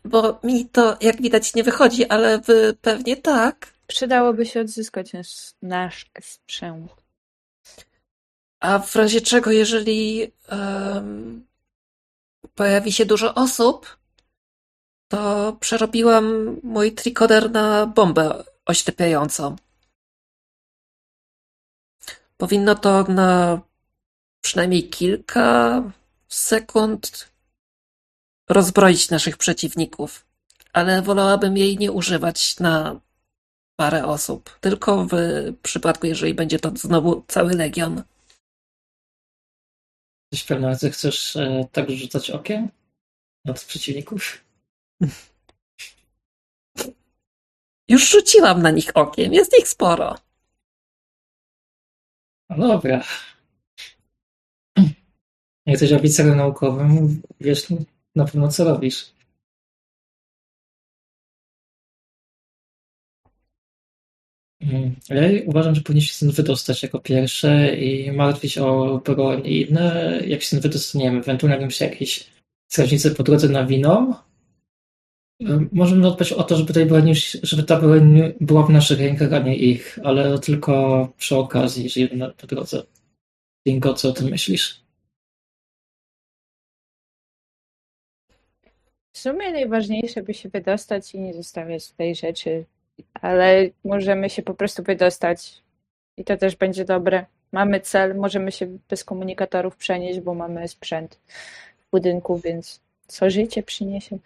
[0.09, 3.73] bo mi to, jak widać, nie wychodzi, ale wy pewnie tak.
[3.87, 6.91] przydałoby się odzyskać nasz, nasz sprzęt.
[8.59, 11.45] A w razie czego, jeżeli em,
[12.55, 13.97] pojawi się dużo osób,
[15.07, 19.55] to przerobiłam mój trikoder na bombę oślepiającą.
[22.37, 23.61] Powinno to na
[24.41, 25.83] przynajmniej kilka
[26.27, 27.29] sekund
[28.49, 30.25] rozbroić naszych przeciwników,
[30.73, 33.01] ale wolałabym jej nie używać na
[33.79, 35.13] parę osób, tylko w
[35.63, 38.03] przypadku, jeżeli będzie to znowu cały legion.
[40.31, 42.69] Jesteś pewna, że chcesz e, tak rzucać okiem
[43.45, 44.45] na tych przeciwników?
[47.89, 50.15] Już rzuciłam na nich okiem, jest ich sporo.
[52.49, 53.03] No dobra.
[55.65, 57.67] Jesteś oficerem naukowym, wiesz
[58.15, 59.13] na pewno co robisz.
[64.61, 69.61] Mm, Ja uważam, że powinniśmy się stąd wydostać jako pierwsze i martwić o broń i
[69.61, 71.19] inne, jak się stąd wydostaniemy.
[71.19, 72.29] Ewentualnie jakby się jakieś
[72.71, 74.13] strażnicy po drodze nawiną.
[75.41, 77.13] Ym, Możemy zadbać o to, żeby, tej broń,
[77.43, 82.17] żeby ta broń była w naszych rękach, a nie ich, ale tylko przy okazji, jeżeli
[82.17, 82.83] na po drodze.
[83.67, 84.88] Dingo, co o tym myślisz?
[89.13, 92.65] W sumie najważniejsze, by się wydostać i nie zostawiać tej rzeczy,
[93.13, 95.61] ale możemy się po prostu wydostać
[96.17, 97.25] i to też będzie dobre.
[97.51, 101.19] Mamy cel, możemy się bez komunikatorów przenieść, bo mamy sprzęt
[101.79, 104.17] w budynku, więc co życie przyniesie.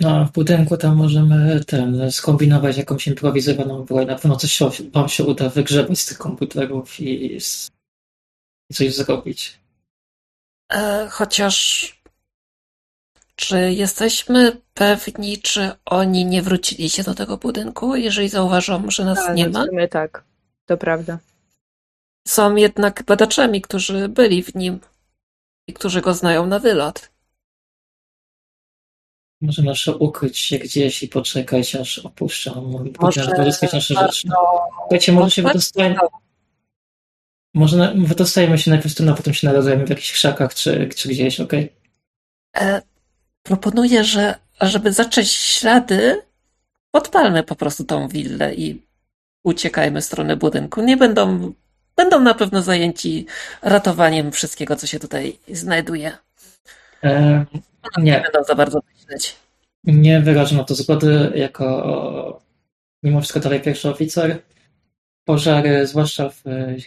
[0.00, 4.06] No, w budynku tam możemy ten, skombinować jakąś improwizowaną broń.
[4.06, 7.40] Na pewno coś się, wam się uda wygrzebać z tych komputerów i, i
[8.72, 9.58] coś zrobić.
[10.72, 12.01] E, chociaż
[13.42, 19.18] czy jesteśmy pewni, czy oni nie wrócili się do tego budynku, jeżeli zauważą, że nas
[19.34, 19.64] nie ma?
[19.66, 20.24] sumie tak,
[20.66, 21.18] to prawda.
[22.28, 24.80] Są jednak badaczami, którzy byli w nim
[25.68, 27.10] i którzy go znają na wylot.
[29.40, 32.82] Może nasze ukryć się gdzieś i poczekać, aż opuszczą.
[33.00, 34.28] Może pozyskać nasze rzeczy.
[34.80, 35.94] Słuchajcie, może się tak, wydostajemy.
[35.94, 36.10] tak.
[37.54, 41.40] Może wydostajemy się najpierw tu, a potem się narodzajemy w jakichś krzakach czy, czy gdzieś,
[41.40, 41.72] okej?
[42.56, 42.91] E,
[43.42, 46.22] proponuję, że żeby zacząć ślady,
[46.90, 48.82] podpalmy po prostu tą willę i
[49.44, 50.82] uciekajmy w stronę budynku.
[50.82, 51.52] Nie będą,
[51.96, 53.26] będą na pewno zajęci
[53.62, 56.12] ratowaniem wszystkiego, co się tutaj znajduje.
[57.04, 57.44] E,
[57.98, 59.36] Nie Nie, będą za bardzo myśleć.
[59.84, 62.42] nie wyrażę na to zgody jako
[63.02, 64.42] mimo wszystko dalej pierwszy oficer.
[65.24, 66.42] Pożary, zwłaszcza w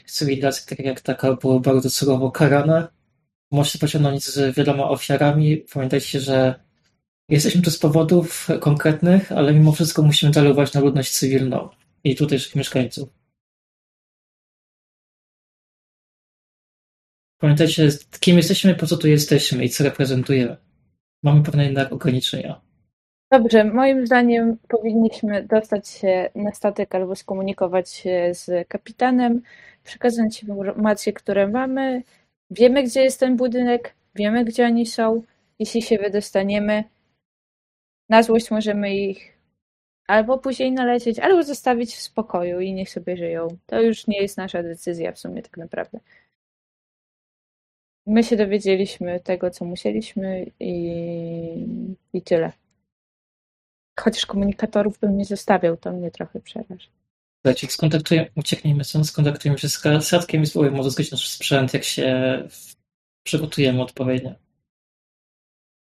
[0.08, 2.88] cywilizacji takich jak taka, były bardzo surowo karane.
[3.52, 5.58] Możecie pociągnąć z wieloma ofiarami.
[5.58, 6.66] Pamiętajcie, że
[7.30, 11.70] Jesteśmy tu z powodów konkretnych, ale mimo wszystko musimy delegować na ludność cywilną
[12.04, 13.10] i tutejszych mieszkańców.
[17.38, 17.90] Pamiętajcie,
[18.20, 20.58] kim jesteśmy, po co tu jesteśmy i co reprezentujemy.
[21.24, 22.62] Mamy pewne jednak ograniczenia.
[23.32, 29.42] Dobrze, moim zdaniem powinniśmy dostać się na statek albo skomunikować się z kapitanem,
[29.84, 32.04] przekazać informacje, które mamy.
[32.52, 35.22] Wiemy, gdzie jest ten budynek, wiemy, gdzie oni są.
[35.60, 36.84] Jeśli się wydostaniemy,
[38.10, 39.36] na złość możemy ich
[40.08, 43.48] albo później nalecieć, albo zostawić w spokoju i niech sobie żyją.
[43.66, 46.00] To już nie jest nasza decyzja w sumie tak naprawdę.
[48.08, 50.78] My się dowiedzieliśmy tego, co musieliśmy i,
[52.14, 52.52] i tyle.
[54.00, 56.90] Chociaż komunikatorów bym nie zostawiał, to mnie trochę przeraża.
[57.46, 62.48] Słuchajcie, skontaktujemy, ucieknijmy stąd, skontaktujemy się z statkiem i spróbujemy odzyskać nasz sprzęt, jak się
[63.24, 64.36] przygotujemy odpowiednio.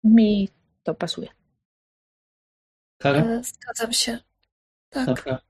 [0.04, 0.48] Mi
[0.82, 1.28] to pasuje.
[2.98, 3.24] Kara?
[3.24, 4.18] E, Zgadzam się.
[4.88, 5.06] Tak.
[5.06, 5.40] Dobra.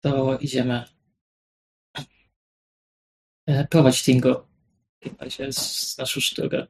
[0.00, 0.84] To idziemy.
[3.46, 4.48] E, Prowadź Tingo.
[5.00, 6.66] W takim razie z naszą sztugę.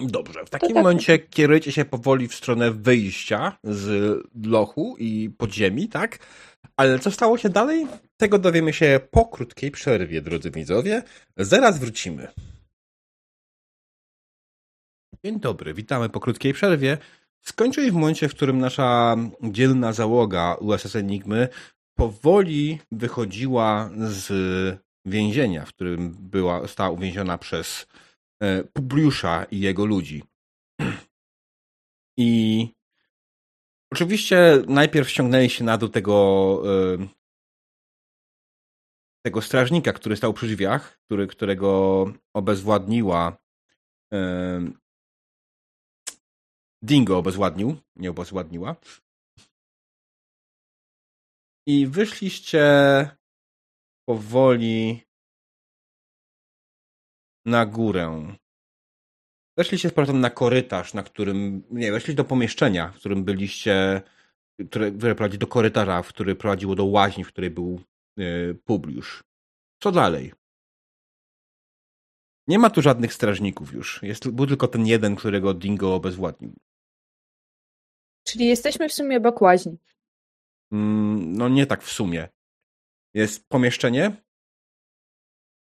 [0.00, 0.76] Dobrze, w takim tak.
[0.76, 4.16] momencie kierujecie się powoli w stronę wyjścia z
[4.46, 6.18] lochu i podziemi, tak?
[6.76, 7.86] Ale co stało się dalej?
[8.16, 11.02] Tego dowiemy się po krótkiej przerwie, drodzy widzowie.
[11.36, 12.28] Zaraz wrócimy.
[15.24, 16.98] Dzień dobry, witamy po krótkiej przerwie.
[17.40, 21.48] Skończyli w momencie, w którym nasza dzielna załoga USS Enigmy
[21.94, 24.32] powoli wychodziła z
[25.04, 27.86] więzienia, w którym była, została uwięziona przez
[28.72, 30.22] Publiusza i jego ludzi.
[32.18, 32.68] I
[33.92, 37.08] oczywiście najpierw ściągnęli się na dół tego e,
[39.24, 42.04] tego strażnika, który stał przy drzwiach, który, którego
[42.34, 43.36] obezwładniła
[44.12, 44.80] e,
[46.82, 48.76] Dingo obezwładnił, nie obezwładniła.
[51.66, 52.64] I wyszliście
[54.08, 55.02] powoli
[57.44, 58.34] na górę.
[59.56, 61.62] Weszliście z powrotem na korytarz, na którym.
[61.70, 64.02] Nie, weszliście do pomieszczenia, w którym byliście.
[64.68, 67.80] Które, które prowadzi do korytarza, w który prowadziło do łaźni, w której był
[68.16, 69.24] yy, Publiusz.
[69.82, 70.32] Co dalej?
[72.48, 74.02] Nie ma tu żadnych strażników już.
[74.02, 76.52] Jest, był tylko ten jeden, którego Dingo obezwładnił.
[78.24, 79.78] Czyli jesteśmy w sumie obok łaźni.
[80.72, 82.28] Mm, no nie tak w sumie.
[83.14, 84.16] Jest pomieszczenie,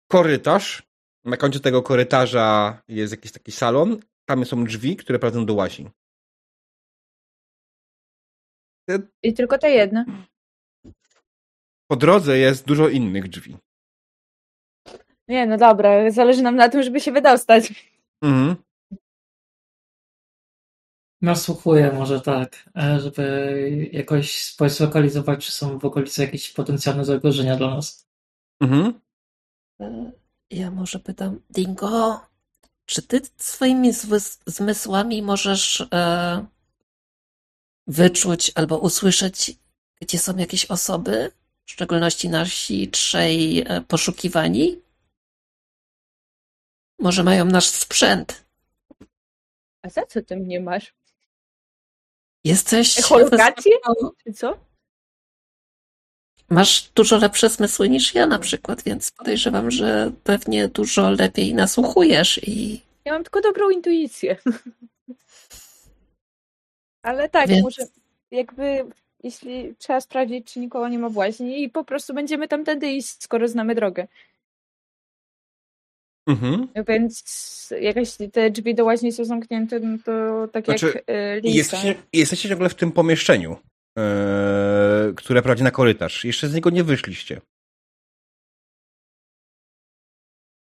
[0.07, 0.90] korytarz.
[1.25, 3.99] Na końcu tego korytarza jest jakiś taki salon.
[4.25, 5.89] Tam są drzwi, które prowadzą do łaźni.
[9.23, 10.05] I tylko ta jedna.
[11.87, 13.57] Po drodze jest dużo innych drzwi.
[15.27, 17.91] Nie, no dobra, zależy nam na tym, żeby się wydostać.
[18.21, 18.55] Mhm.
[21.21, 27.75] Nasłuchuję może tak, e, żeby jakoś zlokalizować, czy są w okolicy jakieś potencjalne zagrożenia dla
[27.75, 28.07] nas.
[28.61, 29.01] Mhm.
[30.51, 32.25] Ja może pytam, Dingo,
[32.85, 33.91] czy ty swoimi
[34.45, 36.45] zmysłami możesz e,
[37.87, 39.51] wyczuć albo usłyszeć,
[40.01, 41.31] gdzie są jakieś osoby,
[41.65, 44.81] w szczególności nasi trzej e, poszukiwani?
[46.99, 48.45] Może mają nasz sprzęt.
[49.81, 50.93] A za co ty mnie masz?
[52.43, 52.99] Jesteś.
[52.99, 53.71] Echolokację?
[54.35, 54.70] Co?
[56.51, 62.39] Masz dużo lepsze zmysły niż ja na przykład, więc podejrzewam, że pewnie dużo lepiej nasłuchujesz
[62.47, 64.37] i Ja mam tylko dobrą intuicję.
[67.03, 67.81] Ale tak, Więc- może
[68.31, 68.85] jakby
[69.23, 73.23] jeśli trzeba sprawdzić, czy nikogo nie ma w łaźni i po prostu będziemy tamtędy iść,
[73.23, 74.07] skoro znamy drogę.
[76.27, 76.67] Mhm.
[76.87, 77.23] Więc
[77.81, 81.57] jakaś te drzwi do łaźni są zamknięte, no to tak Znaczy, jak I lisa.
[81.57, 83.55] jesteście, jesteście ciągle w tym pomieszczeniu,
[83.97, 86.25] e, które prowadzi na korytarz.
[86.25, 87.41] Jeszcze z niego nie wyszliście.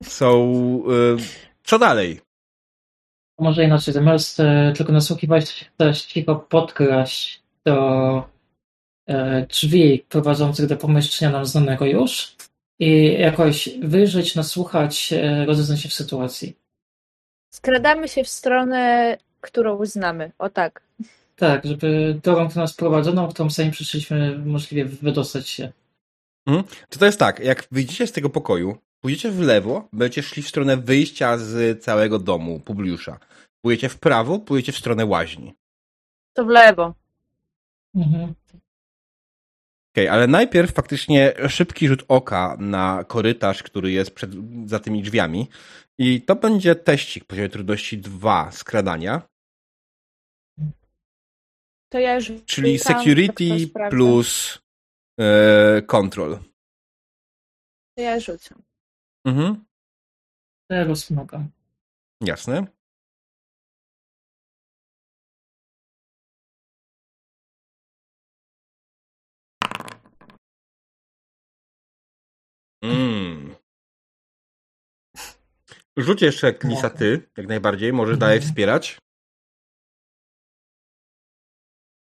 [0.04, 0.54] Są.
[0.88, 1.18] e,
[1.64, 2.22] co dalej?
[3.40, 8.24] Może inaczej, zamiast e, tylko nasłuchiwać, też cicho podkraść do
[9.08, 12.36] e, drzwi prowadzących do pomieszczenia nam znanego już
[12.80, 16.56] i jakoś wyjrzeć, nasłuchać, e, rozeznać się w sytuacji.
[17.54, 20.32] Skradamy się w stronę, którą znamy.
[20.38, 20.89] O tak.
[21.40, 25.72] Tak, żeby drogą, która nas prowadzoną, którą sami przyszliśmy, możliwie wydostać się.
[26.90, 30.48] To to jest tak, jak wyjdziecie z tego pokoju, pójdziecie w lewo, będziecie szli w
[30.48, 33.20] stronę wyjścia z całego domu Publiusza.
[33.62, 35.54] Pójdziecie w prawo, pójdziecie w stronę łaźni.
[36.34, 36.94] To w lewo.
[37.96, 38.34] Mhm.
[39.94, 44.32] Okej, ale najpierw faktycznie szybki rzut oka na korytarz, który jest przed,
[44.66, 45.48] za tymi drzwiami.
[45.98, 49.22] I to będzie teścik poziomie trudności 2 skradania.
[51.90, 53.50] To ja już Czyli security
[53.90, 54.60] plus
[55.20, 56.40] e, control.
[57.98, 58.62] To ja rzucam.
[59.26, 59.66] Mhm.
[60.70, 61.50] Teraz pomagam.
[62.22, 62.68] Jasne.
[72.84, 73.56] Mm.
[75.98, 77.94] Rzuć jeszcze Klisa ty, jak najbardziej.
[77.94, 78.50] Możesz dalej Mhm.
[78.50, 78.98] wspierać.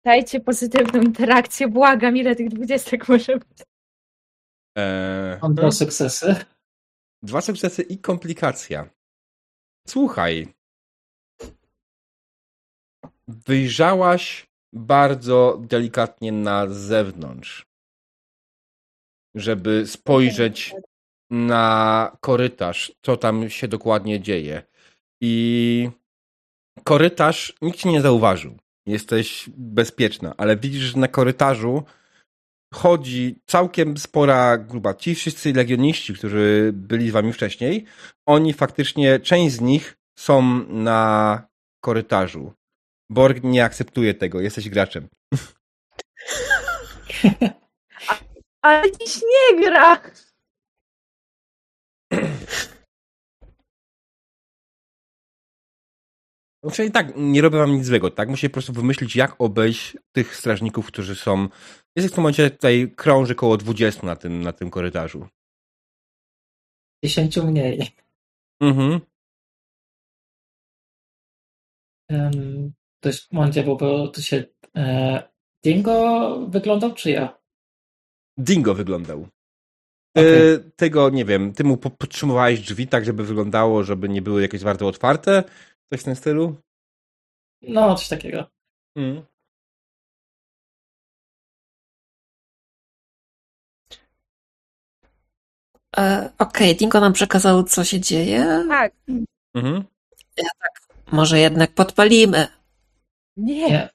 [0.03, 3.63] Dajcie pozytywną interakcję, błagam, ile tych dwudziestek może być.
[4.75, 6.35] Eee, Mam dwa sukcesy.
[7.23, 8.89] Dwa sukcesy i komplikacja.
[9.87, 10.53] Słuchaj.
[13.27, 17.65] Wyjrzałaś bardzo delikatnie na zewnątrz,
[19.35, 20.73] żeby spojrzeć
[21.29, 24.63] na korytarz, co tam się dokładnie dzieje.
[25.21, 25.89] I
[26.83, 28.57] korytarz nikt ci nie zauważył.
[28.85, 31.83] Jesteś bezpieczna, ale widzisz, że na korytarzu
[32.73, 34.93] chodzi całkiem spora grupa.
[34.93, 37.85] Ci wszyscy legioniści, którzy byli z wami wcześniej,
[38.25, 41.41] oni faktycznie, część z nich są na
[41.83, 42.53] korytarzu.
[43.09, 45.07] Borg nie akceptuje tego, jesteś graczem.
[48.61, 50.01] Ale dziś nie gra!
[56.73, 58.29] Czyli tak, nie robię wam nic złego, tak?
[58.29, 61.47] Musicie po prostu wymyślić, jak obejść tych strażników, którzy są...
[61.95, 65.27] Jest w tym momencie tutaj krąży koło 20 na tym, na tym korytarzu.
[67.03, 67.91] Dziesięciu mniej.
[68.61, 68.99] Mhm.
[72.09, 74.43] Um, to jest momencie, bo, bo to się.
[74.75, 75.23] E,
[75.65, 77.37] Dingo wyglądał, czy ja?
[78.37, 79.27] Dingo wyglądał.
[80.17, 80.53] Okej.
[80.53, 84.41] E, tego nie wiem, ty mu po- podtrzymywałeś drzwi tak, żeby wyglądało, żeby nie były
[84.41, 85.43] jakieś bardzo otwarte?
[85.91, 86.55] Coś w tym stylu?
[87.61, 88.49] No, coś takiego.
[88.95, 89.25] Mm.
[95.97, 98.65] E, Okej, Dingo nam przekazał, co się dzieje.
[98.67, 98.93] Tak.
[99.55, 99.83] Mhm.
[101.11, 102.47] Może jednak podpalimy.
[103.37, 103.69] Nie.
[103.69, 103.89] Nie.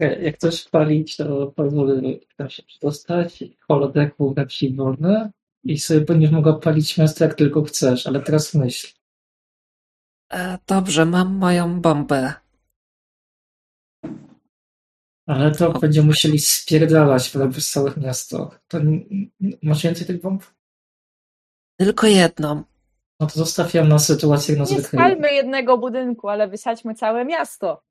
[0.00, 2.02] Jak chcesz palić, to pozwolę
[2.36, 3.44] tam się przedostać.
[3.68, 5.30] Holodek był na wsi wolny
[5.66, 8.96] i sobie będziesz mogła palić miasto jak tylko chcesz, ale teraz myśl.
[10.32, 12.34] E, Dobrze, mam moją bombę.
[15.26, 18.54] Ale to będziemy musieli spierdalać z całych miasto.
[18.68, 18.78] To
[19.62, 20.42] masz więcej tych bomb?
[21.78, 22.64] Tylko jedną.
[23.20, 27.82] No to zostawiam na sytuację na Nie spalmy jednego budynku, ale wysadźmy całe miasto.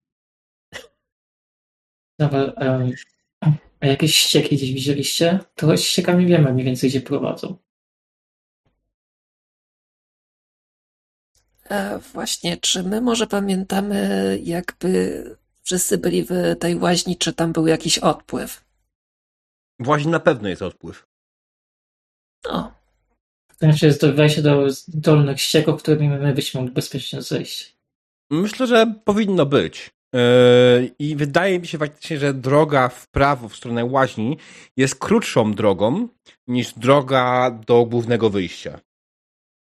[2.19, 2.91] Dobra, em,
[3.79, 5.39] a jakieś ścieki gdzieś widzieliście?
[5.55, 7.57] To ściekami wiemy mniej więcej gdzie prowadzą.
[11.69, 15.23] E, Właśnie, czy my może pamiętamy, jakby
[15.63, 18.65] wszyscy byli w tej łaźni, czy tam był jakiś odpływ?
[19.79, 21.07] Właśnie na pewno jest odpływ.
[22.45, 22.73] No,
[23.51, 27.75] W sensie jest to wejście do dolnych ścieków, którymi my byśmy mogli bezpiecznie zejść.
[28.31, 29.91] Myślę, że powinno być.
[30.13, 34.37] Yy, I wydaje mi się faktycznie, że droga w prawo, w stronę łaźni,
[34.77, 36.07] jest krótszą drogą
[36.47, 38.79] niż droga do głównego wyjścia.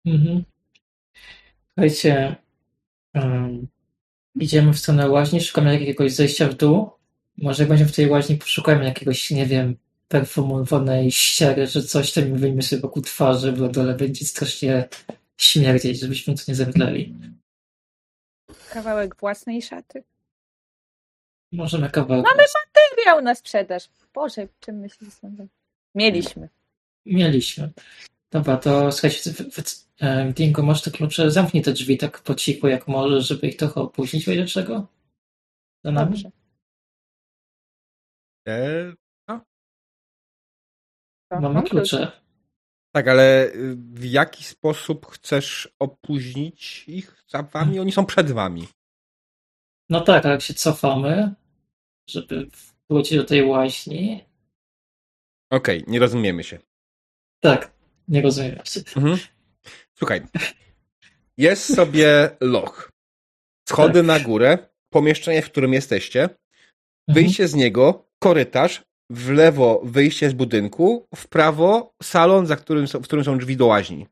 [0.06, 0.44] Mhm.
[1.80, 2.36] Słuchajcie,
[3.14, 3.68] em,
[4.40, 6.92] idziemy w stronę łaźni, szukamy jakiegoś zejścia w dół.
[7.38, 9.78] Może jak będziemy w tej łaźni, poszukajmy jakiegoś, nie wiem,
[10.08, 14.90] perfumowanej ściery, że coś tam wyjmie sobie wokół twarzy, bo dole będzie strasznie
[15.38, 17.16] śmierdzieć, żebyśmy tu nie zemdleli.
[18.70, 20.04] Kawałek własnej szaty.
[21.52, 22.26] Możemy kawałek.
[22.26, 22.44] Mamy
[23.00, 23.90] Materiał na sprzedaż.
[24.14, 25.14] Boże, czym myślisz?
[25.14, 25.48] sobie?
[25.96, 26.50] Mieliśmy.
[27.06, 27.72] Mieliśmy.
[28.32, 29.64] Dobra, to słuchajcie, wy, wy,
[30.36, 33.82] Dingo, masz te klucze, zamknij te drzwi tak po cichu jak możesz, żeby ich trochę
[33.82, 34.88] opóźnić, wiecie czego?
[35.84, 36.10] Za nami?
[36.12, 36.32] Dobrze.
[38.46, 38.94] Eee,
[39.28, 39.42] To
[41.42, 42.12] Mamy mam klucze.
[42.92, 47.80] tak, ale y, w jaki sposób chcesz opóźnić ich za wami?
[47.80, 48.68] Oni są przed wami.
[49.90, 51.34] No tak, ale jak się cofamy,
[52.10, 52.48] żeby
[52.90, 54.26] wrócić do tej łaźni.
[55.52, 56.60] Okej, nie rozumiemy się.
[57.40, 57.72] Tak,
[58.08, 58.80] nie rozumiem się.
[58.96, 59.18] Mhm.
[60.00, 60.22] Słuchaj.
[61.38, 62.92] Jest sobie loch.
[63.70, 64.06] Schody Tak.
[64.06, 64.58] na górę,
[64.94, 66.30] pomieszczenie, w którym jesteście,
[67.08, 73.00] wyjście z niego, korytarz, w lewo wyjście z budynku, w prawo salon, za którym są,
[73.00, 74.08] w którym są drzwi do łaźni.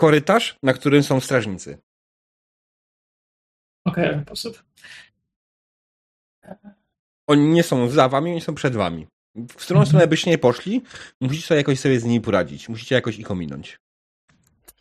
[0.00, 1.78] Korytarz, na którym są strażnicy.
[3.86, 4.64] Okej, okay, sposób.
[7.26, 9.06] Oni nie są za wami, oni są przed wami.
[9.34, 9.86] W którą Mhm.
[9.86, 10.82] stronę byście nie poszli,
[11.20, 12.68] musicie sobie jakoś sobie z nimi poradzić.
[12.68, 13.80] Musicie jakoś ich ominąć.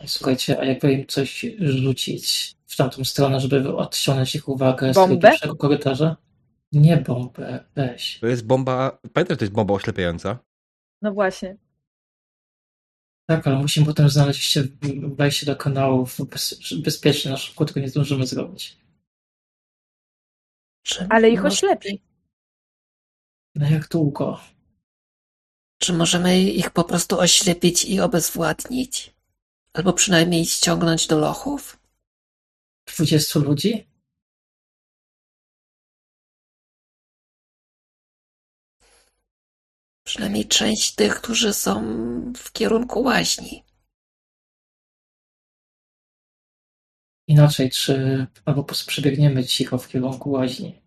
[0.05, 5.15] Słuchajcie, a jakby im coś rzucić w tamtą stronę, żeby odciągnąć ich uwagę z Bombę?
[5.15, 6.15] tego pierwszego korytarza?
[6.71, 8.19] Nie bombę, weź.
[8.19, 8.99] To jest bomba.
[9.13, 10.39] Pamiętaj, że to jest bomba oślepiająca.
[11.01, 11.57] No właśnie.
[13.25, 14.63] Tak, ale musimy potem znaleźć się
[15.03, 18.77] wejście do kanałów bez, bezpiecznie, na szybko tego nie zdążymy zrobić.
[20.83, 22.01] Czy Ale ich oślepi.
[23.55, 24.39] No jak długo?
[25.77, 29.15] Czy możemy ich po prostu oślepić i obezwładnić?
[29.73, 31.79] Albo przynajmniej ściągnąć do lochów?
[32.85, 33.87] 20 ludzi?
[40.03, 41.73] Przynajmniej część tych, którzy są
[42.37, 43.63] w kierunku łaźni.
[47.27, 50.81] Inaczej, czy albo po prostu przebiegniemy cicho w kierunku łaźni.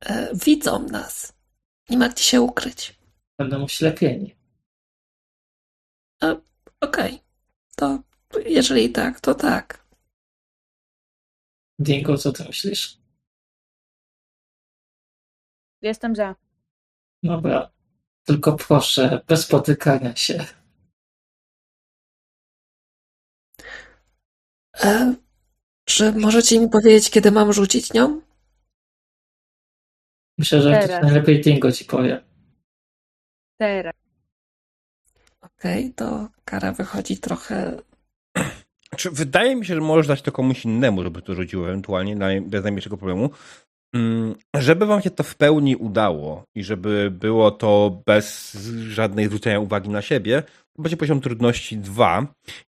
[0.00, 1.32] E, widzą nas.
[1.90, 2.98] Nie ma gdzie się ukryć.
[3.38, 4.38] Będą oślepieni.
[6.80, 7.20] Okej.
[7.76, 8.02] To
[8.44, 9.86] jeżeli tak, to tak.
[11.78, 12.98] Dingo, co ty myślisz?
[15.82, 16.34] Jestem za.
[17.22, 17.70] Dobra.
[18.24, 20.46] Tylko proszę, bez potykania się.
[24.84, 25.14] E,
[25.84, 28.20] czy możecie mi powiedzieć, kiedy mam rzucić nią?
[30.38, 31.02] Myślę, że Teraz.
[31.02, 32.20] najlepiej Dingo ci powie.
[33.60, 33.94] Teraz.
[35.40, 37.78] Okej, to kara wychodzi trochę.
[38.88, 42.62] Znaczy, wydaje mi się, że możesz dać to komuś innemu, żeby to rzucił ewentualnie, bez
[42.62, 43.30] najmniejszego problemu.
[43.94, 48.54] Mm, Żeby wam się to w pełni udało i żeby było to bez
[48.88, 50.42] żadnej zwrócenia uwagi na siebie,
[50.76, 52.26] to będzie poziom trudności 2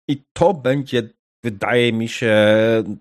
[0.08, 1.02] i to będzie,
[1.44, 2.36] wydaje mi się,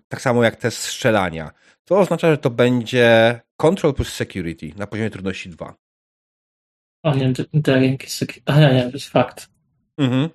[0.08, 1.52] tak samo jak test strzelania.
[1.90, 5.76] To oznacza, że to będzie control plus security na poziomie trudności 2.
[7.04, 8.02] O nie, daring.
[8.46, 9.50] A nie, to jest fakt.
[9.98, 10.30] Mhm.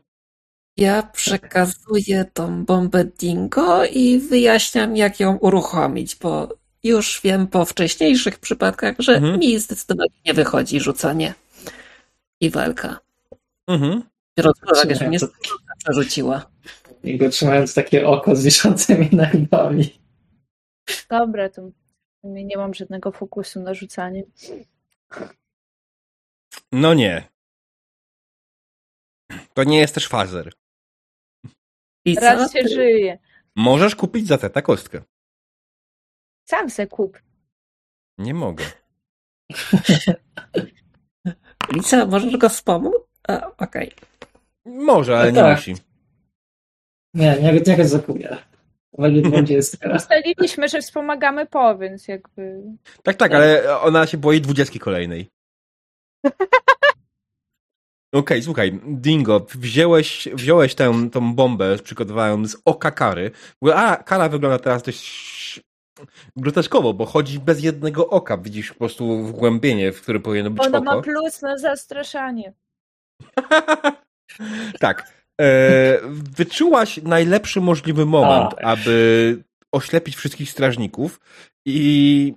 [0.76, 6.48] Ja przekazuję tą bombę Dingo i wyjaśniam, jak ją uruchomić, bo
[6.82, 9.38] już wiem po wcześniejszych przypadkach, że Mhm.
[9.40, 11.34] mi zdecydowanie nie wychodzi rzucanie
[12.40, 12.98] i walka.
[13.68, 14.02] Mhm.
[14.38, 15.28] Biorąc pod uwagę, że Nie, mnie to-
[15.78, 16.46] przerzuciła.
[17.04, 20.03] Dingo trzymając takie oko z wiszącymi nerwami.
[21.10, 21.70] Dobra, to
[22.24, 24.24] nie mam żadnego fokusu na rzucanie.
[26.72, 27.28] No nie.
[29.54, 30.52] To nie jest też fazer.
[32.04, 32.20] I co?
[32.20, 33.18] Raz się żyje.
[33.56, 35.02] Możesz kupić za tę kostkę.
[36.48, 37.18] Sam se kup.
[38.18, 38.64] Nie mogę.
[41.72, 42.94] Lica, możesz go wspomóc?
[43.58, 43.92] Okej.
[44.64, 45.56] Może, ale No nie tak.
[45.56, 45.74] musi.
[47.14, 47.52] Nie, nie, nie.
[47.52, 48.46] Będzie 20.
[49.96, 52.62] Ustaliliśmy, że wspomagamy po, więc jakby...
[53.02, 55.28] Tak, tak, ale ona się boi dwudziestki kolejnej.
[58.14, 63.30] Okej, słuchaj, Dingo, wziąłeś, wziąłeś tę tą bombę, przygotowałem z oka kary.
[63.74, 65.60] A, kara wygląda teraz dość
[66.36, 68.38] groteskowo, bo chodzi bez jednego oka.
[68.38, 70.84] Widzisz po prostu wgłębienie, w którym powinno być Ona oko.
[70.84, 72.52] ma plus na zastraszanie.
[74.80, 75.23] tak.
[75.40, 78.64] E, wyczułaś najlepszy możliwy moment, Tak.
[78.64, 81.20] aby oślepić wszystkich strażników
[81.66, 82.34] i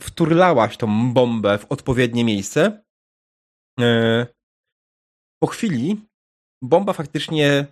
[0.00, 2.82] wturlałaś tą bombę w odpowiednie miejsce.
[3.80, 4.26] E,
[5.42, 6.00] po chwili
[6.62, 7.66] bomba faktycznie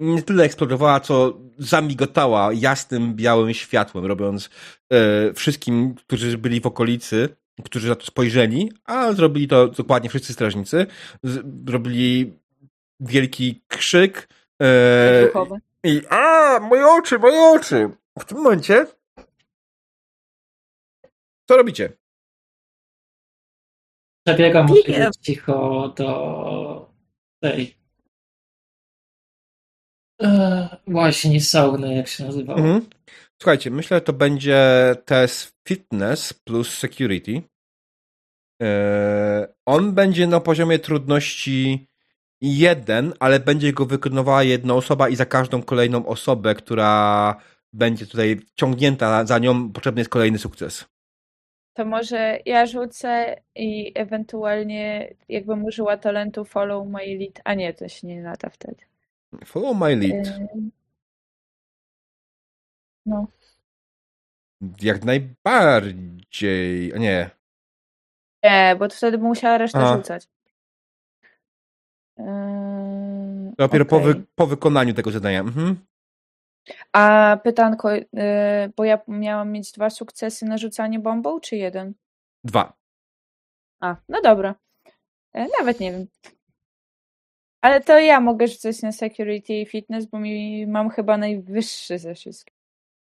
[0.00, 4.50] nie tyle eksplodowała, co zamigotała jasnym, białym światłem, robiąc
[4.92, 7.28] e, wszystkim, którzy byli w okolicy,
[7.64, 10.86] którzy na to spojrzeli, a zrobili to dokładnie wszyscy strażnicy,
[11.66, 12.32] zrobili
[13.02, 14.28] wielki krzyk
[14.62, 15.28] e,
[15.84, 17.90] i a, moje oczy, moje oczy!
[18.18, 18.86] W tym momencie
[21.48, 21.92] co robicie?
[24.26, 26.92] Może cicho do
[27.42, 27.76] tej
[30.22, 32.58] e, właśnie sauny, jak się nazywało.
[32.58, 32.86] Mhm.
[33.42, 34.60] Słuchajcie, myślę, że to będzie
[35.04, 37.42] test fitness plus security.
[38.60, 41.88] Eee, on będzie na poziomie trudności
[42.42, 47.36] jeden, ale będzie go wykonywała jedna osoba i za każdą kolejną osobę, która
[47.72, 50.84] będzie tutaj ciągnięta za nią, potrzebny jest kolejny sukces.
[51.74, 57.40] To może ja rzucę i ewentualnie jakbym użyła talentu follow my lead.
[57.44, 58.84] A nie, to się nie nada wtedy.
[59.44, 60.26] Follow my lead.
[60.26, 60.70] Ym,
[63.06, 63.26] No,
[64.82, 66.92] Jak najbardziej.
[66.98, 67.30] Nie.
[68.44, 69.96] nie, bo to wtedy bym musiała resztę A.
[69.96, 70.28] rzucać.
[72.22, 74.14] Ym, Dopiero po, okej.
[74.14, 75.40] wy, po wykonaniu tego zadania.
[75.40, 75.76] Mhm.
[76.92, 78.06] A pytanko, y,
[78.76, 81.94] bo ja miałam mieć dwa sukcesy na rzucanie bombą, czy jeden?
[82.44, 82.72] Dwa.
[83.80, 84.54] A, no dobra.
[85.32, 86.06] E, Nawet nie wiem.
[87.60, 92.14] Ale to ja mogę rzucać na security i fitness, bo mi mam chyba najwyższy ze
[92.14, 92.56] wszystkich.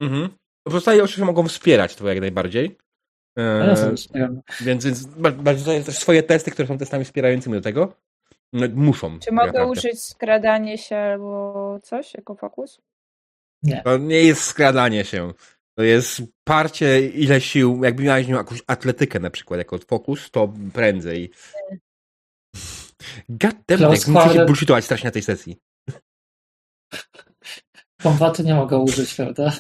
[0.02, 0.30] Mhm.
[0.64, 2.78] Pozostali oczywiście mogą wspierać to jak najbardziej.
[3.38, 4.42] E, wspieram.
[4.62, 7.94] więc, więc bardziej tutaj też swoje testy, które są testami wspierającymi do tego.
[8.56, 9.20] No, muszą.
[9.20, 9.72] Czy mogę naprawdę.
[9.72, 12.82] użyć skradanie się albo coś jako fokus?
[13.84, 15.34] To nie jest skradanie się.
[15.78, 17.84] To jest parcie ile sił.
[17.84, 21.32] Jakby miałeś nią jakąś atletykę na przykład jako fokus, to prędzej.
[23.30, 25.58] Goddamn, Close jak muszę się bullshitować strasznie na tej sesji.
[28.04, 29.52] Kombatu nie mogę użyć, prawda?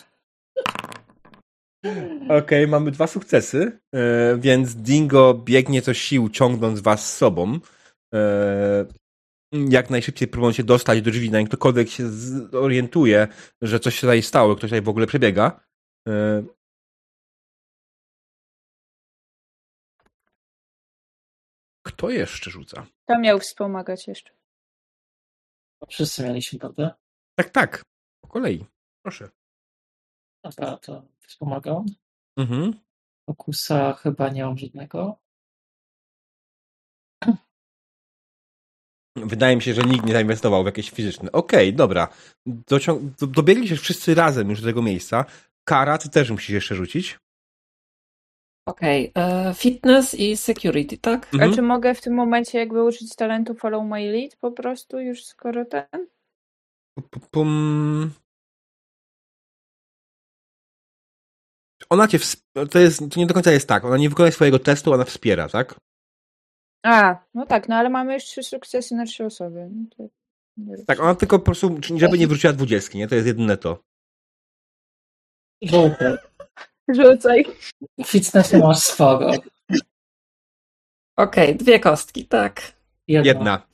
[2.29, 7.59] Okej, mamy dwa sukcesy, e, więc Dingo biegnie co sił, ciągnąc was z sobą.
[8.15, 8.85] E,
[9.69, 13.27] jak najszybciej próbując się dostać do drzwi, zanim ktokolwiek się zorientuje,
[13.61, 15.59] że coś się tutaj stało, ktoś tutaj w ogóle przebiega.
[16.07, 16.43] E,
[21.87, 22.87] Kto jeszcze rzuca?
[23.05, 24.33] To miał wspomagać jeszcze.
[25.89, 26.97] Wszyscy mieliśmy, prawda?
[27.35, 27.83] Tak, tak.
[28.21, 28.65] Po kolei.
[29.01, 29.29] Proszę.
[30.43, 31.85] Dobra, to wspomagał.
[32.37, 32.79] Mhm.
[33.29, 35.19] Fokusa chyba nie mam żadnego.
[39.15, 41.31] Wydaje mi się, że nikt nie zainwestował w jakieś fizyczne.
[41.31, 42.07] Okej, dobra.
[42.47, 45.25] Docią- do- dobiegliście wszyscy razem już do tego miejsca.
[45.67, 47.19] Kara, ty też musisz jeszcze rzucić.
[48.67, 51.33] Okej, e, fitness i security, tak?
[51.33, 51.51] Mhm.
[51.51, 55.25] A czy mogę w tym momencie jakby użyć talentu follow my lead po prostu już
[55.25, 56.07] skoro ten?
[56.99, 58.11] Pu- Pum.
[61.89, 62.19] Ona cię.
[62.19, 63.85] Wsp- to, jest, to nie do końca jest tak.
[63.85, 65.75] Ona nie wykonuje swojego testu, ona wspiera, tak?
[66.85, 69.69] A, no tak, no ale mamy już trzy sukcesy na trzy osoby.
[69.71, 70.09] No to...
[70.87, 73.07] Tak, ona tylko po prostu, żeby nie wróciła dwudziestki, nie?
[73.07, 73.83] To jest jedyne to.
[75.61, 76.17] Żółty.
[76.87, 77.45] Rzucaj.
[78.05, 79.31] Fitnessu masz sporo.
[81.17, 82.61] Okej, dwie kostki, tak.
[83.07, 83.27] Jedna.
[83.27, 83.67] Jedna.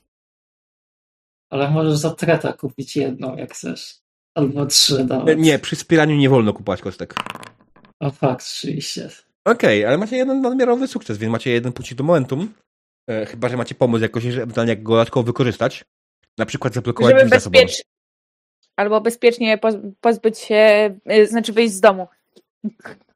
[1.50, 4.00] Ale możesz za treta kupić jedną, jak chcesz.
[4.36, 5.40] Albo trzy nawet.
[5.40, 7.16] Nie, przy wspieraniu nie wolno kupować kostek.
[8.00, 9.10] O fakt, rzeczywiście.
[9.46, 12.54] Okej, ale macie jeden nadmiarowy sukces, więc macie jeden punkcik do momentum.
[13.12, 15.86] E, chyba, że macie pomysł jakoś, że ewentualnie jak go dodatkowo wykorzystać.
[16.38, 17.52] Na przykład zablokować Żeby drzwi za sobą.
[17.54, 17.84] bezpiecznie.
[18.76, 22.08] Albo bezpiecznie poz- pozbyć się, y, znaczy wyjść z domu.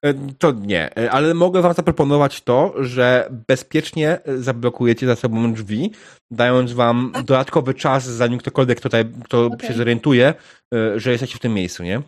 [0.02, 5.54] E, To nie, e, ale mogę wam zaproponować to, że bezpiecznie e, zablokujecie za sobą
[5.54, 5.92] drzwi,
[6.32, 9.70] dając wam dodatkowy czas, zanim ktokolwiek tutaj, kto Okej.
[9.70, 10.34] się zorientuje,
[10.74, 12.02] e, że jesteście w tym miejscu, nie?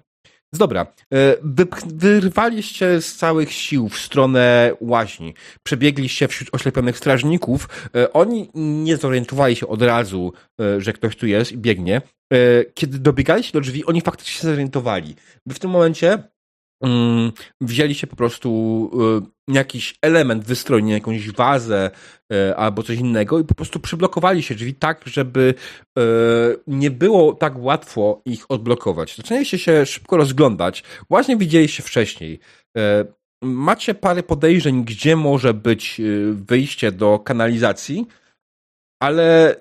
[0.53, 1.36] Dobra, e,
[1.86, 5.34] wyrwaliście z całych sił w stronę łaźni.
[5.64, 7.69] Przebiegliście wśród oślepionych strażników.
[7.95, 12.02] E, Oni nie zorientowali się od razu, e, że ktoś tu jest i biegnie.
[12.74, 15.15] Kiedy dobiegaliście do drzwi, oni faktycznie się zorientowali.
[15.45, 16.24] Wy w tym momencie
[16.84, 17.32] mm,
[17.62, 18.91] wzięliście po prostu
[19.49, 21.91] y, jakiś element wystrojny, jakąś wazę
[22.34, 25.54] y, albo coś innego i po prostu przyblokowali się drzwi tak, żeby
[25.99, 26.02] y,
[26.68, 29.18] nie było tak łatwo ich odblokować.
[29.18, 30.84] Zaczęliście się szybko rozglądać.
[31.10, 32.40] Właśnie widzieliście wcześniej.
[33.41, 36.02] Macie parę podejrzeń, gdzie może być
[36.32, 38.08] wyjście do kanalizacji,
[39.02, 39.56] ale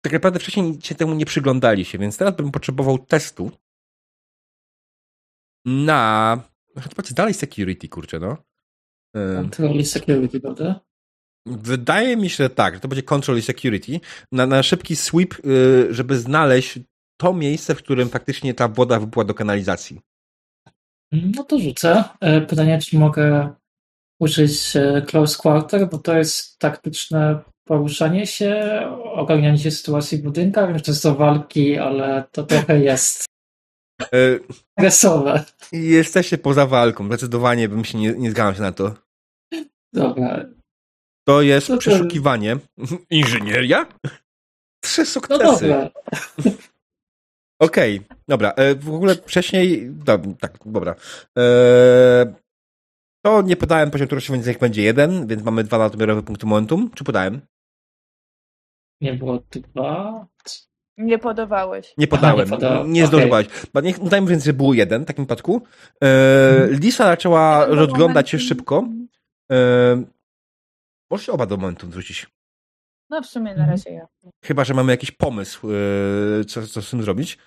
[0.00, 3.50] tak naprawdę wcześniej się temu nie przyglądaliście, więc teraz bym potrzebował testu
[5.66, 6.42] na.
[6.80, 8.36] Chyba dalej security, kurczę, no.
[9.36, 10.80] Control i security, prawda?
[11.46, 14.00] Wydaje mi się, że tak, że to będzie control i security.
[14.32, 16.78] Na, na szybki sweep, y, żeby znaleźć
[17.20, 20.00] to miejsce, w którym faktycznie ta woda wypływa do kanalizacji.
[21.12, 22.04] No to rzucę.
[22.20, 23.54] E, Pytanie, czy mogę
[24.20, 30.68] użyć e, close quarter, bo to jest taktyczne poruszanie się, ogarnianie się sytuacji w budynkach.
[30.68, 33.24] Wiem, że to walki, ale to trochę jest
[34.14, 34.40] Y,
[34.76, 35.44] agresowe.
[35.72, 38.94] Jesteście poza walką, zdecydowanie bym się nie, nie zgadzał się na to.
[39.92, 40.44] Dobra.
[41.26, 42.56] To jest No to- przeszukiwanie.
[43.10, 43.86] Inżynieria?
[44.84, 45.68] Trzy No sukcesy.
[45.68, 45.90] dobra.
[47.62, 48.52] Okej, dobra.
[48.52, 49.90] E, w ogóle wcześniej.
[50.40, 50.94] Tak, dobra.
[51.38, 52.34] E,
[53.24, 56.90] to nie podałem poziom trudności, więc niech będzie jeden, więc mamy dwa nadmiarowe punkty momentum.
[56.94, 57.40] Czy podałem?
[59.00, 60.26] Nie było dwa.
[60.98, 61.94] Nie podawałeś.
[61.98, 62.44] Nie podałem.
[62.44, 62.92] nie podałem.
[62.92, 63.08] Nie Okej.
[63.08, 63.46] zdążyłeś.
[63.46, 63.82] Okay.
[63.82, 65.62] Niech dajmy więc, że było jeden w takim przypadku.
[66.02, 68.88] E, Lisa zaczęła rozglądać się szybko.
[69.52, 69.56] E,
[71.10, 72.26] możesz się oba do momentu wrócić.
[73.10, 74.06] No w sumie na razie ja.
[74.44, 77.38] Chyba, że mamy jakiś pomysł, e, co, co z tym zrobić.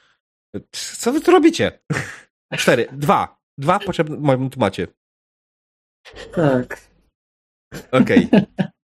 [0.72, 1.80] Co wy tu robicie?
[2.58, 2.88] Cztery.
[2.92, 3.42] Dwa.
[3.58, 4.88] Dwa potrzebne momentu macie.
[6.36, 6.92] Tak.
[7.92, 8.30] Okej.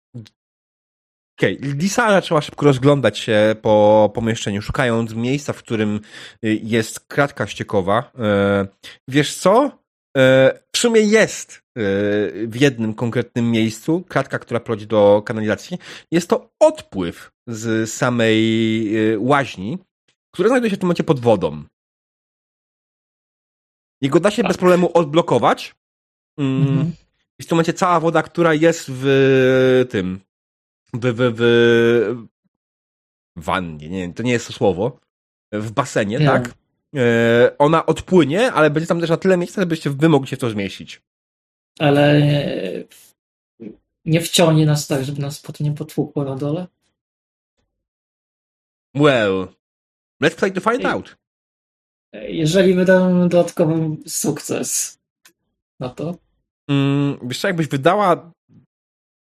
[1.39, 6.01] Okej, Lisa zaczęła szybko rozglądać się po pomieszczeniu, szukając miejsca, w którym
[6.45, 8.13] y, jest kratka ściekowa.
[8.19, 8.67] E,
[9.09, 9.79] wiesz co?
[10.17, 11.65] E, w sumie jest
[12.47, 15.79] w jednym konkretnym miejscu, kratka, która prowadzi do kanalizacji.
[16.11, 18.89] Jest to odpływ z samej
[19.19, 19.79] łaźni,
[20.35, 21.65] która znajduje się w tym momencie pod wodą.
[24.03, 24.49] Jego da się Tak.
[24.49, 25.75] bez problemu odblokować.
[26.39, 26.93] Mm, Mhm.
[27.39, 30.21] I w tym momencie cała woda, która jest w tym,
[30.95, 31.41] w, w,
[33.37, 35.01] w wannie, nie to nie jest to słowo,
[35.53, 36.55] w basenie, tak?
[36.97, 40.39] E, ona odpłynie, ale będzie tam też na tyle miejsca, żebyście wy mogli się w
[40.39, 41.03] to zmieścić.
[41.79, 42.23] Ale
[44.05, 46.67] nie wciągnie nas tak, żeby nas potem nie potłukło na dole.
[48.95, 49.49] Well,
[50.23, 50.87] let's play to find Ej.
[50.87, 51.17] out.
[52.13, 54.99] Jeżeli wydam dodatkowy sukces
[55.81, 56.15] na to,
[56.69, 58.33] Mm, wiesz co, jakbyś wydała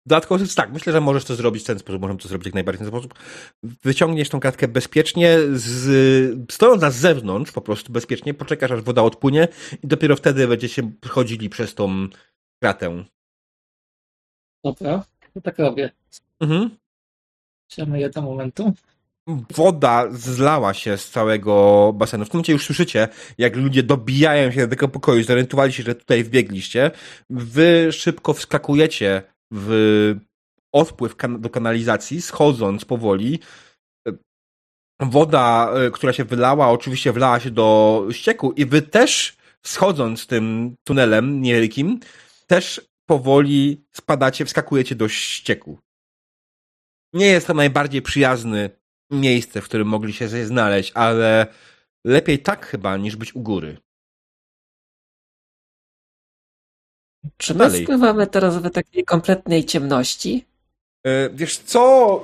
[0.08, 2.78] dodatkowo, tak, myślę, że możesz to zrobić w ten sposób, możemy to zrobić jak najbardziej
[2.78, 3.14] w ten sposób.
[3.64, 9.48] Wyciągniesz tą kratkę bezpiecznie, z, stojąc na zewnątrz, po prostu bezpiecznie, poczekasz aż woda odpłynie
[9.84, 12.08] i dopiero wtedy będziecie chodzili przez tą
[12.62, 13.04] kratę.
[14.64, 15.04] dobra,
[15.34, 15.92] to tak robię.
[16.40, 16.70] Mhm.
[17.72, 18.74] Chciałem jedno momentu.
[19.50, 22.26] woda zlała się z całego basenu.
[22.26, 23.08] W tym momencie już słyszycie,
[23.38, 26.92] jak ludzie dobijają się do tego pokoju, zorientowali się, że tutaj wbiegliście.
[27.30, 30.16] Wy szybko wskakujecie w
[30.74, 33.40] odpływ kan- do kanalizacji, schodząc powoli.
[35.02, 40.76] Woda, e, która się wylała, oczywiście wlała się do ścieku i wy też, schodząc tym
[40.88, 42.00] tunelem niewielkim,
[42.48, 45.80] też powoli spadacie, wskakujecie do ścieku.
[47.14, 48.70] Nie jest to najbardziej przyjazny
[49.12, 51.48] miejsce, w którym mogli się znaleźć, ale
[52.06, 53.78] lepiej tak chyba, niż być u góry.
[57.38, 57.84] Czy my Dalej.
[57.84, 60.46] spływamy teraz w takiej kompletnej ciemności?
[61.06, 62.24] E, Wiesz co?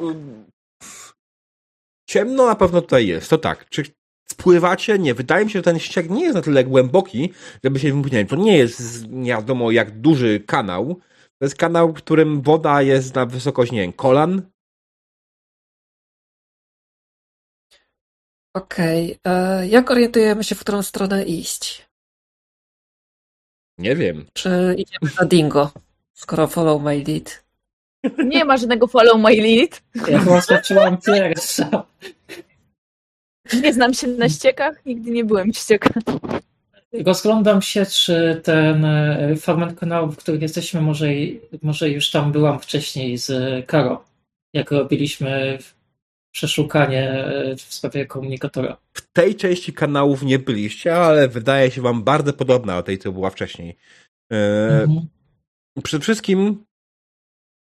[2.09, 3.69] Ciemno na pewno tutaj jest, to tak.
[3.69, 3.83] Czy
[4.29, 4.99] spływacie?
[4.99, 5.13] Nie.
[5.13, 7.33] Wydaje mi się, że ten ściek nie jest na tyle głęboki,
[7.63, 8.29] żeby się wypłynąć.
[8.29, 10.95] To nie jest nie wiadomo jak duży kanał.
[11.39, 14.41] To jest kanał, w którym woda jest na wysokość, nie wiem, kolan.
[18.55, 21.89] Okej, e, jak orientujemy się, w którą stronę iść?
[23.77, 24.25] Nie wiem.
[24.33, 25.71] Czy idziemy na Dingo,
[26.13, 27.43] skoro follow my lead?
[28.25, 29.81] Nie ma żadnego follow my lead.
[30.07, 31.85] Ja chyba skoczyłam pierwsza.
[33.61, 35.89] Nie znam się na ściekach, nigdy nie byłem ścieka.
[37.05, 41.07] Rozglądam się, czy ten e, fragment kanału, w których jesteśmy, może,
[41.61, 43.31] może już tam byłam wcześniej z
[43.65, 44.05] Karo,
[44.53, 45.57] jak robiliśmy
[46.33, 48.77] przeszukanie e, w sprawie komunikatora.
[48.93, 53.11] W tej części kanałów nie byliście, ale wydaje się wam bardzo podobna do tej, co
[53.11, 53.77] była wcześniej.
[54.31, 54.35] E,
[54.81, 55.07] Mhm.
[55.83, 56.65] przede wszystkim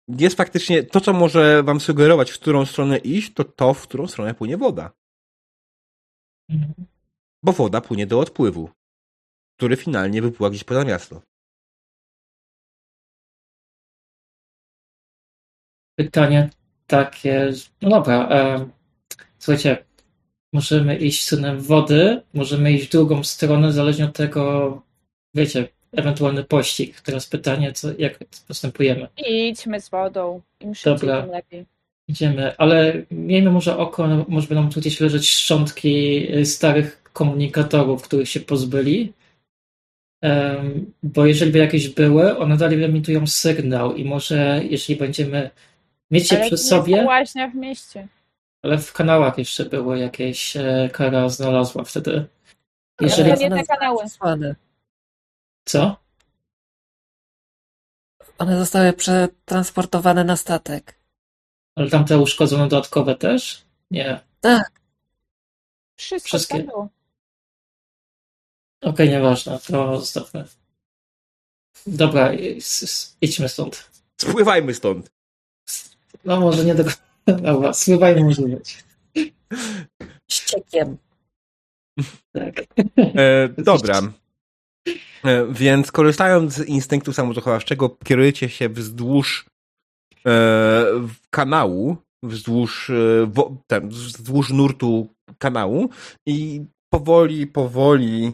[0.07, 4.07] jest faktycznie to, co może wam sugerować, w którą stronę iść, to to, w którą
[4.07, 4.91] stronę płynie woda.
[6.49, 6.73] Mhm.
[7.43, 8.69] Bo woda płynie do odpływu,
[9.57, 11.21] który finalnie wypływa gdzieś poza miasto.
[15.99, 16.49] Pytanie
[16.87, 17.51] takie,
[17.81, 18.65] no dobra, e,
[19.39, 19.77] słuchajcie,
[20.53, 24.81] możemy iść stronę wody, możemy iść w drugą stronę, zależnie od tego,
[25.33, 27.01] wiecie, ewentualny pościg.
[27.01, 29.07] Teraz pytanie, co, jak postępujemy.
[29.27, 30.41] Idźmy z wodą.
[30.59, 31.21] Im szybciej, Dobra.
[31.21, 31.65] tym lepiej.
[32.07, 38.29] Idziemy, ale miejmy może oko, może będą tu gdzieś leżeć szczątki y, starych komunikatorów, których
[38.29, 39.13] się pozbyli.
[40.21, 45.49] Em, bo jeżeli by jakieś były, one dalej emitują sygnał i może jeśli będziemy
[46.11, 48.07] mieć je Ale przy nie sobie, w łaźniach w mieście.
[48.63, 52.25] ale w kanałach jeszcze były jakieś, e, Kara znalazła wtedy.
[53.01, 53.29] Jeżeli...
[53.29, 53.99] Nie te kanały.
[53.99, 54.55] Przesłane.
[55.65, 55.97] co?
[58.37, 60.99] One zostały przetransportowane na statek.
[61.75, 63.65] Ale tamte uszkodzone dodatkowe też?
[63.91, 64.19] Nie.
[65.97, 66.63] Wszystko Wszystkie.
[66.63, 66.89] było.
[68.81, 70.45] Okej, nieważne, to zostawmy.
[71.87, 72.33] Dobra,
[73.21, 73.91] idźmy stąd.
[74.21, 75.11] Spływajmy stąd.
[76.25, 76.83] No może nie do
[77.25, 78.83] Dobra, spływajmy może być.
[80.31, 80.97] Ściekiem.
[82.31, 82.55] Tak.
[82.97, 84.01] E, dobra.
[85.25, 89.45] E, więc korzystając z instynktu samozachowawczego, kierujecie się wzdłuż
[90.27, 90.85] e,
[91.29, 92.93] kanału, wzdłuż, e,
[93.27, 95.07] wo, ten, wzdłuż nurtu
[95.37, 95.89] kanału
[96.25, 98.33] i powoli, powoli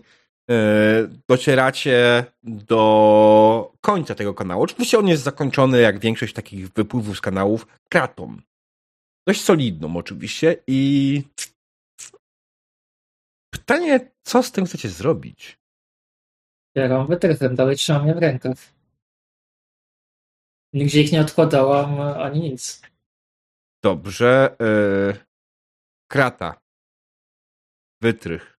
[1.30, 4.64] docieracie do końca tego kanału.
[4.64, 8.38] Oczywiście on jest zakończony, jak większość takich wypływów z kanałów, kratą.
[9.28, 11.24] Dość solidną oczywiście i
[13.54, 15.60] pytanie, co z tym chcecie zrobić?
[16.78, 18.58] Bieram wytrychem, dalej trzymam je w rękach.
[20.74, 22.82] Nigdzie ich nie odkładałam, ani nic.
[23.84, 24.56] Dobrze.
[24.62, 25.26] E,
[26.12, 26.62] krata.
[28.02, 28.51] Wytrych.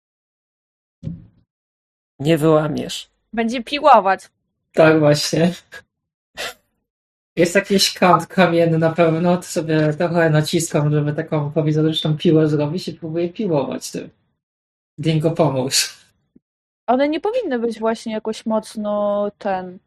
[2.22, 3.08] Nie wyłamiesz.
[3.32, 4.28] Będzie piłować.
[4.72, 5.52] Tak, właśnie.
[7.36, 12.88] Jest jakiś kant kamienny na pewno, to sobie trochę naciskam, żeby taką prowizoryczną piłę zrobić
[12.88, 14.10] i próbuję piłować tym.
[14.98, 15.96] Dingo, pomóż.
[16.86, 19.78] One nie powinny być właśnie jakoś mocno ten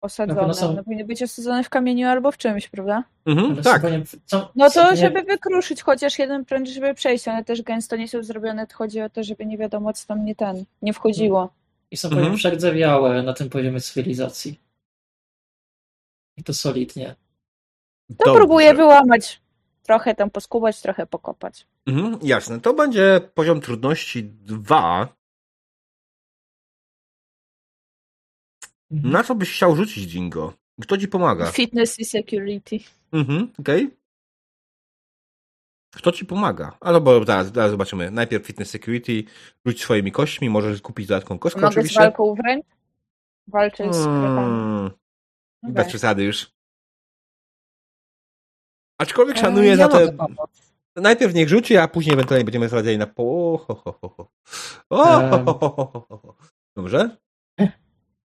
[0.00, 0.38] osadzone.
[0.40, 3.04] pewno są- One powinny być osadzone w kamieniu albo w czymś, prawda?
[3.26, 3.82] Mhm, tak.
[4.26, 7.28] co- No to, żeby wykruszyć chociaż jeden pręt, żeby przejść.
[7.28, 8.66] One też gęsto nie są zrobione.
[8.66, 11.50] To chodzi o to, żeby nie wiadomo, co tam nie ten, nie wchodziło.
[11.90, 12.36] I są Mhm.
[12.36, 14.60] przerdzewiałe na tym poziomie cywilizacji.
[16.36, 17.14] I to solidnie.
[18.08, 18.34] To Dobrze.
[18.34, 19.40] próbuję wyłamać.
[19.82, 21.66] Trochę tam poskubać, trochę pokopać.
[21.86, 22.60] Mhm, jasne.
[22.60, 25.08] To będzie poziom trudności 2.
[28.90, 30.52] Na co byś chciał rzucić, Dingo?
[30.80, 31.46] Kto ci pomaga?
[31.52, 32.78] Fitness i security.
[33.12, 33.90] Mhm, okej.
[35.94, 36.76] Kto ci pomaga?
[36.80, 38.10] Albo zaraz, zaraz zobaczymy.
[38.10, 39.24] Najpierw Fitness Security,
[39.66, 42.00] rzuć swoimi kośćmi, możesz kupić dodatkową kostkę Mogę z oczywiście.
[42.00, 42.66] walką wręcz?
[43.48, 44.04] Walczę z.
[44.04, 44.90] Hmm,
[45.62, 46.50] No bez przesady już.
[48.98, 50.26] Aczkolwiek szanuję ja za mogę te...
[50.96, 53.22] Najpierw niech rzuci, a później ewentualnie będziemy sprawdzali na po...
[53.22, 54.30] O, ho, ho, ho, ho.
[54.90, 56.36] O, ho, ho, ho, ho, ho, ho.
[56.76, 57.16] Dobrze?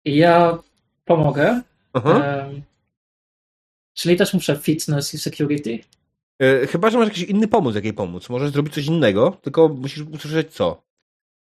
[0.06, 0.58] I ja
[1.06, 1.62] pomogę.
[1.94, 2.62] Em,
[3.94, 5.80] czyli też muszę fitness i security.
[6.42, 8.30] E, Chyba, że masz jakiś inny pomysł, jak jej pomóc.
[8.30, 10.82] Możesz zrobić coś innego, tylko musisz usłyszeć co.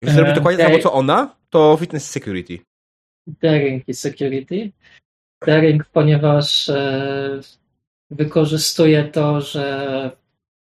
[0.02, 0.82] Jeśli E, zrobi dokładnie to okej.
[0.82, 2.60] samo, co ona, to fitness security.
[3.28, 4.72] Daring i security.
[5.46, 7.40] Daring, ponieważ e,
[8.12, 10.12] wykorzystuje to, że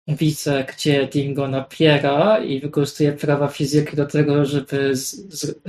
[0.07, 5.61] widzę, gdzie Dingo napiera i wykorzystuje prawa fizyki do tego, żeby, z,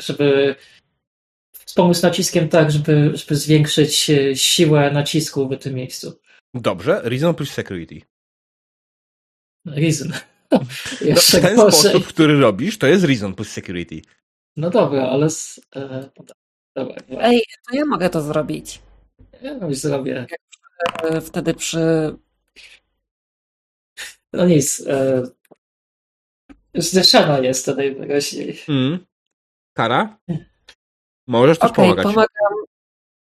[1.69, 6.21] z, wspomóc naciskiem tak, żeby, żeby zwiększyć e, siłę nacisku w tym miejscu.
[6.55, 8.01] Dobrze, reason plus security.
[9.67, 10.13] Reason.
[10.51, 10.61] No,
[11.01, 11.81] Jeszcze ten gorzej.
[11.81, 14.03] sposób, który robisz, to jest reason plus security.
[14.57, 16.11] No dobra, ale z, e,
[16.77, 18.81] dobra, Ej, to ja mogę to zrobić.
[19.43, 20.27] ja już zrobię.
[21.03, 21.79] E, Wtedy przy.
[24.33, 24.81] No nic.
[24.87, 25.23] E,
[26.75, 28.61] zdyszana jest to najwyraźniej.
[28.69, 29.07] Mm.
[29.73, 30.19] Kara?
[31.29, 32.05] Możesz też Okej, pomagać.
[32.05, 32.65] pomagam.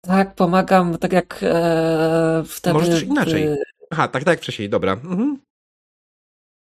[0.01, 2.73] Tak, pomagam, tak jak e, wtedy.
[2.73, 3.47] Możesz też inaczej.
[3.91, 4.93] Aha, tak, tak wcześniej, dobra.
[4.93, 5.37] Mhm.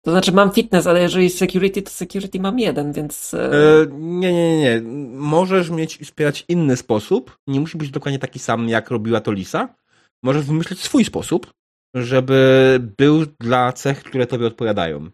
[0.06, 3.34] To znaczy mam fitness, ale jeżeli security, to security mam jeden, więc.
[3.34, 4.82] E, E, nie, nie, nie, nie.
[5.18, 7.38] Możesz mieć wspierać inny sposób.
[7.48, 9.76] Nie musi być dokładnie taki sam, jak robiła to Lisa.
[10.24, 11.52] Możesz wymyślić swój sposób,
[11.96, 15.10] żeby był dla cech, które tobie odpowiadają.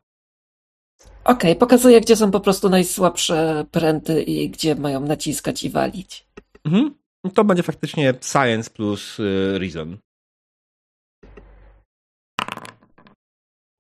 [1.24, 6.28] Okej, pokazuję, gdzie są po prostu najsłabsze pręty i gdzie mają naciskać i walić.
[6.66, 6.96] Mhm.
[7.34, 9.98] To będzie faktycznie science plus y, reason.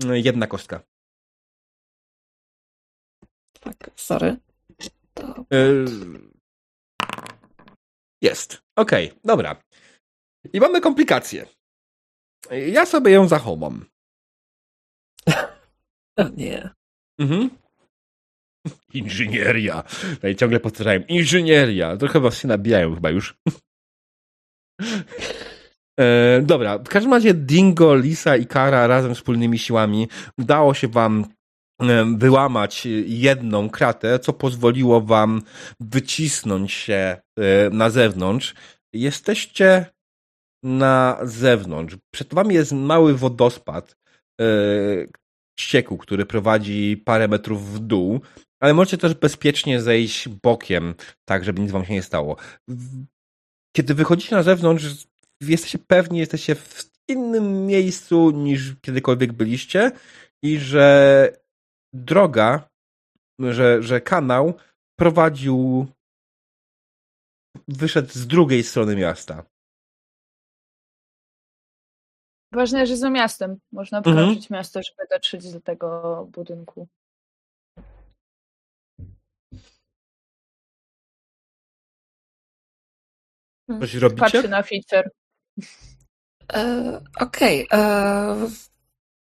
[0.01, 0.81] Jedna kostka.
[3.59, 4.37] Tak, sorry.
[5.13, 5.45] To...
[5.53, 5.85] Y,
[8.21, 8.61] Jest.
[8.75, 9.63] Okej, dobra.
[10.53, 11.45] I mamy komplikację.
[12.51, 13.85] Ja sobie ją zachowam.
[16.17, 16.69] O nie.
[17.21, 17.49] Mhm.
[18.93, 19.83] Inżynieria.
[20.13, 21.07] Tutaj ciągle powtarzałem.
[21.07, 21.97] Inżynieria.
[21.97, 23.35] To chyba się nabijają chyba już.
[25.99, 30.07] E, dobra, w każdym razie Dingo, Lisa i Kara razem wspólnymi siłami
[30.37, 31.25] udało się wam
[31.81, 35.41] e, wyłamać jedną kratę, co pozwoliło wam
[35.79, 36.93] wycisnąć się
[37.37, 38.55] e, na zewnątrz.
[38.93, 39.85] Jesteście
[40.63, 41.97] na zewnątrz.
[42.13, 43.95] Przed wami jest mały wodospad
[44.41, 44.45] e,
[45.59, 48.21] ścieku, który prowadzi parę metrów w dół,
[48.59, 50.95] ale możecie też bezpiecznie zejść bokiem,
[51.25, 52.37] tak żeby nic wam się nie stało.
[53.75, 55.07] Kiedy wychodzicie na zewnątrz,
[55.41, 59.91] jesteście pewni, jesteście w innym miejscu niż kiedykolwiek byliście
[60.43, 61.27] i że
[61.93, 62.69] droga,
[63.39, 64.53] że, że kanał
[64.99, 65.87] prowadził
[67.67, 69.43] wyszedł z drugiej strony miasta.
[72.51, 73.59] Ważne, że za miastem.
[73.71, 74.15] Można Mhm.
[74.17, 76.87] przekroczyć miasto, żeby dotrzeć do tego budynku.
[83.79, 84.19] Coś robicie?
[84.21, 85.09] Patrzy na feature.
[86.53, 87.67] E, Okej.
[87.73, 88.49] e,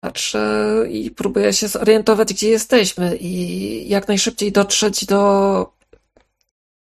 [0.01, 5.79] Patrzę i próbuję się zorientować, gdzie jesteśmy i jak najszybciej dotrzeć do.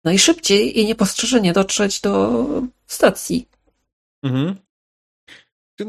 [0.04, 2.46] Najszybciej i niepostrzeżenie dotrzeć do
[2.88, 3.48] stacji.
[4.24, 4.56] Mhm.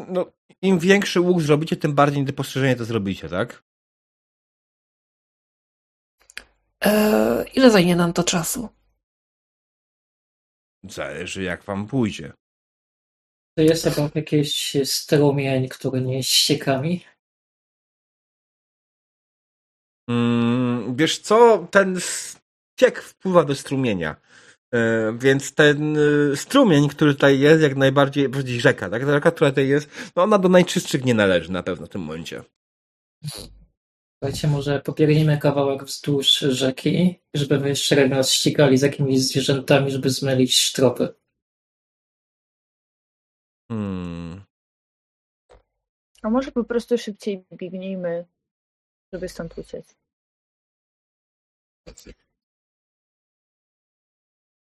[0.09, 3.62] No, Im większy łuk zrobicie, tym bardziej niepostrzeżenie to zrobicie, tak?
[6.85, 8.69] E, ile zajmie nam to czasu?
[10.85, 12.33] Zależy jak wam pójdzie.
[13.57, 17.05] To jest chyba jakiś strumień, który nie jest ściekami.
[20.09, 24.17] Mm, wiesz co, ten ściek wpływa do strumienia.
[24.75, 29.05] E, więc ten e, strumień, który tutaj jest, jak najbardziej, bardziej rzeka, tak?
[29.05, 32.01] Ta rzeka, która tutaj jest, no ona do najczystszych nie należy na pewno w tym
[32.01, 32.43] momencie.
[34.23, 40.11] Słuchajcie, może popiegnijmy kawałek wzdłuż rzeki, żeby wy jeszcze raz ścigali z jakimiś zwierzętami, żeby
[40.11, 41.15] zmylić tropy.
[43.71, 44.45] Hmm.
[46.23, 48.27] A może po prostu szybciej biegnijmy,
[49.13, 49.97] żeby stąd uciec.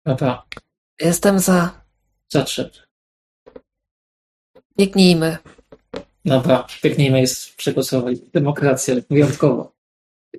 [0.06, 0.46] Dobra,
[1.00, 1.82] Jestem za.
[2.28, 2.72] zatrzep.
[4.78, 5.38] Biegnijmy.
[6.24, 8.20] Dobra, biegnijmy jest przegłosować.
[8.20, 9.72] Demokrację, wyjątkowo.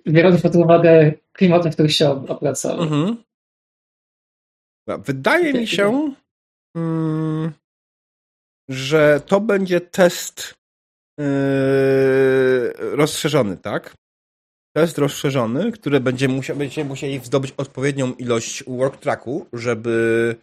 [0.07, 2.83] Biorąc pod uwagę klimaty, w których się opracały.
[2.83, 3.23] Mhm.
[4.87, 6.13] Dobra, Wydaje mi się,
[6.75, 7.51] mm,
[8.69, 10.55] że to będzie test
[11.19, 13.95] yy, rozszerzony, tak?
[14.77, 20.35] Test rozszerzony, który będzie musiał, będziecie musieli zdobyć odpowiednią ilość work tracku, żeby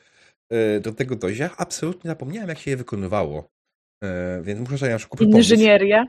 [0.51, 1.41] yy, do tego dojść.
[1.41, 3.49] Ja absolutnie zapomniałem, jak się je wykonywało.
[4.03, 4.09] Yy,
[4.43, 5.51] więc muszę sobie na przypomnieć.
[5.51, 6.07] Inżynieria.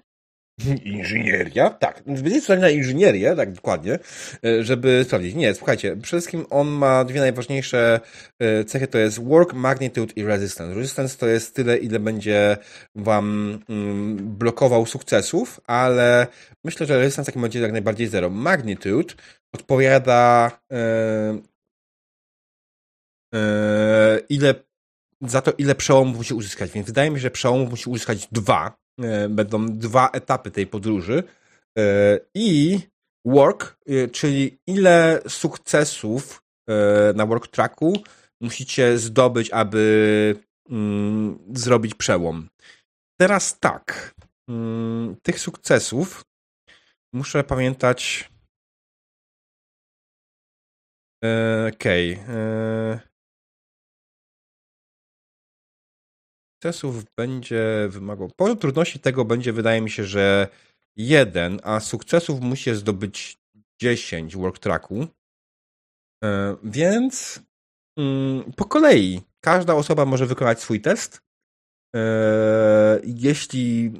[0.83, 1.69] Inżynieria?
[1.69, 2.03] Tak.
[2.05, 3.99] Będzie zdanie na inżynierię, tak dokładnie,
[4.45, 5.35] e, żeby sprawdzić.
[5.35, 7.99] Nie, słuchajcie, przede wszystkim on ma dwie najważniejsze
[8.39, 10.75] e, cechy, to jest work, magnitude i resistance.
[10.75, 12.57] Resistance to jest tyle, ile będzie
[12.95, 16.27] wam mm, blokował sukcesów, ale
[16.63, 18.29] myślę, że resistance takim będzie jak najbardziej zero.
[18.29, 19.13] Magnitude
[19.53, 21.39] odpowiada e,
[24.29, 24.55] ile
[25.21, 28.84] za to, ile przełomów musi uzyskać, więc wydaje mi się, że przełomów musi uzyskać dwa,
[29.29, 31.23] będą dwa etapy tej podróży
[31.77, 32.79] e, i
[33.25, 36.41] work, e, czyli ile sukcesów
[37.15, 38.03] na work tracku
[38.41, 40.35] musicie zdobyć, aby
[40.69, 42.47] mm, zrobić przełom.
[43.21, 44.15] Teraz tak,
[44.49, 46.25] mm, tych sukcesów
[47.13, 48.29] muszę pamiętać.
[51.73, 52.13] Okej.
[52.13, 53.14] Okay
[56.65, 58.31] sukcesów będzie wymagał.
[58.35, 60.47] Poziom trudności tego będzie, wydaje mi się, że
[60.97, 63.37] jeden, a sukcesów musi zdobyć
[63.81, 65.07] 10 work tracku.
[66.23, 67.39] E, więc
[67.97, 71.21] mm, po kolei każda osoba może wykonać swój test.
[71.95, 73.91] E, jeśli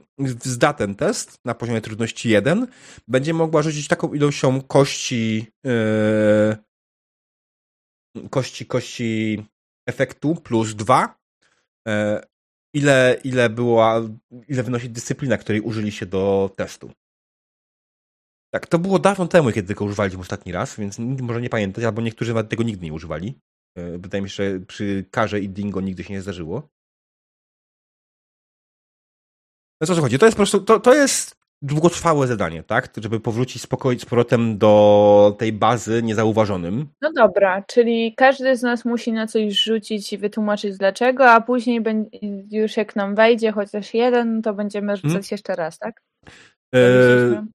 [0.44, 2.68] zda ten test na poziomie trudności 1,
[3.08, 6.58] będzie mogła rzucić taką ilością kości e,
[8.30, 9.46] kości, kości
[9.88, 11.16] efektu plus 2
[12.76, 14.02] ile, ile była,
[14.48, 16.92] ile wynosi dyscyplina, której użyliście do testu.
[18.54, 21.84] Tak, to było dawno temu, kiedy tylko używaliśmy ostatni raz, więc nikt może nie pamiętać,
[21.84, 23.40] albo niektórzy nawet tego nigdy nie używali.
[23.78, 26.70] E, wydaje mi się, że przy Karze i Dingo nigdy się nie zdarzyło.
[29.82, 30.20] No co chodzi?
[30.20, 32.90] To jest po prostu, to, to jest długotrwałe zadanie, tak?
[33.04, 36.88] Żeby powrócić spokojnie z powrotem do tej bazy niezauważonym.
[37.02, 41.84] No dobra, czyli każdy z nas musi na coś rzucić i wytłumaczyć dlaczego, a później
[42.52, 45.28] już jak nam wejdzie chociaż jeden, to będziemy rzucać hmm.
[45.32, 46.02] jeszcze raz, tak?
[46.76, 47.46] E,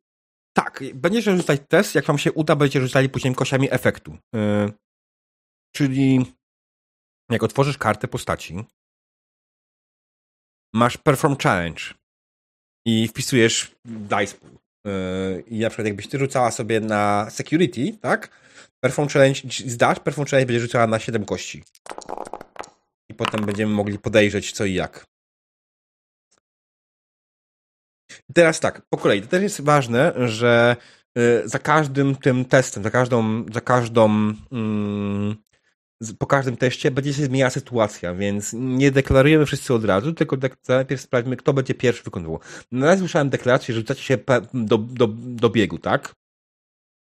[0.56, 4.16] tak, będziecie rzucać test, jak wam się uda, będziecie rzucali później kościami efektu.
[4.34, 4.70] E,
[5.76, 6.26] czyli
[7.30, 8.64] jak otworzysz kartę postaci,
[10.74, 11.99] masz Perform Challenge
[12.86, 14.52] i wpisujesz dice pool.
[15.46, 18.30] I na przykład jakbyś ty rzucała sobie na security, tak?
[18.80, 21.62] Perform challenge zdasz, perform challenge będzie rzucała na 7 kości.
[23.10, 25.04] I potem będziemy mogli podejrzeć co i jak.
[28.34, 29.22] Teraz tak, po kolei.
[29.22, 30.76] To też jest ważne, że
[31.14, 35.36] yy, za każdym tym testem, za każdą, za każdą mm,
[36.18, 40.36] po każdym teście będzie się zmieniała sytuacja, więc nie deklarujemy wszyscy od razu, tylko
[40.68, 42.40] najpierw sprawdźmy, kto będzie pierwszy wykonywał.
[42.72, 44.18] Na razie słyszałem deklarację, że rzucacie się
[44.54, 46.14] do, do, do biegu, tak?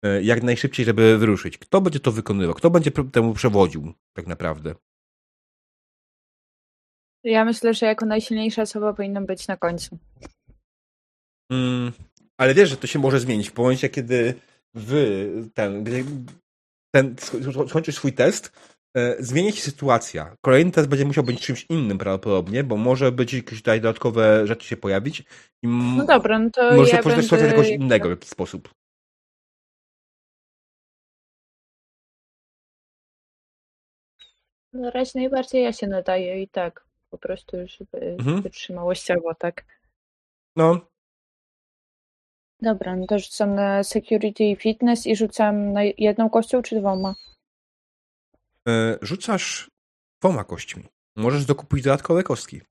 [0.05, 1.57] E, jak najszybciej, żeby wyruszyć.
[1.57, 2.55] Kto będzie to wykonywał?
[2.55, 4.75] Kto będzie temu przewodził, tak naprawdę?
[7.23, 9.97] Ja myślę, że jako najsilniejsza osoba powinna być na końcu.
[11.51, 11.91] Mm,
[12.37, 14.33] ale wiesz, że to się może zmienić w momencie, kiedy
[14.73, 15.85] wy ten,
[16.95, 17.15] ten
[17.67, 18.51] skończysz swój test,
[19.19, 20.35] zmieni się sytuacja.
[20.41, 24.67] Kolejny test będzie musiał być czymś innym prawdopodobnie, bo może być jakieś tutaj dodatkowe rzeczy
[24.67, 25.23] się pojawić.
[25.63, 27.27] I no dobra, no to może ja się będę...
[27.27, 28.69] czegoś innego w jakiś sposób.
[34.73, 36.85] Na razie najbardziej ja się nadaję i tak.
[37.09, 38.41] Po prostu, żeby mhm.
[38.41, 39.65] wytrzymałościowo, tak.
[40.55, 40.79] No.
[42.61, 47.15] Dobra, no to rzucam na security i fitness i rzucam na jedną kością czy dwoma?
[48.69, 49.69] E, rzucasz
[50.21, 50.83] dwoma kośćmi.
[51.15, 52.61] Możesz dokupić dodatkowe kostki.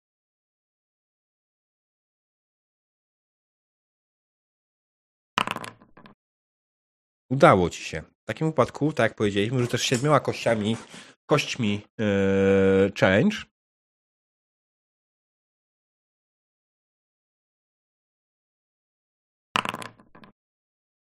[7.30, 8.02] Udało ci się.
[8.02, 10.76] W takim wypadku, tak jak powiedzieliśmy, rzucasz siedmioma kościami
[11.26, 13.36] kośćmi yy, challenge.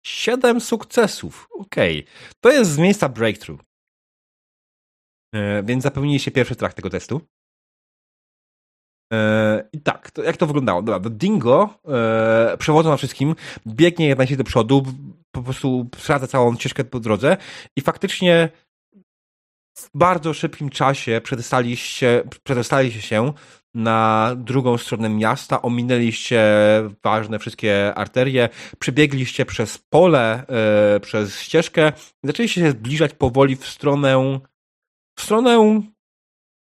[0.06, 1.48] Siedem sukcesów.
[1.50, 2.00] Okej.
[2.00, 2.12] Okay.
[2.40, 3.67] To jest z miejsca breakthrough.
[5.38, 7.20] Yy, więc zapełniliście pierwszy trakt tego testu.
[9.12, 10.82] E, I tak, to jak to wyglądało?
[10.82, 13.34] Dobra, Dingo e, przewodząc na wszystkim,
[13.66, 14.82] biegnie się do przodu,
[15.30, 17.36] po prostu sprawdza całą ścieżkę po drodze
[17.76, 18.48] i faktycznie
[19.78, 23.32] w bardzo szybkim czasie przedostaliście, przedostaliście się
[23.74, 26.42] na drugą stronę miasta, ominęliście
[27.04, 28.48] ważne wszystkie arterie,
[28.78, 31.92] przebiegliście przez pole, e, przez ścieżkę
[32.24, 34.42] zaczęliście się zbliżać powoli w stronę
[35.18, 35.82] w stronę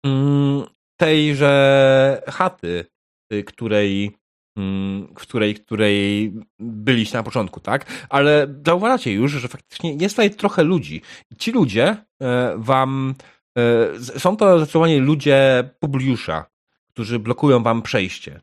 [0.06, 0.64] mm,
[0.98, 2.86] tejże chaty,
[3.34, 4.18] y, której,
[4.58, 8.06] mm, w której, której byliście na początku, tak?
[8.10, 11.02] Ale zauważacie już, że faktycznie jest tutaj trochę ludzi.
[11.38, 13.16] Ci ludzie e, wam
[13.58, 16.46] e, są to zdecydowanie ludzie Publiusza,
[16.90, 18.42] którzy blokują wam przejście.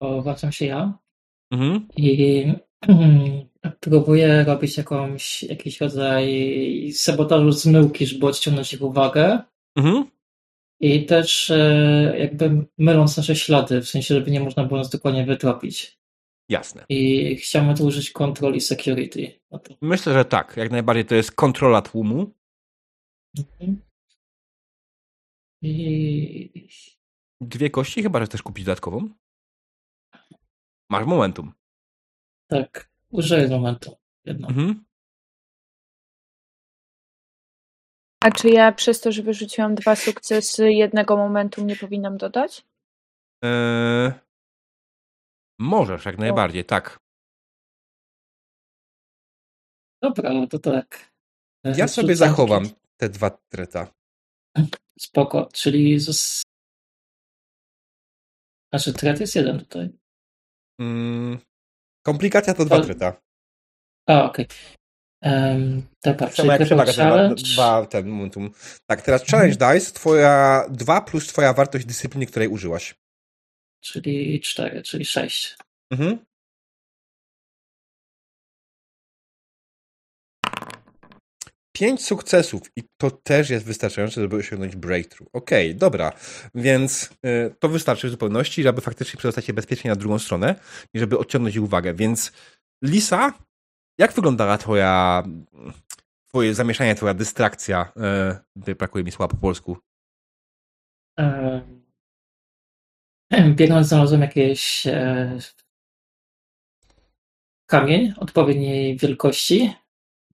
[0.00, 0.98] Obracam się ja
[1.52, 1.88] mhm.
[1.96, 2.46] i
[3.80, 9.42] Próbuję robić jakąś, jakiś rodzaj sabotażu zmyłki, żeby odciągnąć ich uwagę.
[9.76, 10.10] Mhm.
[10.80, 15.26] I też e, jakby myląc nasze ślady, w sensie, żeby nie można było nas dokładnie
[15.26, 15.98] wytropić.
[16.48, 16.84] Jasne.
[16.88, 19.40] I chciałbym tu użyć control i security.
[19.80, 20.56] Myślę, że tak.
[20.56, 22.34] Jak najbardziej to jest kontrola tłumu.
[23.38, 23.82] Mhm.
[25.62, 26.68] I...
[27.40, 29.08] Dwie kości, chyba że chcesz kupić dodatkową.
[30.90, 31.52] Masz momentum.
[32.50, 32.91] Tak.
[33.12, 33.96] Użyję momentu.
[34.24, 34.48] Jedno.
[34.48, 34.84] Mhm.
[38.24, 42.66] A czy ja przez to, że wyrzuciłam dwa sukcesy, jednego momentu nie powinnam dodać?
[43.42, 44.12] Eee,
[45.58, 46.98] możesz, jak najbardziej, tak.
[50.02, 51.12] Dobra, no to tak.
[51.64, 52.64] Ja sobie zachowam
[52.96, 53.94] te dwa treta.
[54.98, 56.42] Spoko, czyli z...
[58.70, 59.98] Znaczy tret jest jeden tutaj.
[60.80, 61.38] Mm,
[62.02, 63.20] Komplikacja to dwa treta.
[64.06, 64.46] A, okej.
[64.46, 64.56] Okay.
[65.22, 68.50] Um, dobra, jak przewaga dwa, dwa, ten momentum.
[68.86, 69.74] Tak, teraz challenge mhm.
[69.74, 72.94] dice, twoja dwa plus twoja wartość dyscypliny, której użyłaś.
[73.80, 75.56] Czyli cztery, czyli sześć.
[75.90, 76.18] Mhm.
[81.82, 85.30] Pięć sukcesów i to też jest wystarczające, żeby osiągnąć breakthrough.
[85.32, 86.12] Okej, okay, dobra.
[86.54, 90.54] Więc y, to wystarczy w zupełności, żeby faktycznie przedostać się bezpiecznie na drugą stronę
[90.94, 91.94] i żeby odciągnąć uwagę.
[91.94, 92.32] Więc
[92.84, 93.32] Lisa,
[93.98, 95.22] jak wyglądała twoja
[96.28, 97.92] twoje zamieszanie, twoja dystrakcja?
[98.66, 99.76] Y, brakuje mi słowa po polsku.
[103.54, 105.38] Biegnąc znalazłem jakieś e,
[107.66, 109.81] kamień odpowiedniej wielkości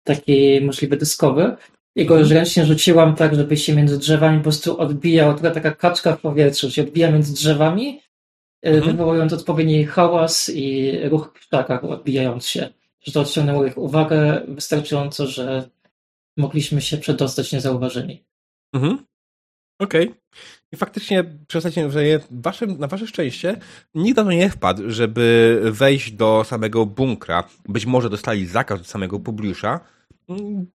[0.07, 1.57] taki możliwy dyskowy.
[1.97, 2.39] Jego już mhm.
[2.39, 6.71] ręcznie rzuciłam tak, żeby się między drzewami po prostu odbijał, trochę taka kaczka w powietrzu,
[6.71, 8.01] się odbija między drzewami,
[8.63, 8.97] e, mhm.
[8.97, 12.69] wywołując odpowiedni hałas i ruch w ptakach odbijając się.
[13.01, 15.69] Że to odciągnęło ich uwagę wystarczająco, że
[16.37, 18.25] mogliśmy się przedostać niezauważeni.
[18.75, 18.99] Mhm.
[19.79, 20.09] Okej.
[20.09, 20.21] Okay.
[20.73, 22.01] I faktycznie przesadnie, że
[22.31, 23.57] waszym, na wasze szczęście
[23.95, 27.45] nikt na to nie wpadł, żeby wejść do samego bunkra.
[27.69, 29.81] Być może dostali zakaz od samego Publiusza,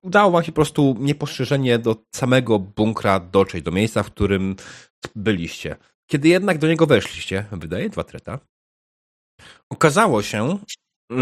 [0.03, 4.57] udało wam się po prostu niepostrzeżenie do samego bunkra dotrzeć, do miejsca, w którym
[5.15, 5.77] byliście.
[6.11, 8.39] Kiedy jednak do niego weszliście, wydaje dwa treta,
[9.71, 10.59] okazało się,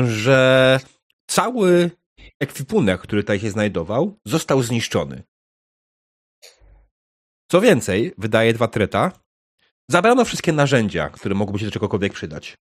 [0.04, 0.80] że
[1.30, 1.90] cały
[2.40, 5.22] ekwipunek, który tutaj się znajdował, został zniszczony.
[7.50, 9.12] Co więcej, wydaje dwa treta,
[9.90, 12.54] zabrano wszystkie narzędzia, które mogłyby się do czegokolwiek przydać.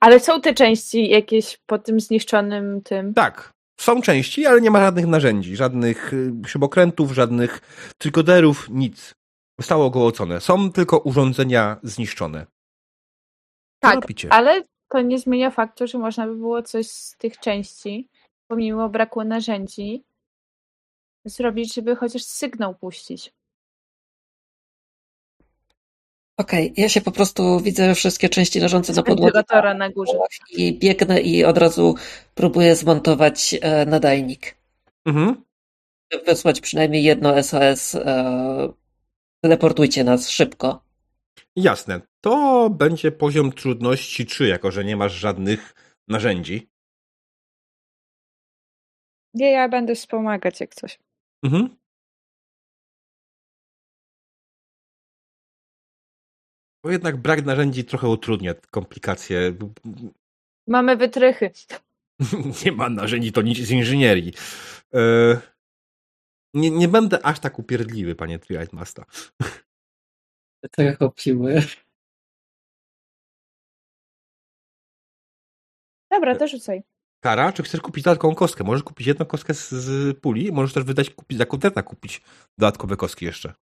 [0.00, 3.14] Ale są te części jakieś po tym zniszczonym tym?
[3.14, 6.12] Tak, są części, ale nie ma żadnych narzędzi, żadnych
[6.46, 7.60] śrubokrętów, żadnych
[7.98, 9.14] trykoderów, nic.
[9.58, 10.40] Zostało ogołocone.
[10.40, 12.46] Są tylko urządzenia zniszczone.
[13.80, 18.08] Tak, ale to nie zmienia faktu, że można by było coś z tych części,
[18.48, 20.04] pomimo braku narzędzi,
[21.24, 23.32] zrobić, żeby chociaż sygnał puścić.
[26.38, 29.42] Okej, okay, ja się po prostu widzę wszystkie części leżące na podłodze
[29.74, 30.12] na górze.
[30.50, 31.94] i biegnę i od razu
[32.34, 34.56] próbuję zmontować e, nadajnik.
[35.06, 35.44] Mhm.
[36.26, 37.94] Wysłać przynajmniej jedno SOS.
[37.94, 38.72] E,
[39.40, 40.82] teleportujcie nas szybko.
[41.56, 42.00] Jasne.
[42.20, 45.74] To będzie poziom trudności 3, jako że nie masz żadnych
[46.08, 46.68] narzędzi.
[49.34, 50.98] Nie, ja będę wspomagać jak coś.
[51.42, 51.77] Mhm.
[56.82, 59.54] Bo jednak brak narzędzi trochę utrudnia komplikacje.
[60.66, 61.50] Mamy wytrychy.
[62.64, 64.32] nie ma narzędzi, to nic z inżynierii.
[64.94, 65.00] E,
[66.54, 69.04] nie, nie będę aż tak upierdliwy, panie Triad Masta.
[70.70, 71.62] Trochę piły.
[76.10, 76.82] Dobra, to rzucaj.
[77.20, 78.64] Kara, czy chcesz kupić dodatkową kostkę?
[78.64, 82.22] Możesz kupić jedną kostkę z, z puli, możesz też wydać, kupić za kontenta kupić
[82.58, 83.54] dodatkowe kostki jeszcze.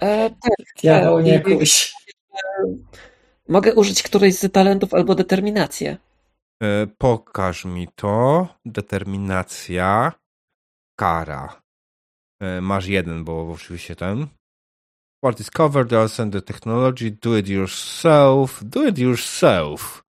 [0.00, 1.94] E, tak, Diabeł nie i- kuś.
[3.48, 5.96] mogę użyć którejś z talentów albo determinację.
[6.62, 8.48] E, pokaż mi to.
[8.64, 10.12] Determinacja.
[10.98, 11.62] Kara.
[12.42, 14.26] E, masz jeden, bo oczywiście ten.
[15.24, 20.02] What is covered, also the technology, do it yourself, do it yourself.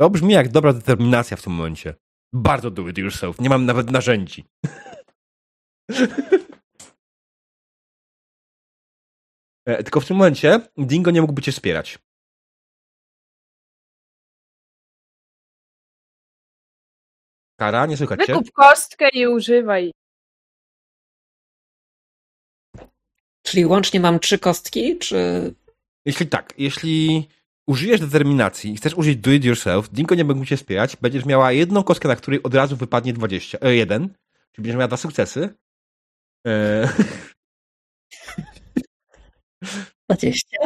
[0.00, 1.94] To brzmi jak dobra determinacja w tym momencie.
[2.32, 3.40] Bardzo do it yourself.
[3.40, 4.44] Nie mam nawet narzędzi.
[9.64, 11.98] Tylko w tym momencie Dingo nie mógłby cię wspierać.
[17.56, 18.32] Kara, nie słychać cię?
[18.32, 19.92] Wykup kostkę i używaj.
[23.42, 25.54] Czyli łącznie mam trzy kostki, czy...
[26.04, 27.28] Jeśli tak, jeśli
[27.66, 31.52] użyjesz determinacji i chcesz użyć do it yourself, Dingo nie będzie cię wspierać, będziesz miała
[31.52, 34.08] jedną kostkę, na której od razu wypadnie 20, e, jeden,
[34.52, 35.54] czyli będziesz miała dwa sukcesy.
[36.46, 36.88] E,
[40.08, 40.58] 20?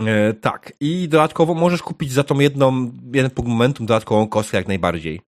[0.00, 4.68] e, tak, i dodatkowo możesz kupić za tą jedną, jeden punkt momentum dodatkową kostkę jak
[4.68, 5.20] najbardziej.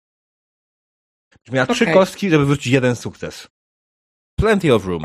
[1.33, 1.95] Będziesz miała trzy Okej.
[1.95, 3.49] kostki, żeby wrócić jeden sukces.
[4.41, 5.03] Plenty of room.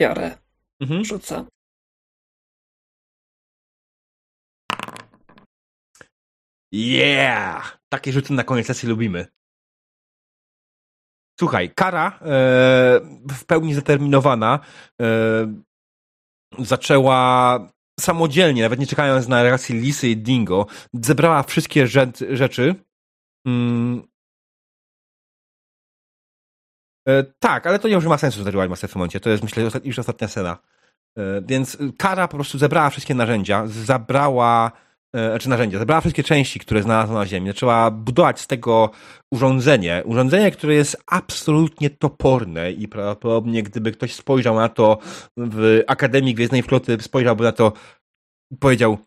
[0.00, 0.38] Biorę,
[0.80, 1.04] Mhm.
[1.04, 1.46] rzucam.
[6.72, 7.78] Yeah!
[7.88, 9.26] Takie rzuty na koniec sesji lubimy.
[11.40, 12.24] Słuchaj, Kara e,
[13.30, 14.60] w pełni zdeterminowana
[15.00, 15.06] e,
[16.58, 17.58] zaczęła
[18.00, 22.74] samodzielnie, nawet nie czekając na reakcję Lisy i Dingo, zebrała wszystkie rzecz, rzeczy.
[23.46, 24.02] Mm.
[27.08, 29.20] E, tak, ale to nie już ma sensu zdarywać Master w tym momencie.
[29.20, 30.58] To jest, myślę, już ostatnia scena.
[31.18, 34.72] E, więc Kara po prostu zebrała wszystkie narzędzia, zabrała
[35.14, 37.46] znaczy narzędzia, zebrała wszystkie części, które znalazła na Ziemi.
[37.46, 38.90] Zaczęła budować z tego
[39.32, 40.02] urządzenie.
[40.04, 44.98] Urządzenie, które jest absolutnie toporne i prawdopodobnie gdyby ktoś spojrzał na to
[45.36, 47.72] w Akademii Gwiezdnej Floty, spojrzałby na to
[48.50, 48.98] i powiedział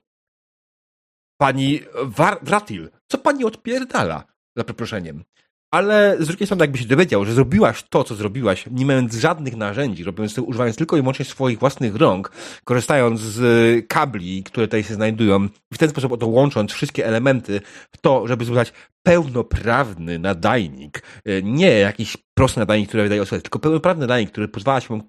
[1.41, 4.23] Pani War- Wratil, co pani odpierdala?
[4.57, 5.23] Za przeproszeniem.
[5.71, 9.55] Ale z drugiej strony, jakby się dowiedział, że zrobiłaś to, co zrobiłaś, nie mając żadnych
[9.55, 12.31] narzędzi, robiąc to, używając tylko i wyłącznie swoich własnych rąk,
[12.63, 17.61] korzystając z kabli, które tutaj się znajdują, w ten sposób oto łącząc wszystkie elementy
[17.91, 18.73] w to, żeby zbudować
[19.03, 24.81] pełnoprawny nadajnik, e, nie jakiś prosty nadajnik, który wydaje osobę, tylko pełnoprawny nadajnik, który pozwala
[24.81, 25.01] się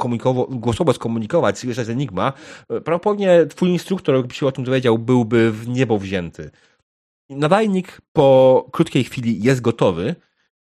[0.51, 2.33] głosowo skomunikować, słyszeć z Enigma,
[2.71, 6.51] e, prawdopodobnie twój instruktor, jakby się o tym dowiedział, byłby w niebo wzięty.
[7.31, 10.15] Nadajnik po krótkiej chwili jest gotowy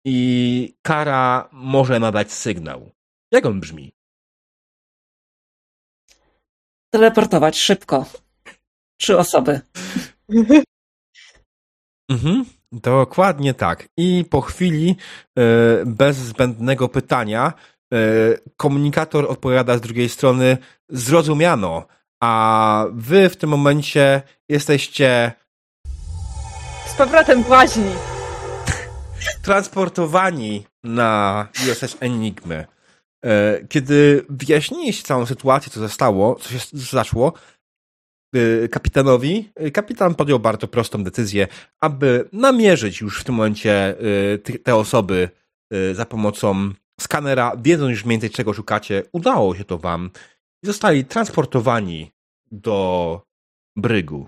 [0.06, 2.92] i Kara może nadać sygnał.
[3.32, 3.92] Jak on brzmi?
[6.94, 8.06] Teleportować szybko.
[8.98, 9.62] Trzy osoby.
[12.12, 13.88] Mhm, dokładnie tak.
[13.98, 14.96] I po chwili,
[15.38, 15.42] e,
[15.86, 17.54] bez zbędnego pytania,
[17.94, 17.98] e,
[18.58, 20.58] komunikator odpowiada z drugiej strony:
[20.90, 21.88] Zrozumiano,
[22.24, 25.32] a wy w tym momencie jesteście
[26.88, 28.15] Z powrotem w łaźni.
[29.46, 32.66] Transportowani na USS Enigmy.
[33.26, 37.34] E, Kiedy wyjaśniliście całą sytuację, co zostało, co się zaszło,
[38.36, 41.48] e, kapitanowi, e, kapitan podjął bardzo prostą decyzję,
[41.80, 43.96] aby namierzyć już w tym momencie
[44.64, 45.30] te osoby
[45.94, 50.10] za pomocą skanera, wiedząc już mniej więcej czego szukacie, udało się to wam
[50.64, 52.12] i zostali transportowani
[52.52, 53.22] do
[53.76, 54.28] brygu.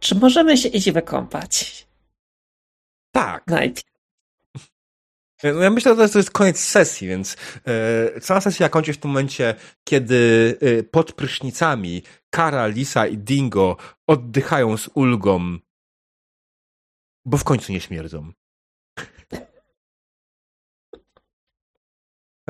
[0.00, 1.86] Czy możemy się iść wykąpać?
[3.12, 3.46] Tak.
[3.46, 3.89] Najpierw.
[5.44, 7.36] No ja myślę, że to jest, koniec sesji, więc
[7.66, 9.54] e, cała sesja kończy w tym momencie,
[9.84, 13.76] kiedy e, pod prysznicami Kara, Lisa i Dingo
[14.06, 15.58] oddychają z ulgą,
[17.24, 18.32] bo w końcu nie śmierdzą.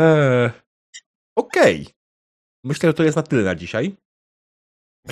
[0.00, 0.50] E,
[1.36, 1.86] Okej.
[2.64, 3.96] Myślę, że to jest na tyle na dzisiaj.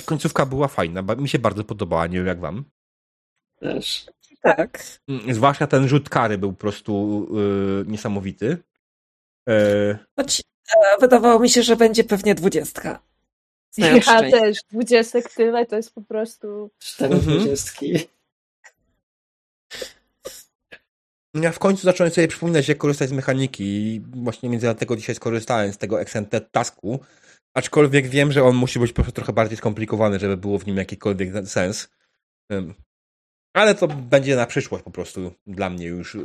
[0.05, 2.65] Końcówka była fajna, mi się bardzo podobała, nie wiem jak wam.
[3.59, 4.05] Też.
[4.41, 4.83] Tak.
[5.07, 7.27] Mm, Zwłaszcza ten rzut kary był po prostu
[7.85, 8.57] e, niesamowity.
[9.49, 13.01] E, Choć e, wydawało mi się, że będzie pewnie dwudziestka.
[13.77, 14.31] Ja szczęście.
[14.31, 14.57] też.
[14.71, 16.69] Dwudziestek tyle to jest po prostu...
[16.79, 17.37] Cztery Mhm.
[17.37, 17.99] dwudziestki.
[21.33, 25.15] Ja w końcu zacząłem sobie przypominać, jak korzystać z mechaniki i właśnie między dlatego dzisiaj
[25.15, 26.99] skorzystałem z tego Extended Tasku,
[27.53, 30.77] aczkolwiek wiem, że on musi być po prostu trochę bardziej skomplikowany, żeby było w nim
[30.77, 31.89] jakikolwiek sens.
[33.53, 36.17] Ale to będzie na przyszłość po prostu dla mnie już,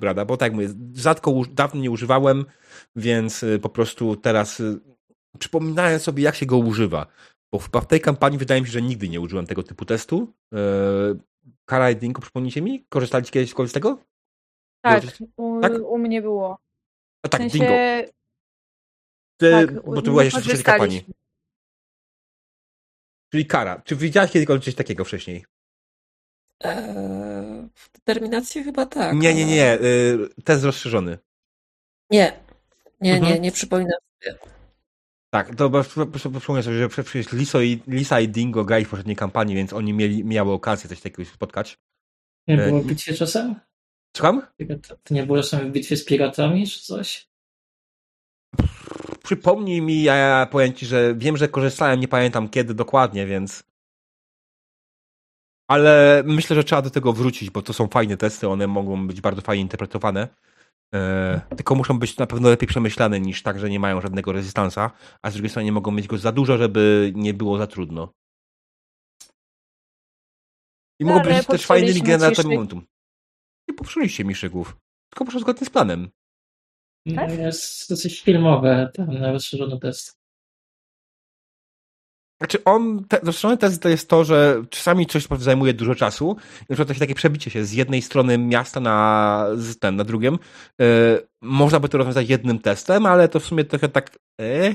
[0.00, 2.44] brada, bo tak mówię, rzadko, dawno nie używałem,
[2.96, 4.80] więc y, po prostu teraz y,
[5.38, 7.06] przypominałem sobie, jak się go używa.
[7.52, 10.32] Bo w tej kampanii wydaje mi się, że nigdy nie użyłem tego typu testu.
[10.52, 10.58] Yy,
[11.64, 12.84] Kara i Dinko, przypomnijcie mi?
[12.88, 13.98] Korzystaliście kiedyś z tego?
[14.84, 15.04] Tak,
[15.36, 15.72] u, Tak?
[15.82, 16.58] u mnie było.
[17.24, 17.74] A W tak, sensie, Dingo.
[19.40, 21.04] Ty, tak, bo to u- była jeszcze wcześniej kampanii.
[23.32, 23.82] Czyli Kara.
[23.84, 25.44] Czy widziałaś kiedykolwiek coś takiego wcześniej?
[26.64, 29.16] Eee, w determinacji chyba tak.
[29.16, 29.78] nie, nie, nie.
[29.82, 31.18] Yy, test rozszerzony.
[32.10, 32.32] Nie,
[33.00, 33.32] nie, Mhm.
[33.34, 34.38] nie, nie przypominam sobie.
[35.30, 39.16] Tak, to prostu przypomnę sobie, że przecież Liso i, Lisa i Dingo grali w poprzedniej
[39.16, 41.78] kampanii, więc oni mieli, miały okazję coś takiego spotkać.
[42.48, 43.54] Nie E, było w bitwie czasem?
[44.16, 44.42] Słucham?
[45.04, 47.28] To nie było czasem w bitwie z piratami czy coś?
[49.24, 53.64] Przypomnij mi, ja, ja powiem ci, że wiem, że korzystałem, nie pamiętam kiedy dokładnie, więc.
[55.68, 59.20] Ale myślę, że trzeba do tego wrócić, bo to są fajne testy, one mogą być
[59.20, 60.28] bardzo fajnie interpretowane.
[60.94, 64.90] E, tylko muszą być na pewno lepiej przemyślane niż tak, że nie mają żadnego rezystansa,
[65.22, 68.12] a z drugiej strony nie mogą mieć go za dużo, żeby nie było za trudno.
[71.00, 71.68] I mogą Ale być też
[72.02, 72.48] generatorami ciszy.
[72.48, 72.86] momentum.
[73.68, 74.76] Nie popsuliście mi szygów,
[75.10, 76.10] tylko poszło zgodnie z planem.
[77.06, 80.17] No jest dosyć filmowe, ten rozszerzony test.
[82.38, 86.36] Znaczy on, te, rozszerzony test to jest to, że czasami coś zajmuje dużo czasu
[86.68, 90.38] na przykład takie przebicie się z jednej strony miasta na, z ten, na drugim,
[90.80, 90.86] e,
[91.42, 94.74] można by to rozwiązać jednym testem, ale to w sumie trochę tak e.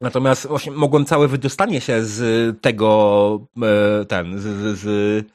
[0.00, 5.26] Natomiast właśnie mogłem całe wydostanie się z tego e, ten, z, z, z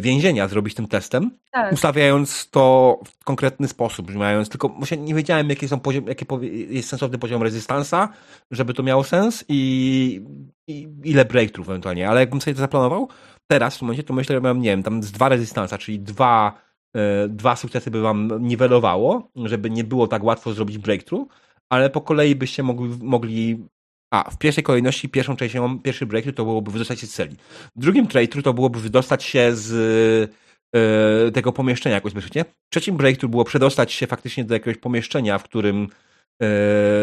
[0.00, 1.72] więzienia zrobić tym testem, Tak.
[1.72, 6.26] ustawiając to w konkretny sposób, mając tylko właśnie nie wiedziałem, jaki są poziom, jaki
[6.68, 8.08] jest sensowny poziom rezystansa,
[8.50, 10.20] żeby to miało sens i,
[10.68, 13.08] i ile breakthrough ewentualnie, ale jakbym sobie to zaplanował
[13.46, 16.00] teraz w tym momencie, to myślę, że mam, nie wiem, tam z dwa rezystansa, czyli
[16.00, 16.52] dwa,
[16.96, 21.28] e, dwa sukcesy by wam niwelowało, żeby nie było tak łatwo zrobić breakthrough,
[21.70, 23.64] ale po kolei byście mogli, mogli
[24.14, 27.36] a, w pierwszej kolejności pierwszą częścią, pierwszy breakthrough to byłoby wydostać się z celi.
[27.76, 29.70] W drugim breakthrough to byłoby wydostać się z
[30.76, 32.44] e, tego pomieszczenia jakoś bezpiecznie.
[32.44, 35.88] W trzecim breakthrough było przedostać się faktycznie do jakiegoś pomieszczenia, w którym
[36.42, 36.46] e,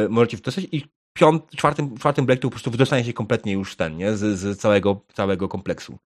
[0.10, 4.18] możecie wydostać i piąt, czwartym, czwartym breakthrough po prostu wydostanie się kompletnie już ten, nie?
[4.18, 5.98] Z, z całego, całego kompleksu.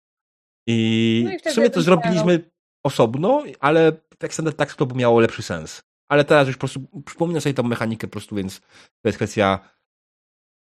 [0.67, 2.49] I, No i w sumie to zrobiliśmy
[2.85, 5.81] osobno, ale w Extended Tax to by miało lepszy sens.
[6.09, 8.59] Ale teraz już po prostu przypominam sobie tą mechanikę po prostu, więc
[9.01, 9.74] to jest kwestia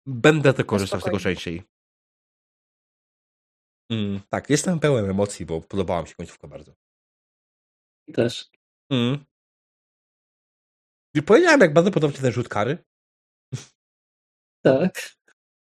[0.10, 1.64] będę to korzystał z tego częściej.
[3.91, 6.73] Mm, tak, jestem pełen emocji, bo podobała mi się końcówka bardzo.
[8.14, 8.49] Też.
[8.91, 9.26] Mm.
[11.15, 12.77] I powiedziałem, jak bardzo podoba ci ten rzut kary.
[14.61, 15.15] Tak.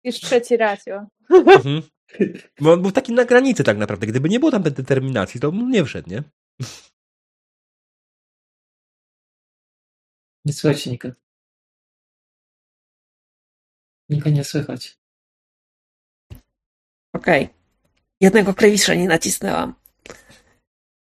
[0.04, 1.06] Już trzeci raz, jo.
[1.30, 1.82] Mhm.
[2.60, 4.06] Bo on był taki na granicy tak naprawdę.
[4.06, 6.22] Gdyby nie było tam tej determinacji, to on nie wszedł, nie?
[10.44, 11.12] Nie słychać Nika.
[14.14, 14.98] Nika nie słychać.
[17.12, 17.48] Okej.
[18.20, 19.74] Jednego klawisza nie nacisnęłam.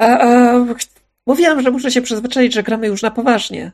[0.01, 0.65] A, a,
[1.25, 3.71] mówiłam, że muszę się przyzwyczaić, że gramy już na poważnie.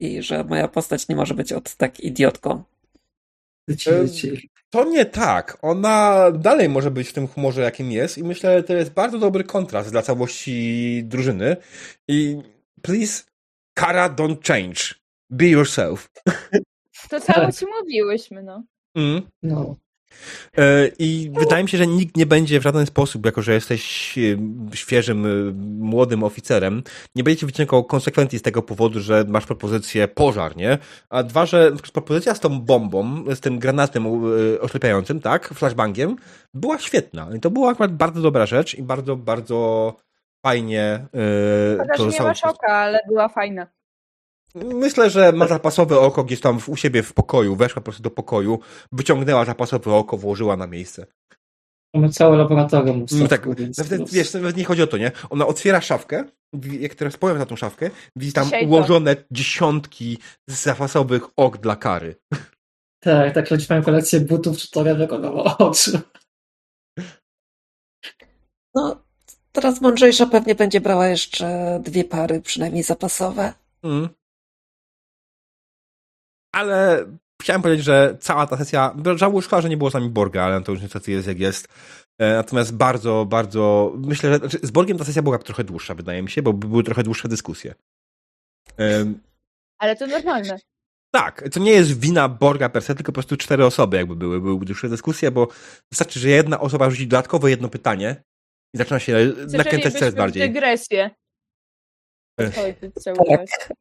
[0.00, 2.62] I że moja postać nie może być od tak idiotką.
[4.70, 5.58] To nie tak.
[5.62, 9.18] Ona dalej może być w tym humorze, jakim jest i myślę, że to jest bardzo
[9.18, 11.56] dobry kontrast dla całości drużyny.
[12.08, 12.42] I
[12.82, 13.22] please,
[13.74, 14.80] Kara, don't change.
[15.30, 16.08] Be yourself.
[17.10, 18.62] To samo ci mówiłyśmy, no.
[18.94, 19.22] Mm.
[19.42, 19.76] No.
[20.58, 24.14] E, I wydaje mi się, że nikt nie będzie w żaden sposób, jako że jesteś
[24.18, 25.28] e, świeżym, e,
[25.84, 26.82] młodym oficerem,
[27.14, 30.78] nie będziecie wyciągał konsekwencji z tego powodu, że masz propozycję pożar, nie?
[31.10, 34.06] A dwa, że propozycja z tą bombą, z tym granatem
[34.60, 36.16] oślepiającym, tak, flashbangiem,
[36.54, 37.28] była świetna.
[37.36, 39.92] I to była akurat bardzo dobra rzecz i bardzo, bardzo
[40.46, 43.66] fajnie e, Chociaż to nie zostało ma szoka, ale była fajna.
[44.64, 48.10] Myślę, że ma zapasowe oko gdzieś tam u siebie w pokoju, weszła po prostu do
[48.10, 48.58] pokoju,
[48.92, 51.06] wyciągnęła zapasowe oko, włożyła na miejsce.
[51.94, 55.12] Mamy całe laboratorium No ustawku, tak, więc nawet, wiesz, nawet nie chodzi o to, nie?
[55.30, 56.24] Ona otwiera szafkę,
[56.80, 58.68] jak teraz powiem na tą szafkę, widzi tam Dzisiaj to.
[58.68, 62.16] ułożone dziesiątki zapasowych ok dla kary.
[63.00, 65.98] Tak, tak, choć mają kolekcję butów czy torebek około oczu.
[68.74, 69.02] No,
[69.52, 73.52] teraz mądrzejsza pewnie będzie brała jeszcze dwie pary, przynajmniej zapasowe.
[73.82, 74.08] Mm.
[76.54, 77.06] Ale
[77.42, 80.60] chciałem powiedzieć, że cała ta sesja, żałuję, szkoda, że nie było z nami Borga, ale
[80.62, 81.68] to już niestety jest jak jest.
[82.18, 86.22] E, Natomiast bardzo, bardzo, myślę, że znaczy z Borgiem ta sesja była trochę dłuższa, wydaje
[86.22, 87.74] mi się, bo były trochę dłuższe dyskusje.
[89.78, 90.58] Ale to normalne.
[91.14, 94.40] Tak, to nie jest wina Borga per se, tylko po prostu cztery osoby jakby były,
[94.40, 95.48] były dłuższe dyskusje, bo
[95.92, 98.22] wystarczy, że jedna osoba rzuci dodatkowo jedno pytanie
[98.74, 100.48] I zaczyna się nakręcać coraz bardziej.
[100.48, 101.10] dygresję.
[102.38, 102.52] Tak,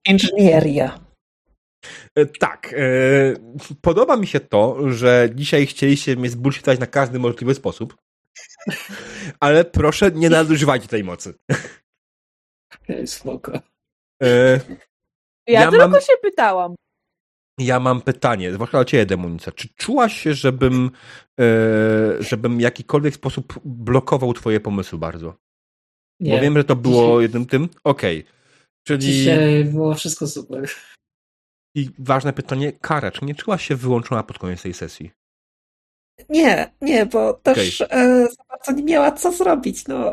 [0.08, 1.00] inżynieria.
[2.16, 2.74] E, Tak.
[2.78, 2.78] e,
[3.82, 7.96] Podoba mi się to, że dzisiaj chcieliście mnie zbullshitować na każdy możliwy sposób.
[9.40, 11.34] Ale proszę, nie nadużywajcie tej mocy.
[13.06, 13.60] Spoko.
[14.24, 14.60] E,
[15.48, 16.76] Ja, Ja tylko mam- się pytałam.
[17.60, 19.52] Ja mam pytanie, zwłaszcza do ciebie, Demonica.
[19.52, 20.92] Czy czułaś się, żebym,
[21.40, 21.44] e,
[22.24, 25.36] żebym w jakikolwiek sposób blokował twoje pomysły bardzo?
[26.20, 27.70] Nie, Bo wiem, że to było Dzisiaj- jednym tym.
[27.84, 28.26] Okej.
[28.88, 30.70] Czyli dzisiaj było wszystko super.
[31.76, 35.12] I ważne pytanie, Kara, czy nie czułaś się wyłączona pod koniec tej sesji?
[36.30, 37.88] Nie, nie, bo też e,
[38.28, 39.88] za bardzo nie miała co zrobić.
[39.88, 40.12] No.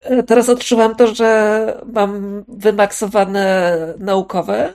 [0.00, 4.74] E, Teraz odczuwam to, że mam wymaksowane naukowe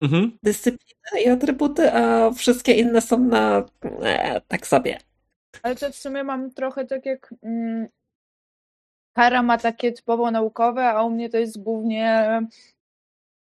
[0.00, 0.38] Mhm.
[0.42, 3.64] dyscypliny i atrybuty, a wszystkie inne są na
[4.02, 4.98] e, tak sobie.
[5.62, 7.88] Ale to w sumie mam trochę tak jak mm,
[9.16, 12.28] Kara ma takie typowo naukowe, a u mnie to jest głównie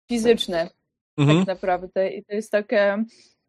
[0.09, 0.71] fizyczne
[1.17, 1.39] Mhm.
[1.39, 2.11] tak naprawdę.
[2.11, 3.05] I to jest takie...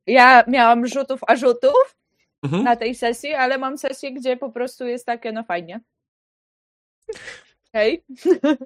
[0.07, 1.95] Ja miałam rzutów a rzutów
[2.44, 2.64] Mhm.
[2.64, 5.81] na tej sesji, ale mam sesję, gdzie po prostu jest takie, no fajnie.
[7.73, 8.03] Hej.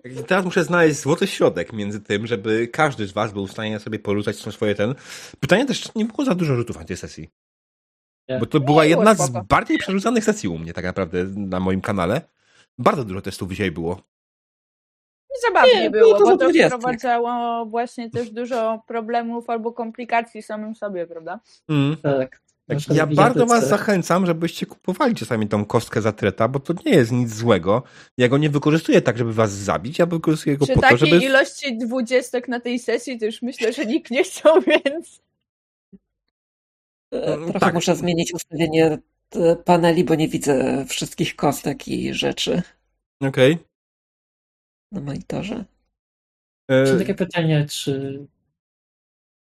[0.04, 3.80] I Teraz muszę znaleźć złoty środek między tym, żeby każdy z was był w stanie
[3.80, 4.96] sobie poruszać swoje ten.
[5.40, 7.30] Pytanie też nie było za dużo rzutów na tej sesji.
[8.30, 8.40] Nie.
[8.40, 12.22] Bo to była jedna z bardziej przerzucanych sesji u mnie tak naprawdę na moim kanale.
[12.78, 14.02] Bardzo dużo testów dzisiaj było.
[15.42, 16.78] Zabawnie Nie, było, było to bo to 20.
[16.78, 21.40] wprowadzało właśnie też dużo problemów albo komplikacji samym sobie, prawda?
[21.70, 21.98] Mm.
[21.98, 22.42] Tak.
[22.68, 26.74] Tak, przykład ja bardzo was zachęcam, żebyście kupowali czasami tą kostkę za treta, bo to
[26.86, 27.84] nie jest nic złego.
[28.18, 31.10] Ja go nie wykorzystuję tak, żeby was zabić, ja wykorzystuję go Przy po to, takiej
[31.10, 31.26] żeby...
[31.26, 35.22] ilości dwudziestek na tej sesji to już myślę, że nikt nie chciał, więc
[37.14, 37.74] E, Mm, Trochę tak.
[37.74, 38.98] muszę zmienić ustawienie
[39.36, 42.62] e, paneli, bo nie widzę wszystkich kostek i rzeczy
[43.22, 43.58] Okej.
[44.92, 45.66] Na monitorze.
[46.70, 48.20] E, takie pytanie, czy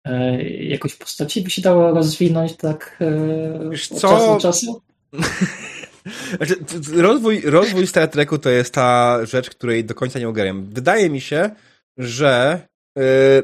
[0.04, 4.08] e, jakoś postaci by się dało rozwinąć tak e, Wiesz od co?
[4.08, 4.82] czasu do czasu?
[6.36, 6.56] Znaczy,
[6.96, 10.64] rozwój, rozwój Star Treku to jest ta rzecz, której do końca nie ogarniam.
[10.64, 11.50] Wydaje mi się,
[11.98, 12.60] że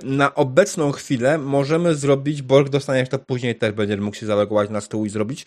[0.03, 4.81] na obecną chwilę możemy zrobić, Borg dostaniesz to później też będziesz mógł się zalogować na
[4.81, 5.47] stół i zrobić.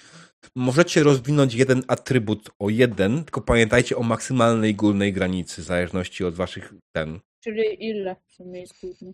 [0.56, 6.34] Możecie rozwinąć jeden atrybut o jeden, tylko pamiętajcie o maksymalnej górnej granicy, w zależności od
[6.36, 7.20] waszych ten.
[7.40, 9.14] czyli ile w sumie jest główny?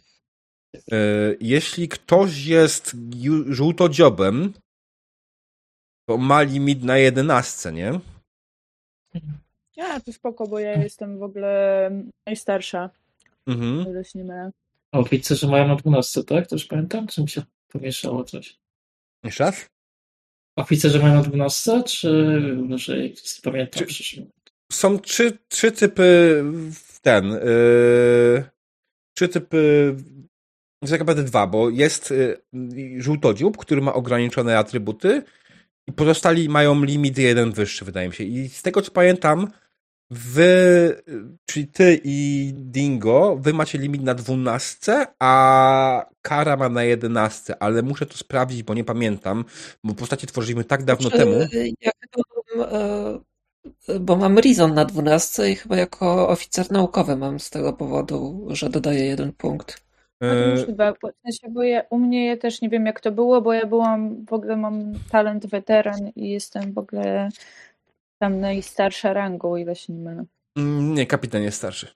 [0.93, 2.95] Y, jeśli ktoś jest
[3.47, 4.53] żółtodziobem,
[6.09, 7.99] to ma limit na jedenastce, nie?
[9.75, 11.91] Ja, to spoko, bo ja jestem w ogóle
[12.27, 12.89] najstarsza,
[13.47, 13.85] Mhm.
[14.15, 14.51] nie mylę.
[14.91, 16.51] O, widzę, że mają na 12, tak?
[16.51, 18.59] Już pamiętam, czy mi się pomieszało coś?
[19.23, 19.69] Jeszcze raz?
[20.55, 23.15] Oficerzy mają na 12, czy wyżej?
[23.43, 24.27] Pamiętam Czy-
[24.71, 27.29] są trzy, trzy typy w ten.
[27.29, 28.43] Yy,
[29.17, 29.95] trzy typy.
[30.89, 32.13] Tak naprawdę dwa, bo jest
[32.53, 35.23] yy, żółtodziób, który ma ograniczone atrybuty
[35.87, 38.23] i pozostali mają limit jeden wyższy, wydaje mi się.
[38.23, 39.47] I z tego co pamiętam,
[40.11, 41.01] wy,
[41.45, 47.81] czyli ty i Dingo, wy macie limit na dwunastce, a Kara ma na jedenastce, ale
[47.81, 49.45] muszę to sprawdzić, bo nie pamiętam,
[49.83, 51.39] bo postacie tworzyliśmy tak dawno Znaczy, temu.
[51.81, 52.23] Ja chyba
[52.55, 52.67] mam,
[53.89, 58.47] e, bo mam Rizon na 12 i chyba jako oficer naukowy mam z tego powodu,
[58.49, 59.89] że dodaję jeden punkt.
[60.21, 63.41] Możliwe, bo w sensie, bo ja, u mnie ja też nie wiem jak to było,
[63.41, 67.29] bo ja byłam, w ogóle mam talent weteran i jestem w ogóle
[68.19, 70.25] tam najstarsza rangą, o ile się nie mylę.
[70.57, 71.87] mm, nie, kapitan jest starszy.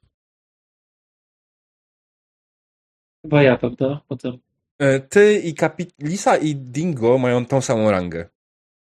[3.25, 4.01] Chyba ja, prawda?
[4.07, 4.37] Potem.
[5.09, 5.87] Ty i kapi...
[5.99, 8.29] Lisa i Dingo mają tą samą rangę.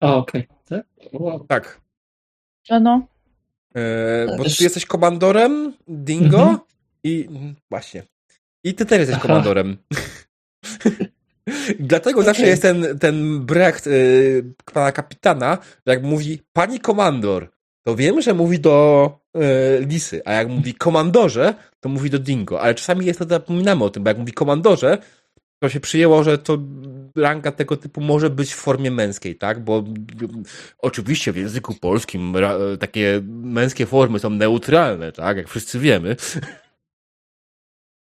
[0.00, 0.48] A, okej.
[0.64, 0.86] Tak?
[1.12, 1.46] Wow.
[1.46, 1.80] Tak.
[2.70, 3.06] No, no.
[3.74, 6.58] E, bo ty jesteś komandorem, Dingo Mhm.
[7.04, 7.28] i...
[7.70, 8.02] Właśnie.
[8.64, 9.26] I ty też jesteś Aha.
[9.28, 9.76] komandorem.
[11.80, 12.26] Dlatego Okej.
[12.26, 17.50] zawsze jest ten, ten brecht y, pana kapitana, że jak mówi pani komandor,
[17.86, 19.40] to wiemy, że mówi do y,
[19.86, 22.60] Lisy, a jak mówi komandorze, to mówi do Dingo.
[22.60, 24.98] Ale czasami jest to, zapominamy o tym, bo jak mówi komandorze,
[25.62, 26.58] to się przyjęło, że to
[27.16, 29.64] ranga tego typu może być w formie męskiej, tak?
[29.64, 30.42] Bo mm,
[30.78, 32.34] oczywiście w języku polskim
[32.80, 35.36] takie męskie formy są neutralne, tak?
[35.36, 36.16] Jak wszyscy wiemy.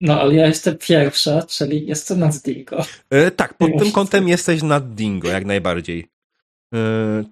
[0.01, 2.85] No, ale ja jestem pierwsza, czyli jestem nad Dingo.
[3.11, 6.07] E, tak, pod tym kątem jesteś nad Dingo, jak najbardziej.
[6.75, 6.79] E,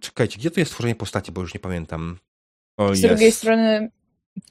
[0.00, 2.18] czekajcie, gdzie to jest tworzenie postaci, bo już nie pamiętam.
[2.76, 3.14] O, Z jest.
[3.14, 3.90] drugiej strony,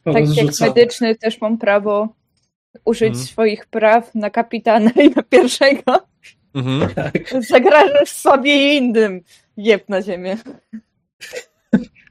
[0.03, 2.15] tak jak medyczny, też mam prawo
[2.85, 3.25] użyć Mhm.
[3.25, 6.07] swoich praw na kapitana i na pierwszego.
[6.55, 6.93] Mhm.
[6.93, 7.13] Tak.
[7.49, 9.21] Zagrażasz sobie i innym.
[9.57, 10.37] Jeb na ziemię.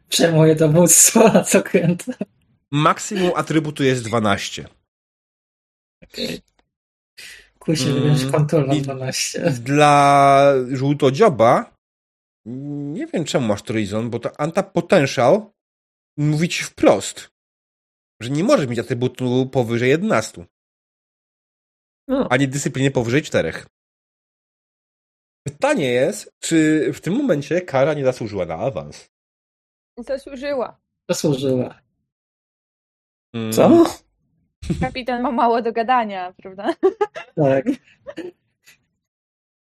[0.09, 2.15] Przejmuję dowództwo nad okrętem.
[2.71, 4.65] Maksimum atrybutu jest 12.
[7.59, 9.51] Kusi Mm, i- 12.
[9.51, 11.77] Dla żółtodzioba
[12.47, 15.47] nie wiem czemu masz Trizon, bo to Untap Potential
[16.17, 17.31] mówi ci wprost,
[18.23, 20.45] że nie możesz mieć atrybutu powyżej 11,
[22.09, 23.53] No, ani dyscypliny powyżej 4.
[25.47, 29.09] Pytanie jest, czy w tym momencie kara nie zasłużyła na awans?
[29.99, 30.81] Zasłużyła.
[31.11, 31.81] Zasłużyła.
[33.35, 33.85] Mm, co?
[34.81, 36.75] Kapitan ma mało do gadania, prawda?
[37.37, 37.65] Tak.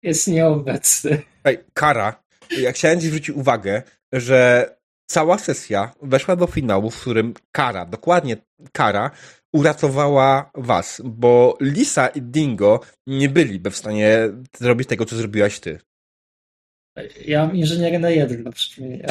[0.03, 1.21] Jest nieobecny.
[1.43, 2.23] Ej, kara.
[2.57, 4.69] Ja chciałem ci zwrócić uwagę, że
[5.05, 8.37] cała sesja weszła do finału, w którym kara, dokładnie
[8.71, 9.11] kara,
[9.53, 15.79] uratowała was, bo Lisa i Dingo nie byliby w stanie zrobić tego, co zrobiłaś ty.
[17.25, 19.07] Ja mam inżynierę na jeden, na przypomnienie.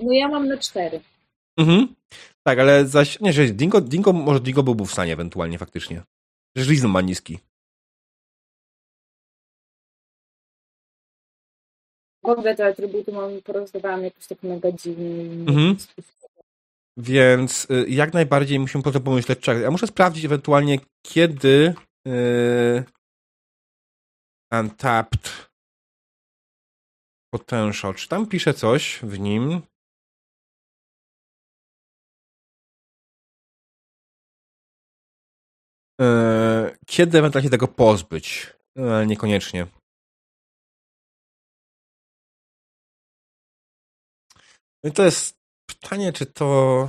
[0.00, 1.00] No ja mam na cztery.
[1.58, 1.94] Mhm.
[2.46, 6.02] Tak, ale zaś, nie, że Dingo, Dingo, może Dingo byłby w stanie ewentualnie faktycznie.
[6.56, 7.38] Że Rizon ma niski.
[12.22, 15.22] W ogóle te atrybuty mam porozdawane jakoś tak mega dziwnie.
[15.22, 15.76] Mhm.
[16.96, 19.38] Więc y, jak najbardziej musimy po to pomyśleć.
[19.38, 22.84] Czekaj, ja muszę sprawdzić ewentualnie, kiedy yy,
[24.52, 25.50] Untapped
[27.30, 27.94] Potential.
[27.94, 29.62] Czy tam pisze coś w nim?
[36.86, 38.46] Kiedy ewentualnie się tego pozbyć?
[38.76, 39.66] Yy, niekoniecznie.
[44.84, 46.88] No i to jest pytanie, czy to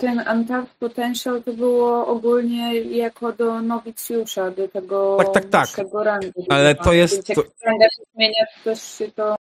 [0.00, 5.66] Ten Untapped Potential to było ogólnie jako do nowicjusza, do tego Tak, tak, tak.
[5.66, 6.44] wyższego rangu.
[6.48, 9.36] Ale to jest- jak to- ranga się zmienia, to też się to...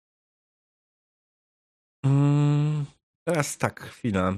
[2.05, 2.85] Mm,
[3.27, 4.33] teraz tak, chwila.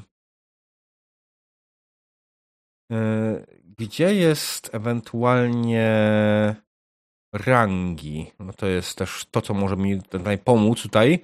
[3.78, 5.92] Gdzie jest ewentualnie
[7.34, 8.32] rangi?
[8.40, 11.20] No to jest też to, co może mi tutaj pomóc tutaj.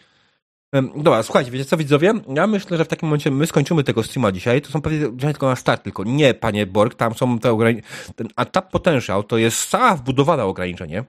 [0.96, 2.14] Dobra, słuchajcie, wiecie co widzowie?
[2.36, 4.62] Ja myślę, że w takim momencie my skończymy tego streama dzisiaj.
[4.62, 7.88] To są pewnie tylko na start, tylko nie, panie Borg, tam są te ograniczenia.
[8.16, 11.04] Ten Attack Potential to jest cała wbudowane ograniczenie.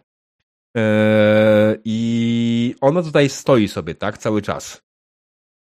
[0.76, 4.82] E, I ono tutaj stoi sobie, tak, cały czas.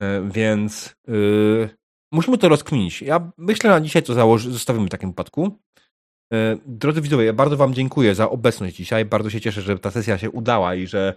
[0.02, 1.77] E, Więc yy,
[2.12, 3.02] musimy to rozkminić.
[3.02, 5.58] Ja myślę na dzisiaj to założy, zostawimy w takim wypadku.
[6.32, 9.04] E, Drodzy widzowie, ja bardzo Wam dziękuję za obecność dzisiaj.
[9.04, 11.14] Bardzo się cieszę, że ta sesja się udała i że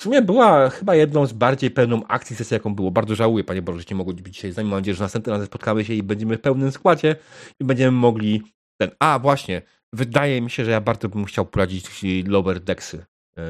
[0.00, 2.90] w sumie była chyba jedną z bardziej pełną akcji sesji, jaką było.
[2.90, 4.70] Bardzo żałuję, Panie Boże, że nie mogło być dzisiaj z nami.
[4.70, 7.16] Mam nadzieję, że następnym razem spotkamy się i będziemy w pełnym składzie
[7.60, 8.42] i będziemy mogli
[8.80, 8.90] ten.
[8.98, 9.62] A, właśnie,
[9.92, 11.86] wydaje mi się, że ja bardzo bym chciał prowadzić
[12.26, 13.04] Lower Dexy
[13.36, 13.42] e,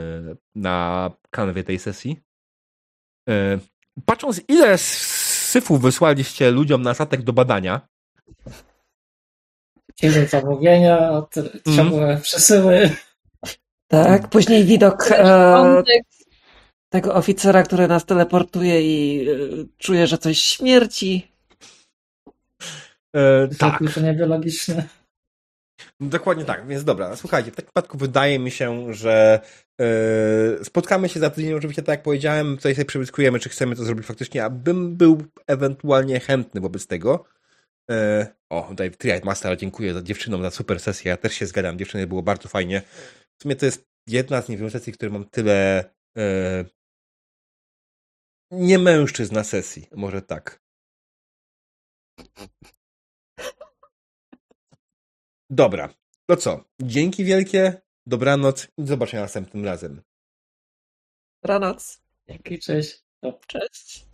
[0.55, 2.17] na kanwie tej sesji.
[3.29, 3.59] E,
[4.05, 4.79] Patrząc, ile
[5.51, 7.81] syfów wysłaliście ludziom na statek do badania,
[9.95, 11.23] Kiedy zamówienia,
[11.77, 12.91] ciągłe przesyły.
[13.89, 15.83] Tak, później widok e,
[16.89, 19.35] tego oficera, który nas teleportuje i e,
[19.79, 21.33] czuje, że coś śmierci.
[23.17, 25.00] e, tak, Wykluczenia biologiczne.
[26.01, 29.41] Dokładnie tak, więc dobra, słuchajcie, w takim przypadku wydaje mi się, że
[29.81, 33.85] e, spotkamy się za tydzień, oczywiście tak jak powiedziałem, tutaj sobie przewyskujemy, czy chcemy to
[33.85, 37.25] zrobić faktycznie, abym był ewentualnie chętny wobec tego.
[37.91, 41.79] E, o, tutaj Triad Master, dziękuję za dziewczynom, za super sesję, ja też się zgadzam,
[41.79, 42.83] dziewczyny było bardzo fajnie.
[43.39, 45.85] W sumie to jest jedna z niewielu sesji, które mam tyle
[46.17, 46.65] e,
[48.51, 50.61] nie mężczyzn na sesji, może tak.
[55.53, 55.95] Dobra,
[56.27, 56.65] to co?
[56.83, 60.03] Dzięki wielkie, dobranoc i do zobaczenia następnym razem.
[61.45, 62.03] Ranoc.
[62.29, 63.05] Dzięki, cześć.
[63.47, 64.10] Cześć.